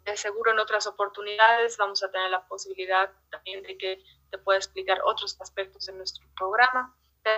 De 0.05 0.17
seguro 0.17 0.53
en 0.53 0.59
otras 0.59 0.87
oportunidades 0.87 1.77
vamos 1.77 2.03
a 2.03 2.11
tener 2.11 2.31
la 2.31 2.47
posibilidad 2.47 3.11
también 3.31 3.63
de 3.63 3.77
que 3.77 4.03
te 4.31 4.39
pueda 4.39 4.59
explicar 4.59 5.01
otros 5.05 5.41
aspectos 5.41 5.87
de 5.87 5.93
nuestro 5.93 6.27
programa. 6.37 6.95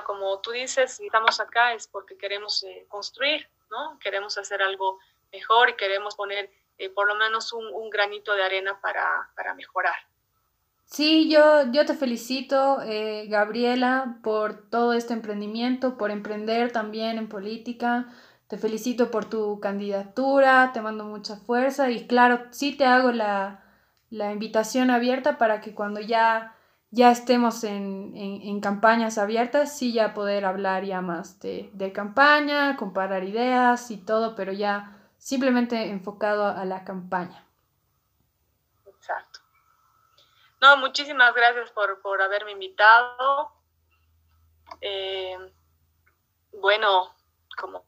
Como 0.07 0.41
tú 0.41 0.53
dices, 0.53 0.97
si 0.97 1.07
estamos 1.07 1.41
acá 1.41 1.73
es 1.73 1.89
porque 1.89 2.17
queremos 2.17 2.63
eh, 2.63 2.87
construir, 2.89 3.49
¿no? 3.71 3.99
Queremos 3.99 4.39
hacer 4.39 4.63
algo 4.63 5.01
mejor 5.33 5.71
y 5.71 5.75
queremos 5.75 6.15
poner 6.15 6.49
eh, 6.79 6.91
por 6.91 7.09
lo 7.09 7.15
menos 7.15 7.53
un, 7.53 7.91
granito 7.91 8.35
de 8.35 8.43
arena 8.43 8.81
para, 8.81 9.55
mejorar. 9.55 9.97
Sí, 10.91 11.30
yo, 11.30 11.70
yo 11.72 11.86
te 11.86 11.95
felicito, 11.95 12.82
eh, 12.82 13.26
Gabriela, 13.28 14.18
por 14.22 14.55
todo 14.70 14.93
este 14.93 15.12
emprendimiento, 15.14 15.97
por 15.97 16.11
emprender 16.11 16.72
también 16.72 17.16
en 17.18 17.28
política. 17.28 18.09
Te 18.49 18.59
felicito 18.59 19.11
por 19.12 19.24
tu 19.26 19.61
candidatura, 19.61 20.72
te 20.72 20.80
mando 20.82 21.05
mucha 21.05 21.36
fuerza 21.36 21.91
y 21.91 22.07
claro, 22.09 22.47
sí 22.51 22.76
te 22.76 22.84
hago 22.86 23.12
la, 23.12 23.62
invitación 24.11 24.91
abierta 24.91 25.38
para 25.38 25.61
que 25.61 25.74
cuando 25.74 26.01
ya, 26.01 26.57
ya 26.91 27.12
estemos 27.12 27.62
en, 27.64 28.61
campañas 28.61 29.16
abiertas, 29.18 29.76
sí 29.78 29.93
ya 29.93 30.12
poder 30.14 30.45
hablar 30.45 30.84
ya 30.84 31.01
más 31.03 31.38
de, 31.41 31.70
de 31.74 31.93
campaña, 31.93 32.76
comparar 32.76 33.22
ideas 33.24 33.91
y 33.93 33.97
todo, 33.99 34.34
pero 34.34 34.53
ya 34.53 34.97
simplemente 35.18 35.91
enfocado 35.91 36.47
a 36.49 36.64
la 36.64 36.84
campaña. 36.84 37.45
Exacto. 38.86 39.41
No, 40.61 40.77
muchísimas 40.77 41.35
gracias 41.35 41.71
por, 41.71 42.23
haberme 42.23 42.53
invitado. 42.53 43.53
Eh, 44.81 45.37
bueno, 46.53 47.15
como 47.57 47.85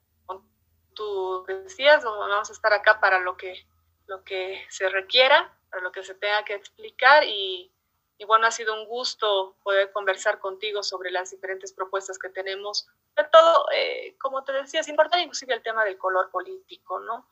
tú 0.94 1.44
decías, 1.46 2.04
vamos 2.04 2.50
a 2.50 2.52
estar 2.52 2.72
acá 2.72 3.00
para 3.00 3.18
lo 3.20 3.36
que, 3.36 3.66
lo 4.06 4.24
que 4.24 4.64
se 4.68 4.88
requiera, 4.88 5.52
para 5.70 5.82
lo 5.82 5.92
que 5.92 6.02
se 6.02 6.14
tenga 6.14 6.44
que 6.44 6.54
explicar 6.54 7.24
y, 7.24 7.70
y 8.18 8.24
bueno, 8.24 8.46
ha 8.46 8.50
sido 8.50 8.74
un 8.74 8.86
gusto 8.86 9.56
poder 9.62 9.92
conversar 9.92 10.38
contigo 10.38 10.82
sobre 10.82 11.10
las 11.10 11.30
diferentes 11.30 11.72
propuestas 11.72 12.18
que 12.18 12.28
tenemos 12.28 12.88
sobre 13.14 13.28
todo, 13.28 13.66
eh, 13.74 14.16
como 14.18 14.42
te 14.42 14.52
decía, 14.52 14.80
es 14.80 14.88
importante 14.88 15.22
inclusive 15.22 15.54
el 15.54 15.62
tema 15.62 15.84
del 15.84 15.98
color 15.98 16.30
político, 16.30 16.98
¿no? 17.00 17.26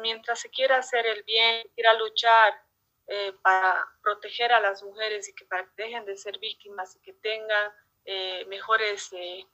Mientras 0.00 0.38
se 0.38 0.50
quiera 0.50 0.76
hacer 0.76 1.04
el 1.04 1.24
bien, 1.24 1.68
quiera 1.74 1.92
luchar 1.94 2.62
eh, 3.10 3.32
para 3.40 3.88
proteger 4.02 4.52
a 4.52 4.60
las 4.60 4.82
mujeres 4.82 5.30
y 5.30 5.32
que 5.32 5.46
dejen 5.78 6.04
de 6.04 6.14
ser 6.14 6.38
víctimas 6.38 6.94
y 6.94 7.00
que 7.00 7.14
tengan 7.14 7.72
eh, 8.04 8.44
mejores 8.48 9.10
eh, 9.14 9.46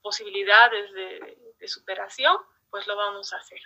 posibilidades 0.00 0.90
de, 0.94 1.68
superación, 1.68 2.34
pues 2.70 2.86
lo 2.86 2.96
vamos 2.96 3.34
a 3.34 3.36
hacer. 3.36 3.60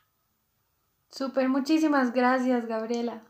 Super, 1.09 1.49
muchísimas 1.49 2.13
gracias, 2.13 2.67
Gabriela. 2.67 3.23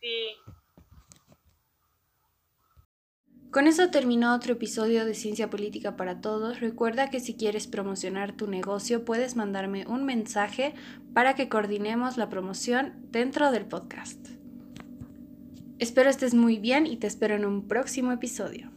Sí. 0.00 0.38
Con 3.50 3.66
eso 3.66 3.90
terminó 3.90 4.34
otro 4.34 4.52
episodio 4.52 5.04
de 5.04 5.14
Ciencia 5.14 5.50
Política 5.50 5.96
para 5.96 6.20
Todos. 6.20 6.60
Recuerda 6.60 7.08
que 7.10 7.18
si 7.18 7.34
quieres 7.34 7.66
promocionar 7.66 8.36
tu 8.36 8.46
negocio 8.46 9.04
puedes 9.04 9.36
mandarme 9.36 9.86
un 9.86 10.04
mensaje 10.04 10.74
para 11.18 11.34
que 11.34 11.48
coordinemos 11.48 12.16
la 12.16 12.28
promoción 12.28 12.92
dentro 13.10 13.50
del 13.50 13.64
podcast. 13.64 14.24
Espero 15.80 16.10
estés 16.10 16.32
muy 16.32 16.60
bien 16.60 16.86
y 16.86 16.96
te 16.96 17.08
espero 17.08 17.34
en 17.34 17.44
un 17.44 17.66
próximo 17.66 18.12
episodio. 18.12 18.70